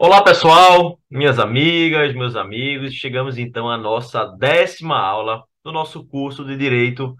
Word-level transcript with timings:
Olá, 0.00 0.22
pessoal, 0.22 1.00
minhas 1.10 1.40
amigas, 1.40 2.14
meus 2.14 2.36
amigos. 2.36 2.94
Chegamos 2.94 3.36
então 3.36 3.68
à 3.68 3.76
nossa 3.76 4.24
décima 4.26 4.96
aula 4.96 5.42
do 5.64 5.72
nosso 5.72 6.06
curso 6.06 6.44
de 6.44 6.56
Direito 6.56 7.16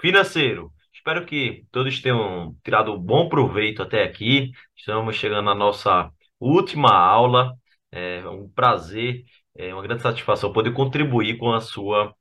Financeiro. 0.00 0.72
Espero 0.90 1.26
que 1.26 1.66
todos 1.70 2.00
tenham 2.00 2.56
tirado 2.64 2.94
um 2.94 2.98
bom 2.98 3.28
proveito 3.28 3.82
até 3.82 4.02
aqui. 4.04 4.52
Estamos 4.74 5.16
chegando 5.16 5.50
à 5.50 5.54
nossa 5.54 6.10
última 6.40 6.94
aula. 6.94 7.52
É 7.92 8.26
um 8.26 8.48
prazer, 8.48 9.22
é 9.54 9.74
uma 9.74 9.82
grande 9.82 10.00
satisfação 10.00 10.50
poder 10.50 10.72
contribuir 10.72 11.36
com 11.36 11.52
a 11.52 11.60
sua 11.60 12.14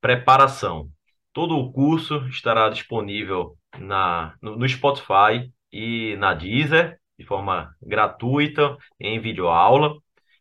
preparação. 0.00 0.88
Todo 1.32 1.58
o 1.58 1.72
curso 1.72 2.24
estará 2.28 2.68
disponível 2.68 3.56
na, 3.76 4.32
no, 4.40 4.56
no 4.56 4.68
Spotify 4.68 5.52
e 5.72 6.14
na 6.18 6.34
Deezer 6.34 6.99
de 7.20 7.26
forma 7.26 7.76
gratuita 7.82 8.78
em 8.98 9.20
videoaula 9.20 10.00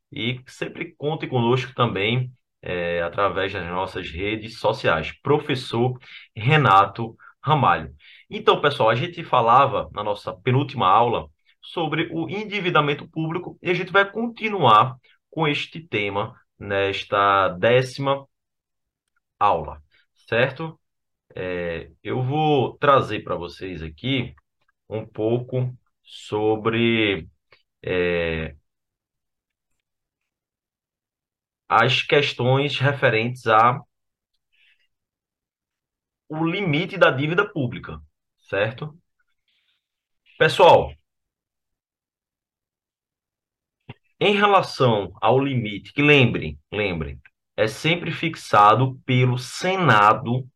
e 0.09 0.41
sempre 0.47 0.95
conte 0.95 1.27
conosco 1.27 1.73
também 1.75 2.31
é, 2.61 3.01
através 3.01 3.51
das 3.51 3.67
nossas 3.67 4.09
redes 4.09 4.59
sociais. 4.59 5.11
Professor 5.21 5.99
Renato 6.33 7.17
Ramalho. 7.43 7.93
Então, 8.29 8.61
pessoal, 8.61 8.89
a 8.89 8.95
gente 8.95 9.21
falava 9.25 9.89
na 9.91 10.01
nossa 10.01 10.33
penúltima 10.33 10.87
aula 10.87 11.27
sobre 11.61 12.09
o 12.13 12.29
endividamento 12.29 13.05
público 13.09 13.59
e 13.61 13.69
a 13.69 13.73
gente 13.73 13.91
vai 13.91 14.09
continuar 14.09 14.95
com 15.29 15.45
este 15.45 15.81
tema 15.81 16.33
nesta 16.57 17.49
décima 17.49 18.25
aula, 19.37 19.81
certo? 20.29 20.79
É, 21.35 21.91
eu 22.01 22.23
vou 22.23 22.77
trazer 22.77 23.21
para 23.21 23.35
vocês 23.35 23.83
aqui 23.83 24.33
um 24.89 25.05
pouco 25.05 25.77
sobre 26.09 27.29
é, 27.83 28.55
as 31.67 32.01
questões 32.01 32.77
referentes 32.79 33.45
a 33.47 33.79
o 36.27 36.43
limite 36.45 36.97
da 36.97 37.11
dívida 37.11 37.47
pública, 37.47 37.99
certo? 38.39 38.97
Pessoal, 40.39 40.91
em 44.19 44.33
relação 44.35 45.11
ao 45.21 45.39
limite, 45.39 45.93
que 45.93 46.01
lembrem, 46.01 46.59
lembrem, 46.71 47.19
é 47.55 47.67
sempre 47.67 48.11
fixado 48.11 48.99
pelo 49.05 49.37
Senado 49.37 50.47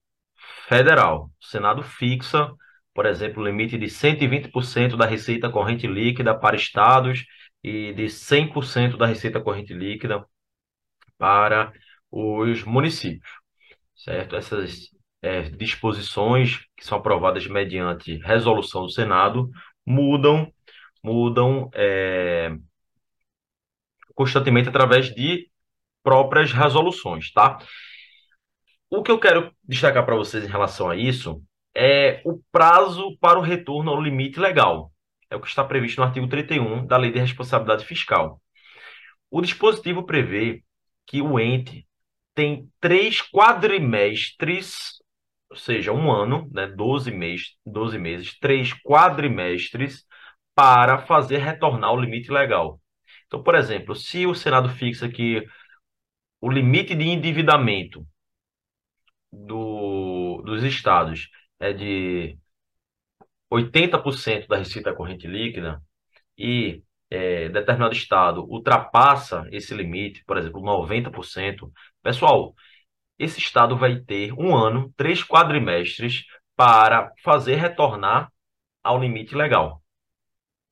Federal. 0.67 1.31
O 1.41 1.45
Senado 1.45 1.83
fixa 1.83 2.51
por 2.93 3.05
exemplo, 3.05 3.43
limite 3.43 3.77
de 3.77 3.87
120% 3.87 4.95
da 4.95 5.05
receita 5.05 5.49
corrente 5.49 5.87
líquida 5.87 6.37
para 6.37 6.55
estados 6.55 7.25
e 7.63 7.93
de 7.93 8.09
100% 8.09 8.97
da 8.97 9.05
receita 9.05 9.41
corrente 9.41 9.73
líquida 9.73 10.25
para 11.17 11.73
os 12.11 12.63
municípios, 12.63 13.31
certo? 13.95 14.35
Essas 14.35 14.89
é, 15.21 15.43
disposições 15.43 16.59
que 16.77 16.85
são 16.85 16.97
aprovadas 16.97 17.47
mediante 17.47 18.17
resolução 18.17 18.83
do 18.83 18.89
Senado 18.91 19.49
mudam, 19.85 20.51
mudam 21.03 21.69
é, 21.73 22.55
constantemente 24.13 24.69
através 24.69 25.13
de 25.13 25.49
próprias 26.03 26.51
resoluções, 26.51 27.31
tá? 27.31 27.57
O 28.89 29.01
que 29.01 29.09
eu 29.11 29.19
quero 29.19 29.51
destacar 29.63 30.05
para 30.05 30.15
vocês 30.15 30.43
em 30.43 30.47
relação 30.47 30.89
a 30.89 30.95
isso 30.95 31.41
é 31.75 32.21
o 32.25 32.39
prazo 32.51 33.17
para 33.19 33.39
o 33.39 33.41
retorno 33.41 33.91
ao 33.91 34.01
limite 34.01 34.39
legal. 34.39 34.91
É 35.29 35.35
o 35.35 35.41
que 35.41 35.47
está 35.47 35.63
previsto 35.63 35.99
no 35.99 36.05
artigo 36.05 36.27
31 36.27 36.85
da 36.85 36.97
Lei 36.97 37.11
de 37.11 37.19
Responsabilidade 37.19 37.85
Fiscal. 37.85 38.41
O 39.31 39.41
dispositivo 39.41 40.05
prevê 40.05 40.63
que 41.07 41.21
o 41.21 41.39
ente 41.39 41.87
tem 42.35 42.69
três 42.79 43.21
quadrimestres, 43.21 45.01
ou 45.49 45.57
seja, 45.57 45.91
um 45.91 46.11
ano, 46.11 46.49
né, 46.51 46.67
12, 46.67 47.11
mês, 47.11 47.55
12 47.65 47.97
meses, 47.97 48.37
três 48.39 48.73
quadrimestres 48.83 50.05
para 50.55 50.99
fazer 50.99 51.39
retornar 51.39 51.93
o 51.93 51.99
limite 51.99 52.31
legal. 52.31 52.79
Então, 53.27 53.41
por 53.41 53.55
exemplo, 53.55 53.95
se 53.95 54.27
o 54.27 54.35
Senado 54.35 54.69
fixa 54.69 55.09
que 55.09 55.43
o 56.39 56.49
limite 56.51 56.93
de 56.95 57.05
endividamento 57.05 58.05
do, 59.31 60.41
dos 60.45 60.63
estados 60.63 61.29
é 61.59 61.73
de 61.73 62.37
80% 63.51 64.47
da 64.47 64.57
receita 64.57 64.93
corrente 64.93 65.27
líquida 65.27 65.81
e 66.37 66.83
é, 67.09 67.49
determinado 67.49 67.93
estado 67.93 68.43
ultrapassa 68.43 69.47
esse 69.51 69.73
limite, 69.73 70.23
por 70.25 70.37
exemplo, 70.37 70.61
90%, 70.61 71.71
pessoal, 72.01 72.55
esse 73.19 73.39
estado 73.39 73.77
vai 73.77 73.99
ter 73.99 74.33
um 74.33 74.55
ano, 74.55 74.91
três 74.97 75.23
quadrimestres 75.23 76.23
para 76.55 77.11
fazer 77.23 77.55
retornar 77.55 78.31
ao 78.83 78.99
limite 78.99 79.35
legal. 79.35 79.81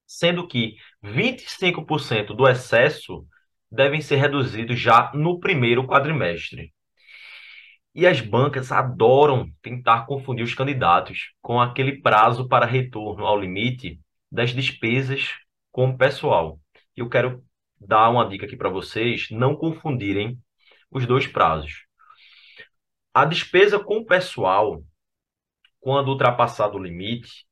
Sendo 0.06 0.48
que 0.48 0.76
25% 1.04 2.36
do 2.36 2.48
excesso 2.48 3.26
devem 3.72 4.02
ser 4.02 4.18
reduzidos 4.18 4.80
já 4.80 5.12
no 5.14 5.40
primeiro 5.40 5.88
quadrimestre. 5.88 6.74
E 7.94 8.08
as 8.08 8.22
bancas 8.22 8.72
adoram 8.72 9.52
tentar 9.62 10.06
confundir 10.06 10.44
os 10.44 10.54
candidatos 10.54 11.34
com 11.42 11.60
aquele 11.60 12.02
prazo 12.02 12.48
para 12.48 12.66
retorno 12.66 13.26
ao 13.26 13.40
limite 13.40 14.00
das 14.32 14.52
despesas 14.52 15.30
com 15.72 15.90
o 15.90 15.98
pessoal. 15.98 16.60
Eu 16.96 17.10
quero 17.10 17.44
dar 17.80 18.10
uma 18.10 18.28
dica 18.28 18.46
aqui 18.46 18.56
para 18.56 18.70
vocês 18.70 19.28
não 19.32 19.56
confundirem 19.56 20.40
os 20.90 21.06
dois 21.06 21.28
prazos. 21.28 21.86
A 23.14 23.26
despesa 23.26 23.78
com 23.78 23.98
o 23.98 24.06
pessoal, 24.06 24.82
quando 25.82 26.10
ultrapassado 26.10 26.78
o 26.78 26.84
limite, 26.84 27.46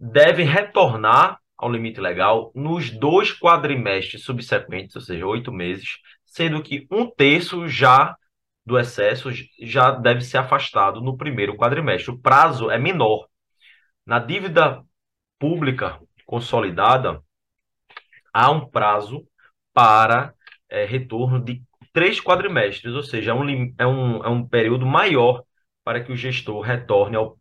deve 0.00 0.42
retornar 0.44 1.38
ao 1.58 1.70
limite 1.70 2.00
legal 2.00 2.52
nos 2.54 2.90
dois 2.90 3.32
quadrimestres 3.38 4.22
subsequentes, 4.22 4.96
ou 4.96 5.02
seja, 5.02 5.26
oito 5.26 5.52
meses, 5.52 5.98
sendo 6.24 6.62
que 6.62 6.86
um 6.90 7.10
terço 7.10 7.68
já 7.68 8.16
do 8.66 8.78
excesso 8.78 9.30
já 9.62 9.92
deve 9.92 10.22
ser 10.22 10.38
afastado 10.38 11.00
no 11.00 11.16
primeiro 11.16 11.56
quadrimestre. 11.56 12.10
O 12.10 12.18
prazo 12.18 12.70
é 12.70 12.78
menor. 12.78 13.28
Na 14.04 14.18
dívida 14.18 14.82
pública 15.38 16.00
consolidada, 16.26 17.22
há 18.32 18.50
um 18.50 18.68
prazo 18.68 19.26
para 19.72 20.34
é, 20.68 20.84
retorno 20.84 21.42
de 21.42 21.62
três 21.92 22.20
quadrimestres, 22.20 22.92
ou 22.94 23.02
seja, 23.02 23.30
é 23.30 23.34
um, 23.34 23.74
é, 23.78 23.86
um, 23.86 24.24
é 24.24 24.28
um 24.28 24.46
período 24.46 24.84
maior 24.84 25.44
para 25.84 26.02
que 26.02 26.12
o 26.12 26.16
gestor 26.16 26.60
retorne 26.62 27.16
ao, 27.16 27.38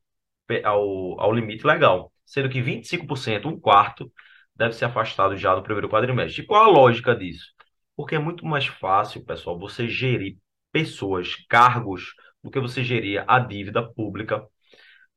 ao, 0.64 1.20
ao 1.20 1.34
limite 1.34 1.66
legal, 1.66 2.12
sendo 2.26 2.50
que 2.50 2.62
25%, 2.62 3.48
um 3.48 3.60
quarto, 3.60 4.12
deve 4.56 4.74
ser 4.74 4.86
afastado 4.86 5.36
já 5.36 5.56
do 5.56 5.64
primeiro 5.64 5.90
quadrimestre. 5.90 6.44
E 6.44 6.46
qual 6.46 6.64
a 6.64 6.68
lógica 6.68 7.16
disso? 7.16 7.48
Porque 7.96 8.16
é 8.16 8.20
muito 8.20 8.46
mais 8.46 8.66
fácil, 8.68 9.26
pessoal, 9.26 9.58
você 9.58 9.88
gerir 9.88 10.38
pessoas, 10.76 11.38
cargos, 11.48 12.14
do 12.44 12.52
que 12.52 12.60
você 12.60 12.84
gerir 12.84 13.24
a 13.30 13.40
dívida 13.40 13.82
pública 13.82 14.46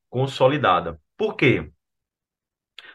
consolidada. 0.08 1.00
Por 1.16 1.34
quê? 1.34 1.68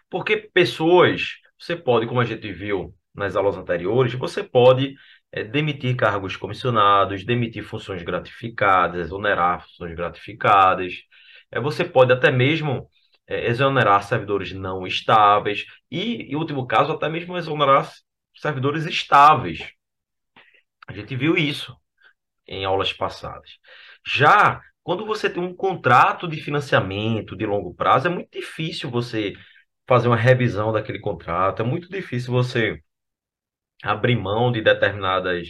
Porque 0.09 0.37
pessoas, 0.37 1.33
você 1.59 1.75
pode, 1.75 2.07
como 2.07 2.21
a 2.21 2.25
gente 2.25 2.49
viu 2.53 2.95
nas 3.13 3.35
aulas 3.35 3.57
anteriores, 3.57 4.13
você 4.13 4.41
pode 4.41 4.95
é, 5.29 5.43
demitir 5.43 5.97
cargos 5.97 6.37
comissionados, 6.37 7.25
demitir 7.25 7.63
funções 7.63 8.01
gratificadas, 8.01 9.07
exonerar 9.07 9.61
funções 9.67 9.93
gratificadas. 9.93 10.93
É, 11.51 11.59
você 11.59 11.83
pode 11.83 12.13
até 12.13 12.31
mesmo 12.31 12.89
é, 13.27 13.49
exonerar 13.49 14.03
servidores 14.03 14.53
não 14.53 14.87
estáveis 14.87 15.65
e, 15.91 16.31
em 16.31 16.35
último 16.37 16.65
caso, 16.65 16.93
até 16.93 17.09
mesmo 17.09 17.37
exonerar 17.37 17.91
servidores 18.33 18.85
estáveis. 18.85 19.67
A 20.87 20.93
gente 20.93 21.13
viu 21.13 21.35
isso 21.37 21.75
em 22.47 22.65
aulas 22.65 22.93
passadas. 22.93 23.57
Já 24.05 24.61
quando 24.83 25.05
você 25.05 25.29
tem 25.29 25.41
um 25.41 25.55
contrato 25.55 26.27
de 26.27 26.41
financiamento 26.41 27.35
de 27.35 27.45
longo 27.45 27.73
prazo, 27.73 28.07
é 28.07 28.09
muito 28.09 28.29
difícil 28.31 28.89
você 28.89 29.33
fazer 29.87 30.07
uma 30.07 30.17
revisão 30.17 30.71
daquele 30.73 30.99
contrato, 30.99 31.61
é 31.61 31.65
muito 31.65 31.89
difícil 31.89 32.33
você 32.33 32.81
abrir 33.81 34.15
mão 34.15 34.51
de 34.51 34.61
determinadas 34.61 35.47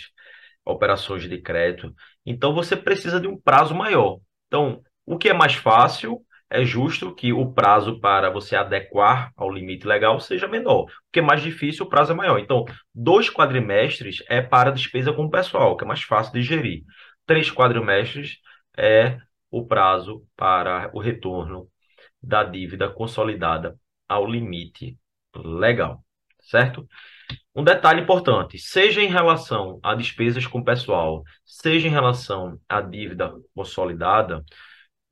operações 0.66 1.28
de 1.28 1.42
crédito. 1.42 1.94
Então 2.26 2.54
você 2.54 2.76
precisa 2.76 3.20
de 3.20 3.28
um 3.28 3.40
prazo 3.40 3.76
maior. 3.76 4.20
Então, 4.48 4.82
o 5.06 5.18
que 5.18 5.30
é 5.30 5.34
mais 5.34 5.56
fácil 5.56 6.24
é 6.54 6.64
justo 6.64 7.14
que 7.16 7.34
o 7.34 7.52
prazo 7.52 8.00
para 8.00 8.30
você 8.30 8.56
adequar 8.56 9.34
ao 9.36 9.52
limite 9.52 9.88
legal 9.88 10.20
seja 10.20 10.48
menor. 10.48 10.84
O 10.84 10.90
que 11.12 11.20
é 11.20 11.22
mais 11.22 11.42
difícil, 11.42 11.86
o 11.86 11.90
prazo 11.90 12.12
é 12.12 12.16
maior. 12.16 12.38
Então, 12.38 12.64
dois 12.94 13.28
quadrimestres 13.28 14.24
é 14.30 14.40
para 14.40 14.72
despesa 14.72 15.12
com 15.12 15.26
o 15.26 15.32
pessoal, 15.32 15.76
que 15.76 15.84
é 15.84 15.88
mais 15.88 16.04
fácil 16.04 16.32
de 16.32 16.44
gerir. 16.44 16.84
Três 17.26 17.52
quadrimestres 17.52 18.38
é 18.78 19.18
o 19.50 19.66
prazo 19.66 20.24
para 20.36 20.92
o 20.94 21.00
retorno 21.00 21.68
da 22.22 22.44
dívida 22.44 22.88
consolidada 22.88 23.76
ao 24.08 24.28
limite 24.28 24.96
legal, 25.36 26.06
certo? 26.40 26.88
Um 27.56 27.64
detalhe 27.64 28.02
importante, 28.02 28.60
seja 28.60 29.02
em 29.02 29.08
relação 29.08 29.80
a 29.82 29.96
despesas 29.96 30.46
com 30.46 30.64
pessoal, 30.64 31.24
seja 31.44 31.88
em 31.88 31.92
relação 31.92 32.60
à 32.70 32.80
dívida 32.80 33.34
consolidada, 33.56 34.44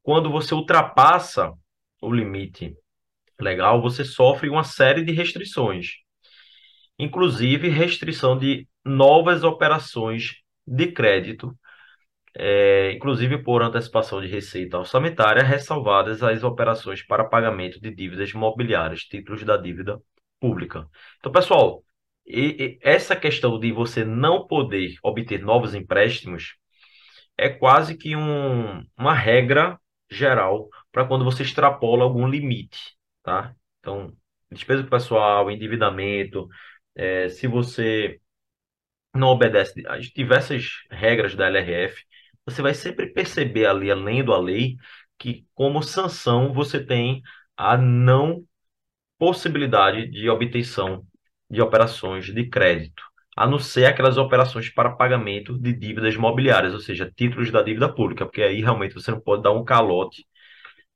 quando 0.04 0.32
você 0.32 0.54
ultrapassa 0.54 1.54
o 2.02 2.12
limite 2.12 2.76
legal, 3.40 3.82
você 3.82 4.04
sofre 4.06 4.50
uma 4.50 4.64
série 4.64 5.04
de 5.04 5.12
restrições, 5.12 5.98
inclusive 6.98 7.70
restrição 7.70 8.38
de 8.38 8.68
novas 8.86 9.44
operações 9.44 10.42
de 10.66 10.88
crédito, 10.92 11.58
é, 12.36 12.92
inclusive 12.94 13.40
por 13.44 13.62
antecipação 13.62 14.22
de 14.22 14.28
receita 14.28 14.78
orçamentária, 14.78 15.44
ressalvadas 15.44 16.24
as 16.24 16.44
operações 16.44 17.04
para 17.06 17.26
pagamento 17.26 17.80
de 17.80 17.94
dívidas 17.94 18.30
imobiliárias, 18.32 19.02
títulos 19.02 19.44
da 19.44 19.58
dívida 19.58 20.00
pública. 20.40 20.88
Então, 21.20 21.32
pessoal, 21.32 21.84
e, 22.26 22.64
e 22.64 22.80
essa 22.82 23.16
questão 23.16 23.60
de 23.60 23.72
você 23.72 24.06
não 24.06 24.48
poder 24.48 24.96
obter 25.04 25.42
novos 25.42 25.76
empréstimos 25.76 26.56
é 27.38 27.50
quase 27.50 27.98
que 27.98 28.16
um, 28.16 28.86
uma 28.98 29.14
regra 29.14 29.80
geral 30.12 30.70
para 30.92 31.06
quando 31.08 31.26
você 31.26 31.44
extrapola 31.44 32.04
algum 32.04 32.28
limite, 32.28 32.98
tá? 33.24 33.56
Então, 33.80 34.16
despesa 34.52 34.84
pessoal, 34.84 35.50
endividamento, 35.52 36.48
é, 36.96 37.30
se 37.30 37.48
você 37.48 38.20
não 39.14 39.30
obedece 39.30 39.84
às 39.88 40.08
diversas 40.08 40.66
regras 40.90 41.36
da 41.36 41.48
LRF, 41.48 42.04
você 42.46 42.62
vai 42.62 42.74
sempre 42.74 43.08
perceber 43.08 43.66
ali, 43.66 43.92
além 43.92 44.24
da 44.24 44.38
lei, 44.40 44.78
que 45.18 45.46
como 45.54 45.84
sanção 45.84 46.54
você 46.54 46.84
tem 46.84 47.22
a 47.56 47.78
não 47.78 48.46
possibilidade 49.18 50.10
de 50.10 50.30
obtenção 50.30 51.06
de 51.50 51.62
operações 51.62 52.26
de 52.28 52.50
crédito, 52.50 53.04
a 53.36 53.48
não 53.48 53.60
ser 53.60 53.86
aquelas 53.86 54.18
operações 54.18 54.70
para 54.70 54.92
pagamento 54.96 55.58
de 55.58 55.74
dívidas 55.74 56.16
imobiliárias, 56.16 56.74
ou 56.74 56.80
seja, 56.80 57.12
títulos 57.16 57.52
da 57.52 57.62
dívida 57.62 57.94
pública, 57.94 58.26
porque 58.26 58.42
aí 58.42 58.62
realmente 58.62 58.94
você 58.94 59.12
não 59.12 59.22
pode 59.22 59.44
dar 59.44 59.52
um 59.52 59.64
calote 59.64 60.26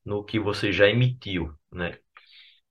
no 0.04 0.24
que 0.24 0.38
você 0.40 0.72
já 0.72 0.88
emitiu, 0.88 1.52
né? 1.72 1.98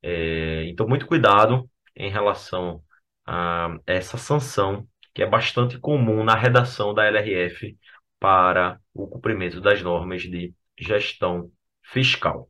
É, 0.01 0.65
então, 0.69 0.87
muito 0.87 1.07
cuidado 1.07 1.69
em 1.95 2.09
relação 2.11 2.83
a 3.25 3.77
essa 3.87 4.17
sanção, 4.17 4.87
que 5.13 5.23
é 5.23 5.25
bastante 5.25 5.79
comum 5.79 6.23
na 6.23 6.35
redação 6.35 6.93
da 6.93 7.05
LRF 7.05 7.77
para 8.19 8.79
o 8.93 9.07
cumprimento 9.07 9.61
das 9.61 9.81
normas 9.81 10.23
de 10.23 10.53
gestão 10.79 11.51
fiscal. 11.83 12.49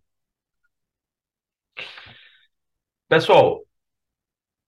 Pessoal, 3.07 3.65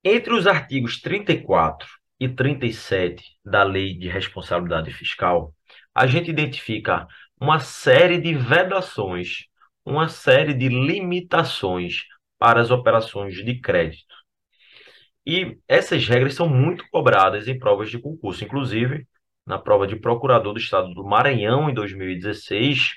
entre 0.04 0.34
os 0.34 0.48
artigos 0.48 1.00
34 1.02 1.88
e 2.20 2.28
37 2.28 3.24
da 3.46 3.64
Lei 3.64 3.94
de 3.98 4.08
Responsabilidade 4.08 4.92
Fiscal, 4.92 5.54
a 5.94 6.08
gente 6.08 6.30
identifica 6.30 7.08
uma 7.40 7.60
série 7.60 8.20
de 8.20 8.34
vedações, 8.34 9.46
uma 9.86 10.08
série 10.08 10.54
de 10.54 10.68
limitações 10.70 12.04
para 12.40 12.62
as 12.62 12.72
operações 12.72 13.36
de 13.36 13.60
crédito. 13.60 14.16
E 15.26 15.58
essas 15.68 16.08
regras 16.08 16.36
são 16.36 16.48
muito 16.48 16.86
cobradas 16.90 17.48
em 17.48 17.60
provas 17.60 17.90
de 17.90 18.00
concurso. 18.00 18.44
Inclusive, 18.44 19.06
na 19.46 19.58
prova 19.58 19.86
de 19.86 19.96
procurador 19.96 20.54
do 20.54 20.60
Estado 20.60 20.94
do 20.94 21.04
Maranhão, 21.04 21.70
em 21.70 21.74
2016, 21.74 22.92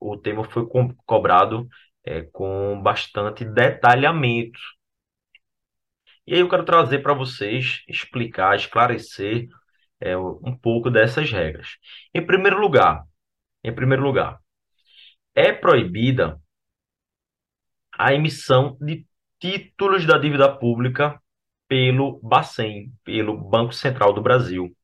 o 0.00 0.16
tema 0.16 0.44
foi 0.44 0.66
co 0.66 0.94
cobrado 1.04 1.68
é, 2.04 2.22
com 2.32 2.80
bastante 2.82 3.44
detalhamento. 3.44 4.58
E 6.26 6.34
aí 6.34 6.40
eu 6.40 6.48
quero 6.48 6.64
trazer 6.64 7.00
para 7.00 7.14
vocês, 7.14 7.82
explicar, 7.88 8.56
esclarecer 8.56 9.46
é, 10.00 10.16
um 10.16 10.56
pouco 10.60 10.90
dessas 10.90 11.30
regras. 11.30 11.76
Em 12.14 12.24
primeiro 12.24 12.60
lugar, 12.60 13.04
em 13.64 13.74
primeiro 13.74 14.02
lugar, 14.02 14.40
é 15.34 15.52
proibida 15.52 16.40
a 17.98 18.12
emissão 18.12 18.76
de 18.80 19.06
títulos 19.40 20.06
da 20.06 20.18
dívida 20.18 20.54
pública 20.56 21.20
pelo 21.68 22.20
Bacen, 22.22 22.92
pelo 23.04 23.36
Banco 23.36 23.72
Central 23.72 24.12
do 24.12 24.22
Brasil 24.22 24.74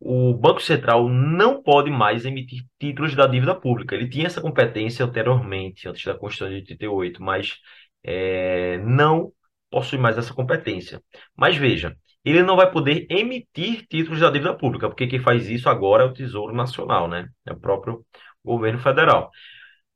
o 0.00 0.32
Banco 0.34 0.60
Central 0.62 1.08
não 1.08 1.62
pode 1.62 1.90
mais 1.90 2.24
emitir 2.24 2.64
títulos 2.78 3.14
da 3.14 3.26
dívida 3.26 3.54
pública. 3.54 3.94
Ele 3.94 4.08
tinha 4.08 4.26
essa 4.26 4.40
competência 4.40 5.04
anteriormente, 5.04 5.88
antes 5.88 6.04
da 6.04 6.14
Constituição 6.16 6.48
de 6.50 6.60
88, 6.60 7.22
mas 7.22 7.56
é, 8.02 8.78
não 8.78 9.32
possui 9.70 9.98
mais 9.98 10.18
essa 10.18 10.34
competência. 10.34 11.02
Mas 11.36 11.56
veja, 11.56 11.96
ele 12.24 12.42
não 12.42 12.56
vai 12.56 12.70
poder 12.70 13.06
emitir 13.10 13.86
títulos 13.86 14.20
da 14.20 14.30
dívida 14.30 14.56
pública, 14.56 14.88
porque 14.88 15.06
quem 15.06 15.20
faz 15.20 15.48
isso 15.48 15.68
agora 15.68 16.04
é 16.04 16.06
o 16.06 16.12
Tesouro 16.12 16.54
Nacional, 16.54 17.08
né? 17.08 17.28
É 17.46 17.52
o 17.52 17.60
próprio 17.60 18.04
governo 18.44 18.78
federal. 18.78 19.30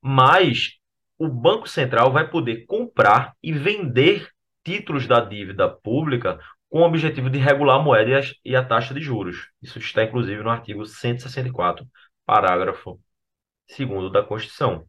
Mas 0.01 0.79
o 1.19 1.29
Banco 1.29 1.69
Central 1.69 2.13
vai 2.13 2.29
poder 2.29 2.67
comprar 2.67 3.35
e 3.43 3.53
vender 3.53 4.29
títulos 4.65 5.07
da 5.07 5.21
dívida 5.21 5.69
pública 5.69 6.39
com 6.69 6.81
o 6.81 6.87
objetivo 6.87 7.29
de 7.29 7.39
regular 7.39 7.79
a 7.79 7.83
moeda 7.83 8.21
e 8.45 8.57
a, 8.57 8.65
taxa 8.65 8.95
de 8.95 9.01
juros. 9.01 9.51
Isso 9.61 9.79
está, 9.79 10.05
inclusive, 10.05 10.43
no 10.43 10.51
artigo 10.51 10.87
164, 10.87 11.87
parágrafo 12.25 12.99
2 13.69 14.11
da 14.11 14.23
Constituição. 14.23 14.87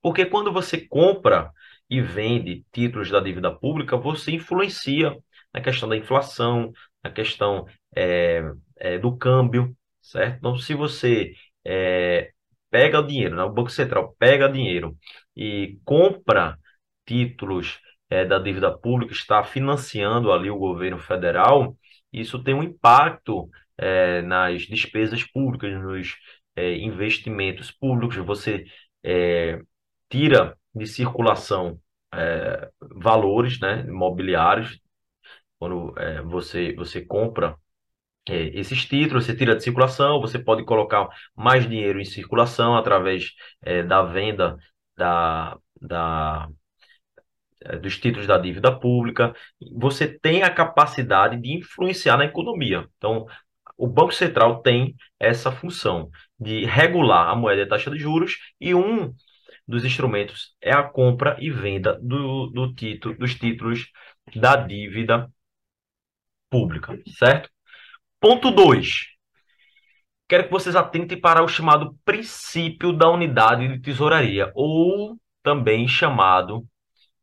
Porque 0.00 0.24
quando 0.24 0.52
você 0.52 0.80
compra 0.86 1.50
e 1.94 2.00
vende 2.00 2.64
títulos 2.72 3.08
da 3.10 3.20
dívida 3.20 3.54
pública, 3.54 3.96
você 3.96 4.32
influencia 4.32 5.16
na 5.52 5.60
questão 5.60 5.88
da 5.88 5.96
inflação, 5.96 6.72
na 7.02 7.10
questão 7.10 7.66
é, 7.94 8.42
é, 8.76 8.98
do 8.98 9.16
câmbio, 9.16 9.76
certo? 10.02 10.38
Então, 10.38 10.56
se 10.56 10.74
você 10.74 11.34
é, 11.64 12.32
pega 12.68 12.98
o 12.98 13.06
dinheiro, 13.06 13.36
né? 13.36 13.44
o 13.44 13.52
Banco 13.52 13.70
Central 13.70 14.14
pega 14.18 14.48
dinheiro 14.48 14.96
e 15.36 15.78
compra 15.84 16.58
títulos 17.06 17.78
da 18.28 18.38
dívida 18.38 18.70
pública 18.70 19.12
está 19.12 19.42
financiando 19.42 20.30
ali 20.30 20.48
o 20.48 20.58
governo 20.58 20.98
federal, 20.98 21.76
isso 22.12 22.40
tem 22.44 22.54
um 22.54 22.62
impacto 22.62 23.50
nas 24.24 24.62
despesas 24.62 25.24
públicas, 25.24 25.72
nos 25.82 26.14
investimentos 26.56 27.72
públicos. 27.72 28.16
Você 28.18 28.66
tira 30.08 30.56
de 30.74 30.86
circulação 30.86 31.80
é, 32.16 32.70
valores 32.80 33.60
né, 33.60 33.84
imobiliários 33.86 34.78
quando 35.58 35.94
é, 35.98 36.22
você, 36.22 36.74
você 36.74 37.00
compra 37.00 37.56
esses 38.26 38.86
títulos, 38.86 39.26
você 39.26 39.36
tira 39.36 39.54
de 39.54 39.62
circulação, 39.62 40.20
você 40.20 40.38
pode 40.38 40.64
colocar 40.64 41.08
mais 41.36 41.68
dinheiro 41.68 42.00
em 42.00 42.04
circulação 42.06 42.74
através 42.76 43.32
da 43.86 44.02
venda 44.02 44.56
da, 44.96 45.58
da 45.80 46.48
é, 47.64 47.78
dos 47.78 47.98
títulos 47.98 48.26
da 48.26 48.38
dívida 48.38 48.78
pública, 48.78 49.34
você 49.72 50.06
tem 50.06 50.42
a 50.42 50.50
capacidade 50.50 51.40
de 51.40 51.54
influenciar 51.54 52.16
na 52.16 52.26
economia. 52.26 52.86
Então, 52.98 53.26
o 53.76 53.86
Banco 53.86 54.12
Central 54.12 54.60
tem 54.62 54.94
essa 55.18 55.50
função 55.50 56.10
de 56.38 56.64
regular 56.66 57.28
a 57.30 57.34
moeda 57.36 57.62
e 57.62 57.64
a 57.64 57.68
taxa 57.68 57.90
de 57.90 57.98
juros, 57.98 58.36
e 58.60 58.74
um 58.74 59.14
dos 59.66 59.84
instrumentos 59.84 60.54
é 60.60 60.72
a 60.72 60.82
compra 60.82 61.36
e 61.40 61.50
venda 61.50 61.98
do, 62.02 62.48
do 62.48 62.74
título, 62.74 63.16
dos 63.16 63.34
títulos 63.34 63.90
da 64.34 64.56
dívida 64.56 65.30
pública, 66.50 66.96
certo? 67.18 67.50
Ponto 68.20 68.50
2. 68.50 69.14
Quero 70.28 70.44
que 70.44 70.50
vocês 70.50 70.74
atentem 70.76 71.20
para 71.20 71.42
o 71.42 71.48
chamado 71.48 71.98
princípio 72.04 72.92
da 72.92 73.10
unidade 73.10 73.68
de 73.68 73.80
tesouraria, 73.80 74.50
ou 74.54 75.18
também 75.42 75.86
chamado 75.86 76.66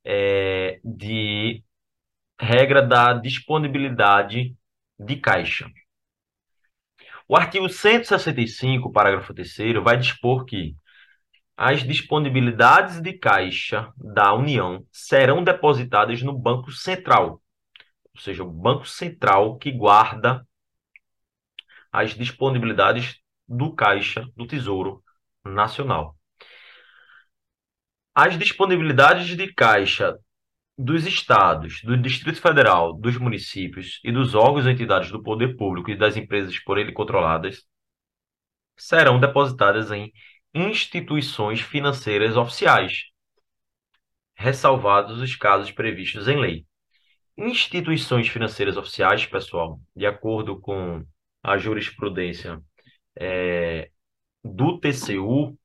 é, 0.04 0.80
de 0.84 1.64
regra 2.40 2.82
da 2.82 3.14
disponibilidade 3.14 4.56
de 5.00 5.16
caixa. 5.16 5.70
O 7.28 7.36
artigo 7.36 7.70
165, 7.70 8.92
parágrafo 8.92 9.34
3 9.34 9.82
vai 9.84 9.98
dispor 9.98 10.46
que 10.46 10.76
as 11.64 11.84
disponibilidades 11.84 13.00
de 13.00 13.14
caixa 13.14 13.94
da 13.96 14.34
União 14.34 14.84
serão 14.92 15.44
depositadas 15.44 16.20
no 16.24 16.36
Banco 16.36 16.72
Central, 16.72 17.40
ou 18.16 18.20
seja, 18.20 18.44
o 18.44 18.50
Banco 18.50 18.88
Central 18.88 19.60
que 19.60 19.72
guarda 19.72 20.44
as 21.92 22.16
disponibilidades 22.16 23.22
do 23.48 23.76
caixa 23.76 24.28
do 24.36 24.48
Tesouro 24.48 25.04
Nacional. 25.46 26.18
As 28.16 28.40
disponibilidades 28.40 29.28
de 29.38 29.54
caixa 29.54 30.18
dos 30.76 31.06
estados, 31.06 31.84
do 31.84 31.96
Distrito 31.96 32.42
Federal, 32.42 32.92
dos 32.92 33.20
municípios 33.20 34.00
e 34.04 34.12
dos 34.12 34.34
órgãos 34.34 34.66
e 34.66 34.72
entidades 34.72 35.12
do 35.12 35.22
poder 35.22 35.56
público 35.56 35.92
e 35.92 35.96
das 35.96 36.18
empresas 36.18 36.58
por 36.58 36.80
ele 36.80 36.92
controladas 36.92 37.64
serão 38.76 39.20
depositadas 39.20 39.92
em 39.92 40.12
instituições 40.54 41.62
financeiras 41.62 42.38
oficiais, 42.38 43.06
ressalvados 44.36 45.22
os 45.22 45.36
casos 45.36 45.72
previstos 45.72 46.28
em 46.28 46.40
lei. 46.40 46.66
instituições 47.38 48.28
financeiras 48.30 48.78
oficiais, 48.78 49.26
pessoal, 49.26 49.80
de 49.96 50.06
acordo 50.06 50.60
com 50.60 51.04
a 51.44 51.58
jurisprudência 51.58 52.62
é, 53.20 53.90
do 54.44 54.80
TCU, 54.80 55.58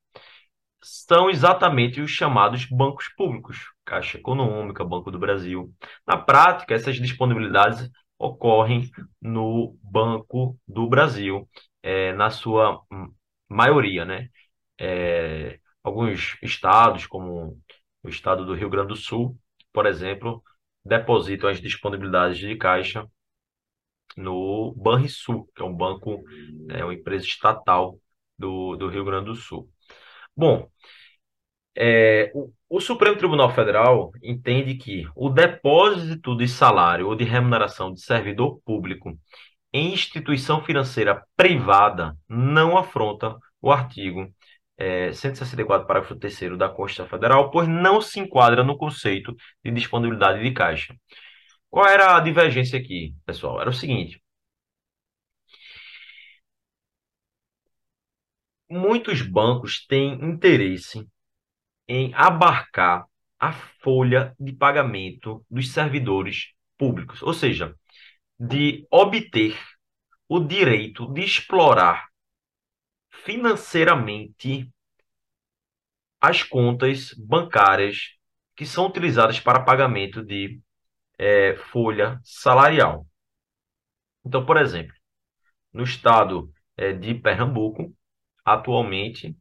são 0.81 1.29
exatamente 1.29 2.01
os 2.01 2.11
chamados 2.11 2.65
bancos 2.65 3.09
públicos, 3.09 3.57
Caixa 3.85 4.17
Econômica, 4.17 4.83
Banco 4.85 5.11
do 5.11 5.19
Brasil. 5.19 5.73
Na 6.07 6.17
prática, 6.17 6.73
essas 6.75 6.95
disponibilidades 6.97 7.89
ocorrem 8.17 8.89
no 9.21 9.77
Banco 9.83 10.57
do 10.67 10.87
Brasil, 10.87 11.47
é, 11.83 12.13
na 12.13 12.29
sua 12.29 12.81
maioria, 13.49 14.05
né? 14.05 14.29
É, 14.79 15.59
alguns 15.83 16.37
estados, 16.41 17.07
como 17.07 17.59
o 18.03 18.09
estado 18.09 18.45
do 18.45 18.53
Rio 18.53 18.69
Grande 18.69 18.89
do 18.89 18.95
Sul, 18.95 19.37
por 19.73 19.85
exemplo, 19.85 20.43
depositam 20.85 21.49
as 21.49 21.61
disponibilidades 21.61 22.37
de 22.37 22.55
caixa 22.55 23.07
no 24.15 24.73
Banrisul, 24.75 25.49
que 25.55 25.61
é 25.61 25.65
um 25.65 25.73
banco, 25.73 26.23
é 26.69 26.83
uma 26.83 26.93
empresa 26.93 27.25
estatal 27.25 27.99
do, 28.37 28.75
do 28.75 28.87
Rio 28.89 29.05
Grande 29.05 29.25
do 29.25 29.35
Sul. 29.35 29.69
Bom, 30.35 30.69
é, 31.75 32.31
o, 32.33 32.51
o 32.69 32.81
Supremo 32.81 33.17
Tribunal 33.17 33.53
Federal 33.53 34.11
entende 34.23 34.75
que 34.75 35.07
o 35.15 35.29
depósito 35.29 36.35
de 36.35 36.47
salário 36.47 37.07
ou 37.07 37.15
de 37.15 37.23
remuneração 37.23 37.93
de 37.93 38.01
servidor 38.01 38.59
público 38.65 39.17
em 39.71 39.93
instituição 39.93 40.63
financeira 40.63 41.23
privada 41.35 42.17
não 42.27 42.77
afronta 42.77 43.37
o 43.61 43.71
artigo 43.71 44.33
é, 44.77 45.11
164, 45.11 45.87
parágrafo 45.87 46.15
3 46.15 46.57
da 46.57 46.69
Constituição 46.69 47.07
Federal, 47.09 47.49
pois 47.51 47.67
não 47.67 48.01
se 48.01 48.19
enquadra 48.19 48.63
no 48.63 48.77
conceito 48.77 49.35
de 49.63 49.71
disponibilidade 49.71 50.43
de 50.43 50.51
caixa. 50.51 50.95
Qual 51.69 51.87
era 51.87 52.15
a 52.15 52.19
divergência 52.19 52.79
aqui, 52.79 53.13
pessoal? 53.25 53.59
Era 53.59 53.69
o 53.69 53.73
seguinte: 53.73 54.21
muitos 58.69 59.21
bancos 59.21 59.85
têm 59.85 60.13
interesse 60.23 61.07
em 61.87 62.13
abarcar 62.13 63.05
a 63.39 63.53
folha 63.81 64.35
de 64.39 64.51
pagamento 64.53 65.45
dos 65.49 65.71
servidores 65.71 66.53
públicos, 66.77 67.21
ou 67.21 67.33
seja, 67.33 67.75
de 68.39 68.85
obter 68.91 69.57
o 70.27 70.39
direito 70.39 71.11
de 71.13 71.21
explorar 71.21 72.07
financeiramente 73.27 74.71
as 76.21 76.43
contas 76.43 77.13
bancárias 77.17 78.13
que 78.55 78.65
são 78.65 78.85
utilizadas 78.87 79.37
para 79.37 79.65
pagamento 79.65 80.23
de 80.23 80.61
é, 81.17 81.57
folha 81.57 82.21
salarial. 82.23 83.05
Então, 84.25 84.45
por 84.45 84.55
exemplo, 84.55 84.93
no 85.73 85.83
estado 85.83 86.49
é, 86.77 86.93
de 86.93 87.13
Pernambuco, 87.15 87.93
atualmente, 88.45 89.35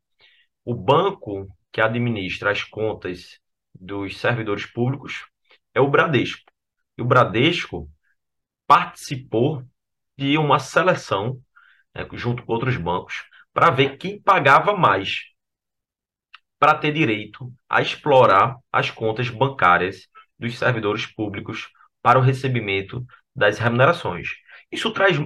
o 0.65 0.75
banco 0.75 1.47
que 1.71 1.81
administra 1.81 2.51
as 2.51 2.65
contas 2.65 3.39
dos 3.73 4.19
servidores 4.19 4.67
públicos 4.67 5.29
é 5.73 5.81
o 5.81 5.89
Bradesco. 5.89 6.51
E 6.99 7.03
o 7.03 7.05
Bradesco 7.05 7.89
participou 8.67 9.63
de 10.19 10.37
uma 10.37 10.59
seleção, 10.59 11.41
né, 11.95 12.05
junto 12.15 12.45
com 12.45 12.53
outros 12.53 12.77
bancos, 12.77 13.23
para 13.57 13.71
ver 13.71 13.97
quem 13.97 14.21
pagava 14.21 14.77
mais 14.77 15.21
para 16.59 16.75
ter 16.75 16.93
direito 16.93 17.51
a 17.67 17.81
explorar 17.81 18.59
as 18.71 18.91
contas 18.91 19.31
bancárias 19.31 20.09
dos 20.39 20.59
servidores 20.59 21.07
públicos 21.07 21.67
para 22.03 22.19
o 22.19 22.23
recebimento 22.23 23.03
das 23.35 23.59
remunerações. 23.59 24.29
Isso 24.71 24.93
traz 24.93 25.17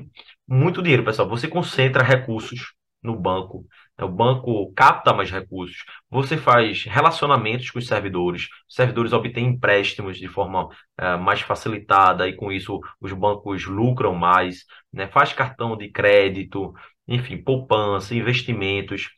muito 0.47 0.81
dinheiro, 0.81 1.05
pessoal. 1.05 1.29
Você 1.29 1.49
concentra 1.49 2.05
recursos 2.05 2.73
no 3.03 3.19
banco, 3.19 3.67
né? 3.99 4.05
o 4.05 4.09
banco 4.09 4.73
capta 4.75 5.13
mais 5.13 5.31
recursos, 5.31 5.79
você 6.09 6.37
faz 6.37 6.85
relacionamentos 6.85 7.71
com 7.71 7.79
os 7.79 7.87
servidores, 7.87 8.49
os 8.69 8.75
servidores 8.75 9.13
obtêm 9.13 9.47
empréstimos 9.47 10.19
de 10.19 10.29
forma 10.29 10.67
uh, 10.67 11.19
mais 11.19 11.41
facilitada 11.41 12.29
e 12.29 12.35
com 12.35 12.53
isso 12.53 12.81
os 13.01 13.13
bancos 13.13 13.65
lucram 13.67 14.15
mais, 14.15 14.65
né? 14.93 15.09
faz 15.09 15.33
cartão 15.33 15.77
de 15.77 15.89
crédito, 15.91 16.75
enfim, 17.11 17.37
poupança, 17.43 18.14
investimentos. 18.14 19.11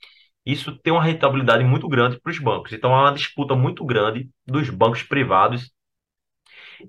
Isso 0.46 0.76
tem 0.78 0.92
uma 0.92 1.04
rentabilidade 1.04 1.64
muito 1.64 1.88
grande 1.88 2.20
para 2.20 2.30
os 2.32 2.38
bancos. 2.38 2.72
Então, 2.72 2.94
há 2.94 3.02
uma 3.02 3.14
disputa 3.14 3.54
muito 3.54 3.84
grande 3.84 4.30
dos 4.46 4.70
bancos 4.70 5.02
privados 5.02 5.70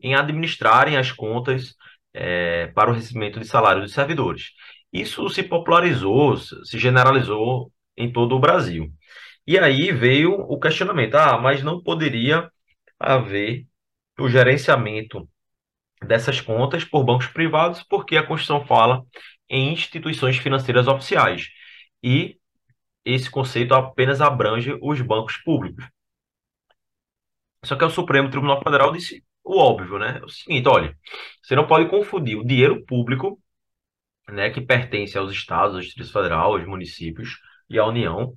em 0.01 0.15
administrarem 0.15 0.98
as 0.98 1.12
contas 1.12 1.75
é, 2.13 2.67
para 2.67 2.89
o 2.89 2.93
recebimento 2.93 3.39
de 3.39 3.48
salário 3.48 3.81
dos 3.81 3.93
servidores. 3.93 4.51
Isso 4.91 5.29
se 5.29 5.43
popularizou, 5.43 6.38
se 6.38 6.79
generalizou 6.79 7.72
em 7.98 8.12
todo 8.12 8.36
o 8.36 8.39
Brasil. 8.39 8.91
E 9.45 9.57
aí 9.60 9.91
veio 9.91 10.33
o 10.33 10.60
questionamento: 10.60 11.15
ah, 11.15 11.38
mas 11.38 11.63
não 11.63 11.81
poderia 11.81 12.50
haver 13.00 13.65
o 14.19 14.29
gerenciamento 14.29 15.27
dessas 16.03 16.41
contas 16.41 16.83
por 16.86 17.03
bancos 17.03 17.27
privados, 17.27 17.83
porque 17.83 18.17
a 18.17 18.24
Constituição 18.25 18.65
fala 18.65 19.03
em 19.53 19.72
instituições 19.72 20.38
financeiras 20.38 20.88
oficiais. 20.88 21.50
E 22.01 22.38
esse 23.05 23.29
conceito 23.29 23.74
apenas 23.75 24.19
abrange 24.19 24.77
os 24.81 25.00
bancos 25.01 25.38
públicos. 25.38 25.86
Só 27.63 27.75
que 27.75 27.86
o 27.86 27.89
Supremo 27.89 28.29
Tribunal 28.29 28.62
Federal 28.63 28.91
disse 28.91 29.24
o 29.43 29.57
óbvio, 29.60 30.00
né? 30.00 30.19
É 30.22 30.25
o 30.25 30.29
seguinte, 30.29 30.67
olha, 30.67 30.98
você 31.41 31.55
não 31.55 31.67
pode 31.67 31.89
confundir 31.89 32.38
o 32.38 32.45
dinheiro 32.45 32.83
público, 32.86 33.39
né, 34.29 34.50
que 34.50 34.62
pertence 34.62 35.17
aos 35.17 35.31
estados, 35.31 35.75
ao 35.75 35.81
Distrito 35.81 36.12
Federal, 36.12 36.53
aos 36.53 36.65
municípios 36.65 37.38
e 37.69 37.77
à 37.77 37.86
União. 37.86 38.33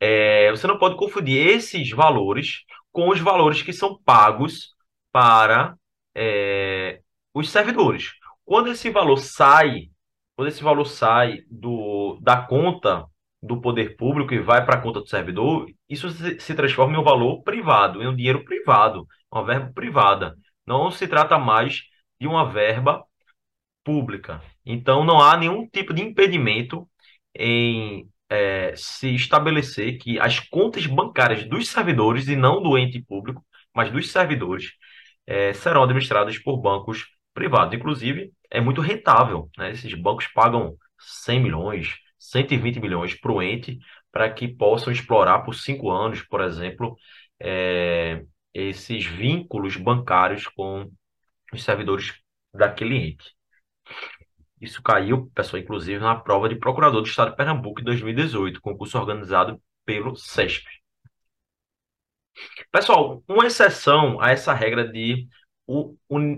É, 0.00 0.50
você 0.50 0.66
não 0.66 0.78
pode 0.78 0.96
confundir 0.96 1.46
esses 1.46 1.90
valores 1.90 2.64
com 2.90 3.08
os 3.10 3.20
valores 3.20 3.62
que 3.62 3.72
são 3.72 4.00
pagos 4.02 4.74
para 5.12 5.76
é, 6.14 7.00
os 7.34 7.50
servidores. 7.50 8.12
Quando 8.44 8.70
esse 8.70 8.90
valor 8.90 9.18
sai, 9.18 9.90
quando 10.40 10.48
esse 10.48 10.62
valor 10.62 10.86
sai 10.86 11.42
do, 11.50 12.18
da 12.22 12.40
conta 12.40 13.04
do 13.42 13.60
poder 13.60 13.94
público 13.98 14.32
e 14.32 14.38
vai 14.40 14.64
para 14.64 14.78
a 14.78 14.80
conta 14.80 15.00
do 15.00 15.06
servidor, 15.06 15.66
isso 15.86 16.08
se 16.08 16.54
transforma 16.54 16.96
em 16.96 16.98
um 16.98 17.04
valor 17.04 17.42
privado, 17.42 18.02
em 18.02 18.06
um 18.06 18.16
dinheiro 18.16 18.42
privado, 18.42 19.06
uma 19.30 19.44
verba 19.44 19.70
privada. 19.74 20.34
Não 20.66 20.90
se 20.90 21.06
trata 21.06 21.38
mais 21.38 21.82
de 22.18 22.26
uma 22.26 22.50
verba 22.50 23.04
pública. 23.84 24.40
Então, 24.64 25.04
não 25.04 25.20
há 25.20 25.36
nenhum 25.36 25.68
tipo 25.68 25.92
de 25.92 26.00
impedimento 26.00 26.88
em 27.34 28.08
é, 28.30 28.72
se 28.74 29.14
estabelecer 29.14 29.98
que 29.98 30.18
as 30.18 30.40
contas 30.40 30.86
bancárias 30.86 31.44
dos 31.46 31.68
servidores, 31.68 32.28
e 32.28 32.34
não 32.36 32.62
do 32.62 32.78
ente 32.78 33.02
público, 33.02 33.44
mas 33.74 33.92
dos 33.92 34.10
servidores, 34.10 34.70
é, 35.26 35.52
serão 35.52 35.82
administradas 35.82 36.38
por 36.38 36.56
bancos 36.56 37.08
privados. 37.34 37.74
Inclusive, 37.74 38.32
é 38.50 38.60
muito 38.60 38.80
rentável. 38.80 39.48
Né? 39.56 39.70
Esses 39.70 39.94
bancos 39.94 40.26
pagam 40.28 40.76
100 40.98 41.40
milhões, 41.40 41.94
120 42.18 42.80
milhões 42.80 43.14
para 43.18 43.32
o 43.32 43.42
ente 43.42 43.78
para 44.12 44.30
que 44.32 44.48
possam 44.48 44.92
explorar 44.92 45.40
por 45.40 45.54
cinco 45.54 45.90
anos, 45.90 46.22
por 46.22 46.40
exemplo, 46.40 46.96
é, 47.38 48.24
esses 48.52 49.06
vínculos 49.06 49.76
bancários 49.76 50.46
com 50.48 50.90
os 51.52 51.62
servidores 51.62 52.14
daquele 52.52 52.96
ente. 52.96 53.34
Isso 54.60 54.82
caiu, 54.82 55.30
pessoal, 55.34 55.62
inclusive, 55.62 55.98
na 56.00 56.16
prova 56.16 56.48
de 56.48 56.56
procurador 56.56 57.00
do 57.02 57.08
Estado 57.08 57.30
de 57.30 57.36
Pernambuco 57.36 57.80
em 57.80 57.84
2018, 57.84 58.60
concurso 58.60 58.98
organizado 58.98 59.60
pelo 59.84 60.14
CESP. 60.16 60.68
Pessoal, 62.70 63.22
uma 63.28 63.46
exceção 63.46 64.20
a 64.20 64.30
essa 64.30 64.52
regra 64.52 64.86
de 64.86 65.26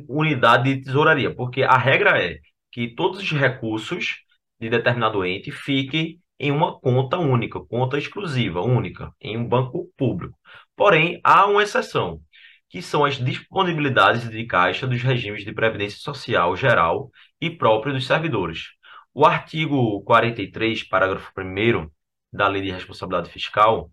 unidade 0.08 0.74
de 0.74 0.82
tesouraria, 0.82 1.34
porque 1.34 1.62
a 1.62 1.76
regra 1.76 2.22
é 2.22 2.38
que 2.70 2.94
todos 2.94 3.20
os 3.20 3.32
recursos 3.32 4.18
de 4.60 4.68
determinado 4.70 5.24
ente 5.24 5.50
fiquem 5.50 6.20
em 6.38 6.50
uma 6.50 6.78
conta 6.80 7.18
única, 7.18 7.60
conta 7.60 7.98
exclusiva, 7.98 8.60
única, 8.60 9.12
em 9.20 9.36
um 9.36 9.48
banco 9.48 9.88
público. 9.96 10.36
Porém, 10.76 11.20
há 11.22 11.46
uma 11.46 11.62
exceção, 11.62 12.20
que 12.68 12.82
são 12.82 13.04
as 13.04 13.16
disponibilidades 13.16 14.28
de 14.28 14.46
caixa 14.46 14.86
dos 14.86 15.02
regimes 15.02 15.44
de 15.44 15.52
previdência 15.52 15.98
social 16.00 16.56
geral 16.56 17.10
e 17.40 17.50
próprio 17.50 17.92
dos 17.92 18.06
servidores. 18.06 18.70
O 19.14 19.26
artigo 19.26 20.02
43, 20.02 20.82
parágrafo 20.84 21.30
1 21.38 21.88
da 22.32 22.48
Lei 22.48 22.62
de 22.62 22.70
Responsabilidade 22.70 23.30
Fiscal 23.30 23.90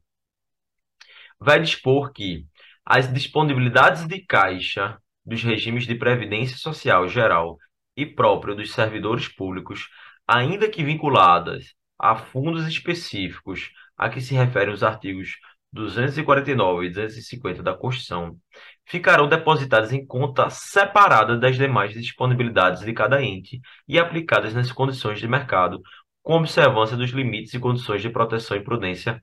vai 1.39 1.60
dispor 1.60 2.12
que 2.12 2.46
as 2.86 3.12
disponibilidades 3.12 4.08
de 4.08 4.25
caixa 4.25 4.98
dos 5.29 5.43
regimes 5.43 5.86
de 5.86 5.95
previdência 5.95 6.57
social 6.57 7.07
geral 7.07 7.57
e 7.95 8.05
próprio 8.05 8.55
dos 8.55 8.71
servidores 8.74 9.27
públicos 9.27 9.88
ainda 10.27 10.69
que 10.69 10.83
vinculadas 10.83 11.74
a 11.98 12.15
fundos 12.15 12.67
específicos 12.67 13.71
a 13.98 14.09
que 14.09 14.21
se 14.21 14.33
referem 14.33 14.74
os 14.74 14.83
artigos 14.83 15.38
249 15.71 16.86
e 16.86 16.89
250 16.89 17.62
da 17.62 17.75
Constituição, 17.75 18.38
ficarão 18.86 19.27
depositadas 19.27 19.93
em 19.93 20.05
conta 20.05 20.50
separada 20.50 21.38
das 21.38 21.57
demais 21.57 21.93
disponibilidades 21.93 22.81
de 22.83 22.93
cada 22.93 23.21
ente 23.21 23.62
e 23.88 24.00
aplicadas 24.00 24.53
nas 24.53 24.71
condições 24.71 25.19
de 25.19 25.27
mercado, 25.27 25.81
com 26.24 26.38
observância 26.38 26.98
dos 26.98 27.12
limites 27.12 27.53
e 27.53 27.59
condições 27.59 28.01
de 28.01 28.09
proteção 28.09 28.57
e 28.57 28.63
prudência 28.63 29.21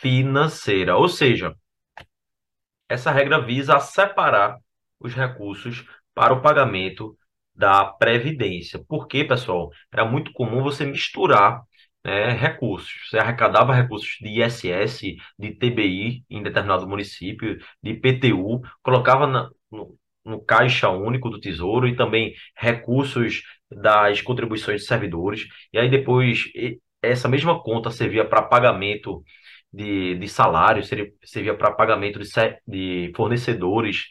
financeira. 0.00 0.96
Ou 0.96 1.08
seja, 1.08 1.54
essa 2.88 3.10
regra 3.10 3.40
visa 3.40 3.78
separar 3.80 4.58
os 5.00 5.14
recursos 5.14 5.84
para 6.14 6.32
o 6.34 6.42
pagamento 6.42 7.16
da 7.54 7.84
Previdência. 7.84 8.82
Porque, 8.88 9.24
pessoal, 9.24 9.70
era 9.92 10.04
muito 10.04 10.32
comum 10.32 10.62
você 10.62 10.84
misturar 10.86 11.62
né, 12.04 12.32
recursos. 12.32 12.92
Você 13.08 13.18
arrecadava 13.18 13.74
recursos 13.74 14.16
de 14.20 14.42
ISS, 14.42 15.16
de 15.38 15.52
TBI 15.54 16.24
em 16.30 16.42
determinado 16.42 16.88
município, 16.88 17.58
de 17.82 17.94
PTU, 17.94 18.62
colocava 18.82 19.26
na, 19.26 19.50
no, 19.70 19.96
no 20.24 20.40
Caixa 20.44 20.88
Único 20.90 21.30
do 21.30 21.40
Tesouro 21.40 21.88
e 21.88 21.96
também 21.96 22.34
recursos 22.56 23.42
das 23.70 24.20
contribuições 24.22 24.82
de 24.82 24.86
servidores. 24.86 25.46
E 25.72 25.78
aí 25.78 25.88
depois 25.90 26.50
essa 27.02 27.28
mesma 27.28 27.62
conta 27.62 27.90
servia 27.90 28.24
para 28.24 28.42
pagamento 28.42 29.22
de, 29.72 30.16
de 30.16 30.28
salários, 30.28 30.90
servia 31.24 31.56
para 31.56 31.72
pagamento 31.72 32.18
de, 32.18 32.28
de 32.66 33.12
fornecedores, 33.16 34.06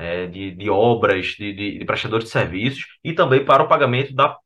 é, 0.00 0.26
de, 0.26 0.52
de 0.52 0.70
obras, 0.70 1.26
de, 1.38 1.52
de, 1.52 1.78
de 1.78 1.84
prestadores 1.84 2.24
de 2.26 2.30
serviços 2.30 2.86
e 3.04 3.12
também 3.12 3.44
para 3.44 3.62
o 3.62 3.68
pagamento 3.68 4.14
da, 4.14 4.36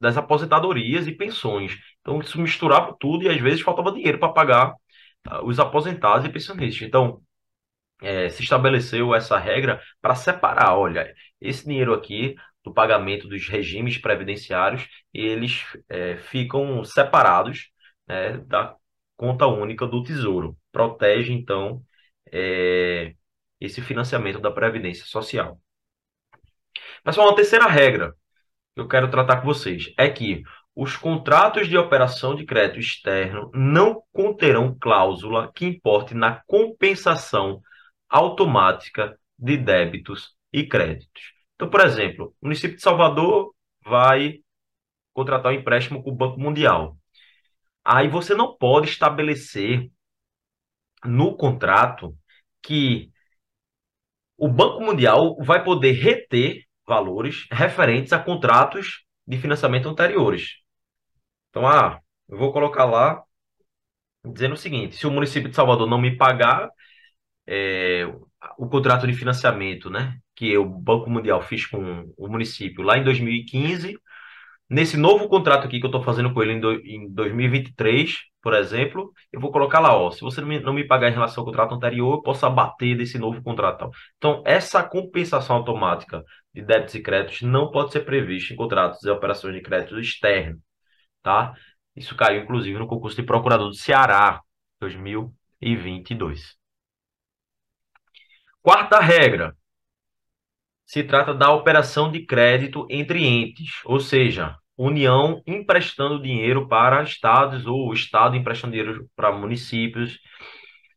das 0.00 0.16
aposentadorias 0.16 1.06
e 1.06 1.12
pensões. 1.12 1.76
Então, 2.00 2.20
isso 2.20 2.40
misturava 2.40 2.96
tudo 2.98 3.24
e 3.24 3.28
às 3.28 3.40
vezes 3.40 3.60
faltava 3.62 3.92
dinheiro 3.92 4.18
para 4.18 4.32
pagar 4.32 4.72
uh, 4.72 5.44
os 5.44 5.58
aposentados 5.60 6.26
e 6.26 6.30
pensionistas. 6.30 6.86
Então, 6.86 7.22
é, 8.02 8.28
se 8.28 8.42
estabeleceu 8.42 9.14
essa 9.14 9.38
regra 9.38 9.80
para 10.00 10.14
separar, 10.14 10.76
olha, 10.78 11.12
esse 11.40 11.64
dinheiro 11.66 11.92
aqui 11.94 12.36
do 12.64 12.72
pagamento 12.72 13.28
dos 13.28 13.48
regimes 13.48 13.98
previdenciários, 13.98 14.86
eles 15.12 15.64
é, 15.88 16.16
ficam 16.18 16.84
separados 16.84 17.70
né, 18.06 18.38
da 18.38 18.76
conta 19.16 19.46
única 19.46 19.86
do 19.86 20.02
Tesouro. 20.02 20.56
Protege, 20.72 21.32
então, 21.32 21.82
é, 22.32 23.14
esse 23.60 23.80
financiamento 23.80 24.40
da 24.40 24.50
Previdência 24.50 25.04
Social. 25.04 25.60
Pessoal, 27.02 27.28
uma 27.28 27.36
terceira 27.36 27.66
regra 27.66 28.14
que 28.74 28.80
eu 28.80 28.88
quero 28.88 29.10
tratar 29.10 29.40
com 29.40 29.46
vocês 29.46 29.92
é 29.96 30.08
que 30.08 30.42
os 30.74 30.96
contratos 30.96 31.66
de 31.68 31.76
operação 31.76 32.36
de 32.36 32.44
crédito 32.44 32.78
externo 32.78 33.50
não 33.52 34.02
conterão 34.12 34.76
cláusula 34.78 35.50
que 35.52 35.66
importe 35.66 36.14
na 36.14 36.40
compensação 36.46 37.60
automática 38.08 39.18
de 39.36 39.56
débitos 39.56 40.36
e 40.52 40.64
créditos. 40.64 41.32
Então, 41.56 41.68
por 41.68 41.80
exemplo, 41.80 42.34
o 42.40 42.46
município 42.46 42.76
de 42.76 42.82
Salvador 42.82 43.52
vai 43.84 44.38
contratar 45.12 45.52
um 45.52 45.56
empréstimo 45.56 46.02
com 46.02 46.10
o 46.10 46.14
Banco 46.14 46.38
Mundial. 46.38 46.96
Aí 47.84 48.08
você 48.08 48.34
não 48.34 48.56
pode 48.56 48.88
estabelecer 48.88 49.90
no 51.04 51.36
contrato 51.36 52.16
que 52.62 53.10
o 54.38 54.48
Banco 54.48 54.80
Mundial 54.80 55.36
vai 55.40 55.62
poder 55.64 55.92
reter 55.92 56.64
valores 56.86 57.46
referentes 57.50 58.12
a 58.12 58.18
contratos 58.18 59.04
de 59.26 59.36
financiamento 59.36 59.88
anteriores. 59.88 60.58
Então, 61.50 61.66
ah, 61.66 62.00
eu 62.28 62.38
vou 62.38 62.52
colocar 62.52 62.84
lá 62.84 63.22
dizendo 64.24 64.54
o 64.54 64.56
seguinte: 64.56 64.96
se 64.96 65.06
o 65.06 65.10
município 65.10 65.48
de 65.50 65.56
Salvador 65.56 65.88
não 65.88 66.00
me 66.00 66.16
pagar 66.16 66.70
é, 67.46 68.06
o 68.56 68.68
contrato 68.68 69.06
de 69.06 69.12
financiamento, 69.14 69.90
né, 69.90 70.16
que 70.36 70.56
o 70.56 70.64
Banco 70.64 71.10
Mundial 71.10 71.42
fez 71.42 71.66
com 71.66 72.12
o 72.16 72.28
município 72.28 72.82
lá 72.82 72.96
em 72.96 73.04
2015, 73.04 73.98
nesse 74.68 74.96
novo 74.96 75.28
contrato 75.28 75.66
aqui 75.66 75.78
que 75.80 75.86
eu 75.86 75.88
estou 75.88 76.02
fazendo 76.02 76.32
com 76.32 76.42
ele 76.42 76.52
em, 76.54 76.60
do, 76.60 76.72
em 76.72 77.12
2023, 77.12 78.16
por 78.40 78.54
exemplo, 78.54 79.12
eu 79.32 79.40
vou 79.40 79.50
colocar 79.50 79.80
lá, 79.80 79.96
ó, 79.96 80.10
se 80.10 80.20
você 80.20 80.40
não 80.40 80.48
me, 80.48 80.60
não 80.60 80.72
me 80.72 80.86
pagar 80.86 81.08
em 81.10 81.12
relação 81.12 81.42
ao 81.42 81.46
contrato 81.46 81.74
anterior, 81.74 82.14
eu 82.14 82.22
posso 82.22 82.46
abater 82.46 82.96
desse 82.96 83.18
novo 83.18 83.42
contrato. 83.42 83.90
Então, 84.16 84.42
essa 84.46 84.82
compensação 84.82 85.56
automática 85.56 86.24
de 86.54 86.62
débitos 86.62 86.94
e 86.94 87.02
créditos 87.02 87.42
não 87.42 87.70
pode 87.70 87.92
ser 87.92 88.00
prevista 88.00 88.52
em 88.52 88.56
contratos 88.56 89.02
e 89.04 89.10
operações 89.10 89.54
de 89.54 89.62
crédito 89.62 89.98
externo, 89.98 90.58
tá? 91.22 91.54
Isso 91.96 92.14
caiu, 92.16 92.42
inclusive, 92.42 92.78
no 92.78 92.86
concurso 92.86 93.16
de 93.16 93.22
procurador 93.24 93.68
do 93.68 93.74
Ceará, 93.74 94.40
2022. 94.80 96.56
Quarta 98.62 99.00
regra, 99.00 99.56
se 100.88 101.04
trata 101.04 101.34
da 101.34 101.52
operação 101.52 102.10
de 102.10 102.24
crédito 102.24 102.86
entre 102.88 103.22
entes, 103.22 103.82
ou 103.84 104.00
seja, 104.00 104.56
União 104.76 105.42
emprestando 105.46 106.22
dinheiro 106.22 106.66
para 106.66 107.02
estados 107.02 107.66
ou 107.66 107.92
Estado 107.92 108.36
emprestando 108.36 108.72
dinheiro 108.72 109.06
para 109.14 109.30
municípios 109.30 110.18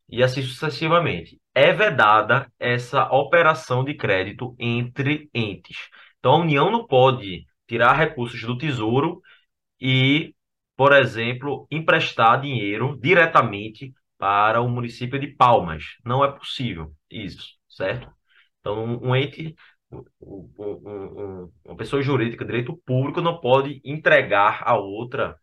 e 0.09 0.23
assim 0.23 0.41
sucessivamente. 0.43 1.41
É 1.53 1.73
vedada 1.73 2.49
essa 2.57 3.03
operação 3.11 3.83
de 3.83 3.93
crédito 3.93 4.55
entre 4.57 5.29
entes. 5.33 5.77
Então, 6.19 6.35
a 6.35 6.39
União 6.39 6.71
não 6.71 6.87
pode 6.87 7.45
tirar 7.67 7.93
recursos 7.93 8.41
do 8.41 8.57
Tesouro 8.57 9.21
e, 9.79 10.33
por 10.77 10.93
exemplo, 10.93 11.67
emprestar 11.69 12.39
dinheiro 12.39 12.97
diretamente 13.01 13.93
para 14.17 14.61
o 14.61 14.69
município 14.69 15.19
de 15.19 15.27
Palmas. 15.27 15.83
Não 16.05 16.23
é 16.23 16.31
possível 16.31 16.93
isso, 17.09 17.45
certo? 17.67 18.09
Então, 18.61 18.99
um 19.01 19.15
ente 19.15 19.55
uma 21.65 21.75
pessoa 21.77 22.01
jurídica, 22.01 22.45
direito 22.45 22.77
público, 22.85 23.21
não 23.21 23.39
pode 23.39 23.81
entregar 23.83 24.63
a 24.65 24.77
outra 24.77 25.35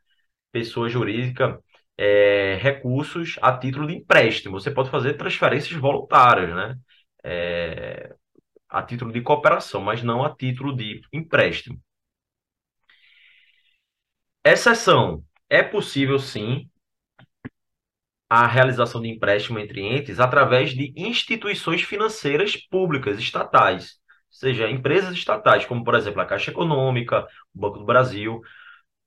pessoa 0.53 0.89
jurídica 0.89 1.63
é, 1.97 2.57
recursos 2.61 3.37
a 3.43 3.57
título 3.57 3.87
de 3.87 3.95
empréstimo. 3.97 4.59
Você 4.61 4.71
pode 4.71 4.91
fazer 4.91 5.15
transferências 5.15 5.79
voluntárias, 5.79 6.55
né? 6.55 6.77
É, 7.25 8.15
a 8.69 8.83
título 8.83 9.13
de 9.13 9.21
cooperação, 9.23 9.81
mas 9.81 10.03
não 10.03 10.25
a 10.25 10.35
título 10.35 10.75
de 10.77 11.01
empréstimo. 11.13 11.81
Exceção: 14.45 15.23
é 15.49 15.63
possível 15.63 16.19
sim 16.19 16.69
a 18.29 18.47
realização 18.47 19.01
de 19.01 19.09
empréstimo 19.09 19.59
entre 19.59 19.81
entes 19.81 20.21
através 20.21 20.71
de 20.71 20.93
instituições 20.97 21.83
financeiras 21.83 22.57
públicas 22.57 23.19
estatais 23.19 23.99
seja 24.39 24.71
empresas 24.71 25.13
estatais, 25.15 25.67
como 25.67 25.83
por 25.85 25.95
exemplo 25.95 26.21
a 26.21 26.27
Caixa 26.27 26.51
Econômica, 26.51 27.27
o 27.55 27.59
Banco 27.61 27.79
do 27.79 27.85
Brasil. 27.85 28.41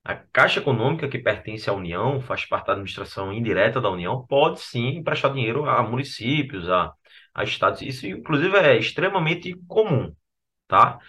A 0.03 0.15
Caixa 0.15 0.59
Econômica, 0.59 1.07
que 1.07 1.19
pertence 1.19 1.69
à 1.69 1.73
União, 1.73 2.19
faz 2.21 2.45
parte 2.45 2.67
da 2.67 2.73
administração 2.73 3.31
indireta 3.31 3.79
da 3.79 3.89
União, 3.89 4.25
pode 4.27 4.59
sim 4.61 4.97
emprestar 4.97 5.33
dinheiro 5.33 5.69
a 5.69 5.83
municípios, 5.83 6.69
a, 6.69 6.93
a 7.33 7.43
estados. 7.43 7.81
Isso, 7.81 8.07
inclusive, 8.07 8.57
é 8.57 8.77
extremamente 8.77 9.55
comum, 9.67 10.13
tá? 10.67 10.99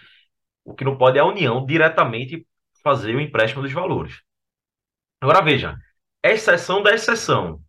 O 0.63 0.73
que 0.75 0.85
não 0.85 0.97
pode 0.97 1.17
é 1.17 1.21
a 1.21 1.25
União 1.25 1.65
diretamente 1.65 2.47
fazer 2.83 3.15
o 3.15 3.21
empréstimo 3.21 3.63
dos 3.63 3.73
valores. 3.73 4.21
Agora 5.21 5.41
veja, 5.41 5.77
exceção 6.23 6.83
da 6.83 6.93
exceção 6.93 7.61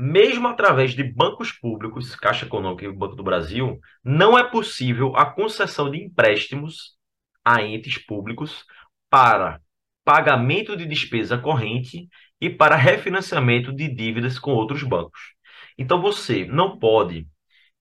mesmo 0.00 0.46
através 0.46 0.92
de 0.94 1.02
bancos 1.02 1.50
públicos, 1.50 2.14
Caixa 2.14 2.46
Econômica 2.46 2.84
e 2.84 2.92
Banco 2.92 3.16
do 3.16 3.22
Brasil, 3.24 3.80
não 4.04 4.38
é 4.38 4.48
possível 4.48 5.16
a 5.16 5.26
concessão 5.26 5.90
de 5.90 5.98
empréstimos 5.98 6.96
a 7.44 7.62
entes 7.62 7.98
públicos 7.98 8.64
para 9.10 9.60
pagamento 10.04 10.76
de 10.76 10.86
despesa 10.86 11.36
corrente 11.36 12.08
e 12.40 12.48
para 12.48 12.76
refinanciamento 12.76 13.72
de 13.72 13.88
dívidas 13.92 14.38
com 14.38 14.52
outros 14.52 14.84
bancos. 14.84 15.34
Então 15.76 16.00
você 16.00 16.44
não 16.46 16.78
pode, 16.78 17.26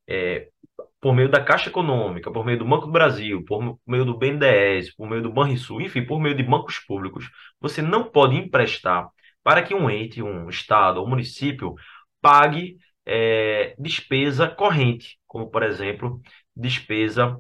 é, 0.08 0.48
por 1.00 1.14
meio 1.14 1.30
da 1.30 1.44
Caixa 1.44 1.70
Econômica, 1.70 2.32
por 2.32 2.44
meio 2.44 2.58
do 2.58 2.66
Banco 2.66 2.88
do 2.88 2.92
Brasil, 2.92 3.46
por 3.46 3.78
meio 3.86 4.06
do 4.06 4.18
BNDES, 4.18 4.96
por 4.96 5.08
meio 5.08 5.22
do 5.22 5.32
Banrisul, 5.32 5.82
enfim, 5.82 6.04
por 6.04 6.20
meio 6.20 6.36
de 6.36 6.42
bancos 6.42 6.80
públicos, 6.80 7.30
você 7.62 7.80
não 7.80 8.06
pode 8.06 8.36
emprestar 8.36 9.08
para 9.44 9.64
que 9.64 9.74
um 9.74 9.90
ente, 9.90 10.22
um 10.22 10.50
estado 10.50 11.00
ou 11.00 11.08
município 11.08 11.76
pague 12.22 12.78
é, 13.06 13.76
despesa 13.80 14.48
corrente, 14.48 15.20
como, 15.28 15.50
por 15.50 15.64
exemplo, 15.64 16.22
despesa 16.56 17.40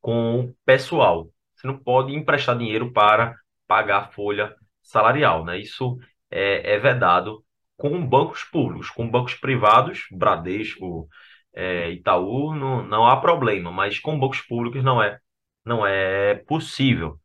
com 0.00 0.54
pessoal. 0.64 1.28
Você 1.54 1.66
não 1.66 1.78
pode 1.78 2.14
emprestar 2.14 2.56
dinheiro 2.56 2.92
para 2.92 3.34
pagar 3.66 4.12
folha 4.12 4.54
salarial, 4.82 5.44
né? 5.44 5.58
Isso 5.58 5.98
é, 6.30 6.74
é 6.74 6.78
vedado 6.78 7.44
com 7.76 8.06
bancos 8.06 8.44
públicos, 8.44 8.90
com 8.90 9.08
bancos 9.10 9.34
privados, 9.34 10.06
Bradesco, 10.10 11.08
é, 11.54 11.90
Itaú, 11.90 12.54
não, 12.54 12.82
não 12.86 13.06
há 13.06 13.16
problema, 13.20 13.70
mas 13.70 13.98
com 13.98 14.18
bancos 14.18 14.40
públicos 14.40 14.82
não 14.84 15.02
é, 15.02 15.18
não 15.64 15.86
é 15.86 16.34
possível, 16.46 17.18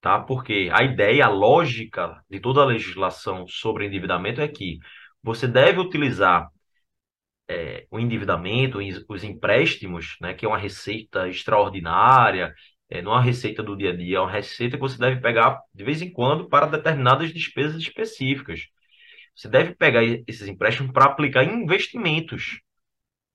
tá? 0.00 0.20
Porque 0.20 0.70
a 0.72 0.82
ideia, 0.84 1.26
a 1.26 1.28
lógica 1.28 2.22
de 2.30 2.40
toda 2.40 2.62
a 2.62 2.66
legislação 2.66 3.46
sobre 3.48 3.86
endividamento 3.86 4.40
é 4.40 4.48
que 4.48 4.78
você 5.22 5.46
deve 5.48 5.80
utilizar 5.80 6.48
é, 7.48 7.86
o 7.90 7.98
endividamento, 7.98 8.78
os 9.08 9.24
empréstimos, 9.24 10.16
né, 10.20 10.34
que 10.34 10.44
é 10.44 10.48
uma 10.48 10.58
receita 10.58 11.28
extraordinária, 11.28 12.54
é, 12.88 13.02
não 13.02 13.12
é 13.12 13.14
uma 13.16 13.22
receita 13.22 13.62
do 13.62 13.76
dia 13.76 13.90
a 13.90 13.96
dia, 13.96 14.18
é 14.18 14.20
uma 14.20 14.30
receita 14.30 14.76
que 14.76 14.80
você 14.80 14.98
deve 14.98 15.20
pegar 15.20 15.60
de 15.74 15.84
vez 15.84 16.02
em 16.02 16.10
quando 16.12 16.48
para 16.48 16.66
determinadas 16.66 17.32
despesas 17.32 17.80
específicas. 17.80 18.66
Você 19.34 19.48
deve 19.48 19.74
pegar 19.74 20.02
esses 20.04 20.48
empréstimos 20.48 20.92
para 20.92 21.06
aplicar 21.06 21.44
em 21.44 21.62
investimentos, 21.62 22.60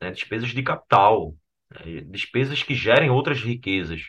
né, 0.02 0.12
despesas 0.12 0.50
de 0.52 0.64
capital, 0.64 1.36
né, 1.70 2.02
despesas 2.08 2.64
que 2.64 2.76
gerem 2.76 3.10
outras 3.10 3.42
riquezas, 3.42 4.04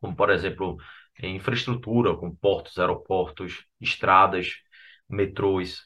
como, 0.00 0.14
por 0.16 0.30
exemplo, 0.30 0.76
infraestrutura, 1.22 2.16
como 2.16 2.36
portos, 2.36 2.78
aeroportos, 2.78 3.64
estradas, 3.80 4.54
metrôs. 5.08 5.82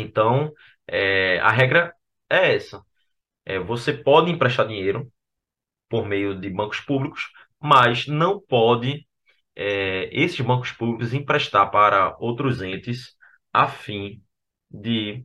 Então, 0.00 0.52
é, 0.86 1.38
a 1.40 1.50
regra 1.50 1.94
é 2.30 2.54
essa. 2.54 2.82
É, 3.44 3.58
você 3.58 3.92
pode 3.92 4.30
emprestar 4.30 4.66
dinheiro 4.68 5.10
por 5.88 6.06
meio 6.06 6.38
de 6.38 6.50
bancos 6.50 6.80
públicos, 6.80 7.22
mas 7.60 8.06
não 8.06 8.40
pode 8.40 9.06
é, 9.56 10.08
esses 10.12 10.40
bancos 10.40 10.72
públicos 10.72 11.14
emprestar 11.14 11.70
para 11.70 12.16
outros 12.20 12.62
entes 12.62 13.16
a 13.52 13.66
fim 13.68 14.22
de 14.70 15.24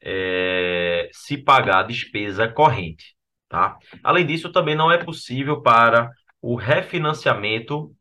é, 0.00 1.10
se 1.12 1.38
pagar 1.38 1.80
a 1.80 1.82
despesa 1.84 2.48
corrente. 2.48 3.16
Tá? 3.48 3.78
Além 4.02 4.26
disso, 4.26 4.52
também 4.52 4.74
não 4.76 4.90
é 4.92 4.98
possível 5.04 5.60
para 5.62 6.10
o 6.40 6.54
refinanciamento 6.54 7.94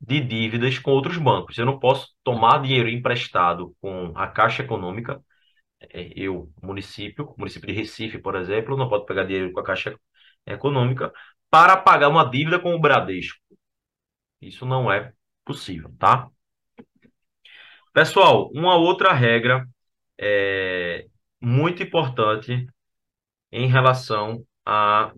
de 0.00 0.20
dívidas 0.20 0.78
com 0.78 0.90
outros 0.92 1.18
bancos. 1.18 1.58
Eu 1.58 1.66
não 1.66 1.78
posso 1.78 2.08
tomar 2.22 2.62
dinheiro 2.62 2.88
emprestado 2.88 3.74
com 3.80 4.12
a 4.16 4.26
Caixa 4.28 4.62
Econômica 4.62 5.20
eu, 5.92 6.52
município, 6.62 7.34
município 7.38 7.66
de 7.68 7.74
Recife, 7.74 8.18
por 8.18 8.36
exemplo, 8.36 8.76
não 8.76 8.88
pode 8.88 9.06
pegar 9.06 9.24
dinheiro 9.24 9.52
com 9.52 9.60
a 9.60 9.64
Caixa 9.64 9.98
Econômica 10.46 11.12
para 11.50 11.76
pagar 11.76 12.08
uma 12.08 12.28
dívida 12.28 12.58
com 12.58 12.74
o 12.74 12.80
Bradesco. 12.80 13.38
Isso 14.40 14.66
não 14.66 14.92
é 14.92 15.12
possível, 15.44 15.94
tá? 15.98 16.28
Pessoal, 17.92 18.50
uma 18.52 18.76
outra 18.76 19.12
regra 19.12 19.66
é, 20.18 21.06
muito 21.40 21.82
importante 21.82 22.66
em 23.52 23.68
relação 23.68 24.44
a 24.66 25.12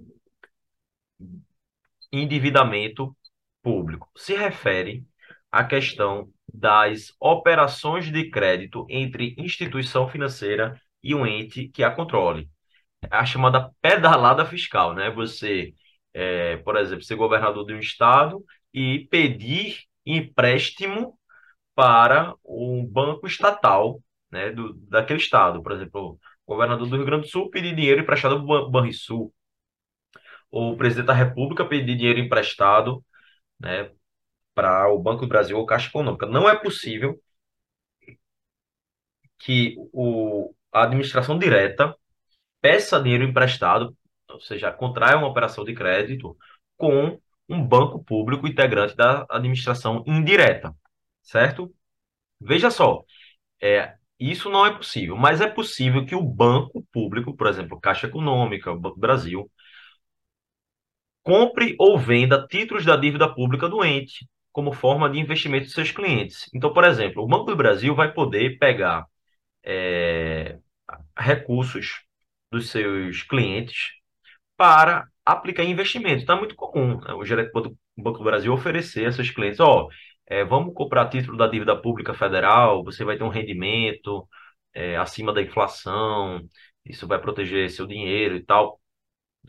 endividamento 2.13 3.17
público 3.63 4.11
se 4.17 4.35
refere 4.35 5.05
à 5.51 5.65
questão 5.65 6.31
das 6.53 7.15
operações 7.21 8.11
de 8.11 8.31
crédito 8.31 8.87
entre 8.89 9.35
instituição 9.39 10.09
financeira 10.09 10.81
e 11.03 11.15
um 11.15 11.27
ente 11.27 11.69
que 11.69 11.83
a 11.85 11.91
controle. 11.91 12.49
A 13.11 13.25
chamada 13.25 13.71
pedalada 13.81 14.45
fiscal, 14.47 14.95
né? 14.95 15.11
Você, 15.11 15.75
é, 16.15 16.57
por 16.59 16.77
exemplo, 16.77 17.05
ser 17.05 17.17
governador 17.17 17.67
de 17.67 17.75
um 17.75 17.79
estado 17.79 18.45
e 18.73 19.07
pedir 19.11 19.85
empréstimo 20.05 21.19
para 21.75 22.35
um 22.45 22.87
banco 22.87 23.27
estatal, 23.27 24.03
né, 24.31 24.51
do, 24.51 24.75
daquele 24.89 25.21
estado. 25.21 25.63
Por 25.63 25.73
exemplo, 25.73 26.19
o 26.47 26.55
governador 26.55 26.89
do 26.89 26.97
Rio 26.97 27.05
Grande 27.07 27.23
do 27.27 27.29
Sul 27.31 27.51
pedir 27.51 27.75
dinheiro 27.75 28.01
emprestado 28.01 28.45
para 28.47 28.63
o 28.63 28.71
Banrisul. 28.71 29.33
Ou 30.51 30.73
o 30.73 30.77
presidente 30.77 31.07
da 31.07 31.13
República 31.13 31.65
pedir 31.65 31.97
dinheiro 31.97 32.21
emprestado 32.21 33.05
né, 33.61 33.91
para 34.57 34.89
o 34.91 34.99
Banco 34.99 35.23
do 35.23 35.29
Brasil 35.29 35.59
ou 35.59 35.67
Caixa 35.67 35.89
Econômica. 35.89 36.27
Não 36.27 36.49
é 36.49 36.57
possível 36.57 37.21
que 39.39 39.77
o, 39.93 40.55
a 40.73 40.85
administração 40.85 41.39
direta 41.39 41.95
peça 42.61 43.03
dinheiro 43.03 43.25
emprestado, 43.25 43.97
ou 44.31 44.41
seja, 44.41 44.73
contraia 44.73 45.17
uma 45.19 45.29
operação 45.29 45.65
de 45.65 45.75
crédito 45.75 46.37
com 46.77 47.21
um 47.49 47.65
banco 47.67 48.03
público 48.05 48.47
integrante 48.49 48.97
da 48.97 49.27
administração 49.31 50.05
indireta, 50.07 50.75
certo? 51.23 51.75
Veja 52.41 52.71
só, 52.71 53.05
é, 53.63 53.97
isso 54.21 54.51
não 54.51 54.67
é 54.67 54.75
possível, 54.77 55.17
mas 55.17 55.41
é 55.41 55.49
possível 55.49 56.07
que 56.07 56.15
o 56.17 56.23
banco 56.23 56.85
público, 56.93 57.37
por 57.37 57.49
exemplo, 57.49 57.81
Caixa 57.81 58.07
Econômica, 58.09 58.75
Banco 58.75 58.97
do 58.97 59.01
Brasil, 59.01 59.51
compre 61.23 61.75
ou 61.79 61.99
venda 61.99 62.47
títulos 62.47 62.85
da 62.85 62.97
dívida 62.97 63.33
pública 63.35 63.69
do 63.69 63.85
ente, 63.85 64.27
como 64.57 64.73
forma 64.73 65.11
de 65.11 65.19
investimento 65.21 65.67
de 65.67 65.73
seus 65.73 65.91
clientes. 65.93 66.49
Então, 66.55 66.73
por 66.73 66.83
exemplo, 66.85 67.23
o 67.23 67.27
Banco 67.29 67.45
do 67.45 67.57
Brasil 67.57 67.95
vai 67.95 68.11
poder 68.15 68.59
pegar 68.59 69.07
é, 69.65 70.59
recursos 71.19 72.03
dos 72.51 72.71
seus 72.71 73.23
clientes 73.23 73.93
para 74.57 75.09
aplicar 75.25 75.65
investimento. 75.65 76.23
Então, 76.23 76.37
é 76.37 76.41
muito 76.41 76.57
comum 76.57 77.01
né? 77.01 77.15
o 77.15 78.03
Banco 78.03 78.19
do 78.19 78.25
Brasil 78.25 78.53
oferecer 78.53 79.07
a 79.07 79.13
seus 79.13 79.31
clientes, 79.31 79.61
ó, 79.61 79.89
é, 80.27 80.45
vamos 80.45 80.75
comprar 80.75 81.09
título 81.11 81.37
da 81.37 81.49
dívida 81.49 81.77
pública 81.81 82.15
federal, 82.15 82.85
você 82.85 83.05
vai 83.05 83.19
ter 83.19 83.25
um 83.25 83.29
rendimento 83.29 84.29
é, 84.75 84.97
acima 84.97 85.33
da 85.35 85.43
inflação, 85.43 86.41
isso 86.85 87.07
vai 87.07 87.21
proteger 87.21 87.71
seu 87.71 87.87
dinheiro 87.87 88.37
e 88.37 88.45
tal. 88.45 88.81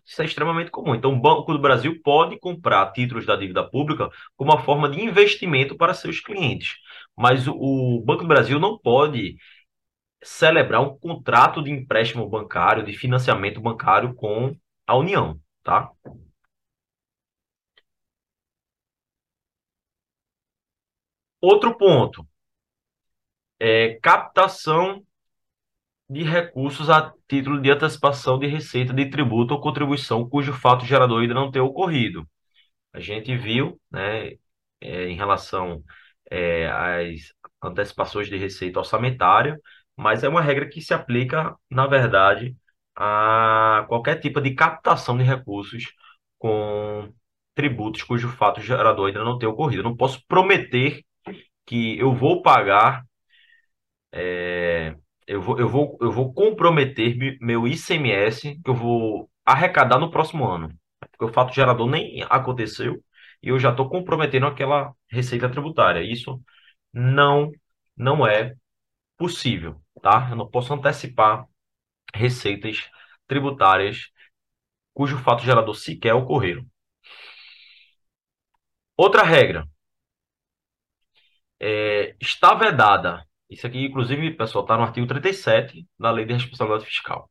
Isso 0.06 0.22
é 0.22 0.26
extremamente 0.26 0.72
comum. 0.72 0.96
Então, 0.96 1.14
o 1.14 1.20
Banco 1.20 1.52
do 1.54 1.60
Brasil 1.60 2.00
pode 2.04 2.40
comprar 2.40 2.92
títulos 2.92 3.26
da 3.26 3.36
dívida 3.36 3.64
pública 3.70 4.10
como 4.36 4.52
uma 4.52 4.62
forma 4.62 4.90
de 4.90 5.02
investimento 5.02 5.76
para 5.78 5.94
seus 5.94 6.20
clientes. 6.20 6.76
Mas 7.16 7.48
o 7.48 8.02
Banco 8.06 8.24
do 8.24 8.28
Brasil 8.28 8.60
não 8.60 8.78
pode 8.78 9.38
celebrar 10.24 10.82
um 10.82 10.98
contrato 10.98 11.64
de 11.64 11.72
empréstimo 11.72 12.30
bancário, 12.30 12.86
de 12.86 12.94
financiamento 12.94 13.62
bancário 13.62 14.14
com 14.16 14.56
a 14.88 14.96
União, 14.98 15.40
tá? 15.64 15.92
Outro 21.42 21.76
ponto 21.76 22.20
é 23.60 24.00
captação 24.02 25.04
de 26.10 26.24
recursos 26.24 26.90
a 26.90 27.14
título 27.28 27.62
de 27.62 27.70
antecipação 27.72 28.40
de 28.40 28.48
receita 28.48 28.94
de 28.94 29.10
tributo 29.10 29.54
ou 29.54 29.62
contribuição 29.62 30.28
cujo 30.30 30.54
fato 30.54 30.86
gerador 30.86 31.22
ainda 31.22 31.34
não 31.34 31.52
tenha 31.52 31.64
ocorrido. 31.66 32.28
A 32.94 33.00
gente 33.00 33.36
viu, 33.38 33.80
né, 33.92 34.34
é, 34.82 35.08
em 35.10 35.16
relação 35.16 35.84
é, 36.32 36.68
às 36.70 37.34
antecipações 37.64 38.28
de 38.30 38.38
receita 38.38 38.80
orçamentária, 38.80 39.60
mas 39.96 40.24
é 40.24 40.30
uma 40.30 40.42
regra 40.42 40.68
que 40.70 40.82
se 40.82 40.94
aplica, 40.94 41.56
na 41.70 41.88
verdade, 41.88 42.56
a 42.96 43.86
qualquer 43.88 44.20
tipo 44.20 44.42
de 44.42 44.56
captação 44.56 45.18
de 45.18 45.24
recursos 45.24 45.86
com 46.38 47.14
tributos 47.56 48.04
cujo 48.04 48.30
fato 48.30 48.62
gerador 48.62 49.08
ainda 49.08 49.24
não 49.24 49.38
tenha 49.38 49.52
ocorrido. 49.52 49.82
Eu 49.82 49.90
não 49.90 49.98
posso 49.98 50.24
prometer 50.28 51.04
que 51.66 51.98
eu 52.00 52.14
vou 52.14 52.42
pagar 52.42 53.04
é, 54.12 54.96
eu 55.28 55.42
vou, 55.42 55.60
eu 55.60 55.70
vou, 55.70 55.98
eu 56.02 56.12
vou 56.12 56.34
comprometer 56.34 57.16
meu 57.42 57.68
ICMS 57.68 58.60
que 58.64 58.70
eu 58.70 58.76
vou 58.76 59.30
arrecadar 59.46 60.00
no 60.00 60.12
próximo 60.12 60.48
ano. 60.48 60.70
Porque 61.12 61.26
o 61.26 61.34
fato 61.34 61.54
gerador 61.54 61.90
nem 61.90 62.24
aconteceu 62.30 63.04
e 63.42 63.50
eu 63.50 63.60
já 63.60 63.72
estou 63.72 63.90
comprometendo 63.90 64.48
aquela 64.48 64.94
receita 65.10 65.50
tributária. 65.50 66.02
Isso 66.02 66.42
não, 66.94 67.52
não 67.96 68.26
é 68.28 68.56
possível, 69.18 69.82
tá? 70.02 70.30
Eu 70.32 70.38
não 70.38 70.50
posso 70.50 70.74
antecipar 70.74 71.46
receitas 72.14 72.90
tributárias 73.28 74.10
cujo 74.94 75.18
fato 75.18 75.44
gerador 75.44 75.76
sequer 75.76 76.14
ocorreram. 76.16 76.66
Outra 78.96 79.24
regra. 79.24 79.68
É, 81.60 82.16
está 82.22 82.54
vedada 82.54 83.27
isso 83.50 83.66
aqui, 83.68 83.86
inclusive, 83.86 84.32
pessoal, 84.32 84.64
está 84.64 84.78
no 84.78 84.84
artigo 84.84 85.08
37 85.08 85.86
da 86.00 86.12
Lei 86.12 86.26
de 86.26 86.34
Responsabilidade 86.34 86.86
Fiscal. 86.86 87.30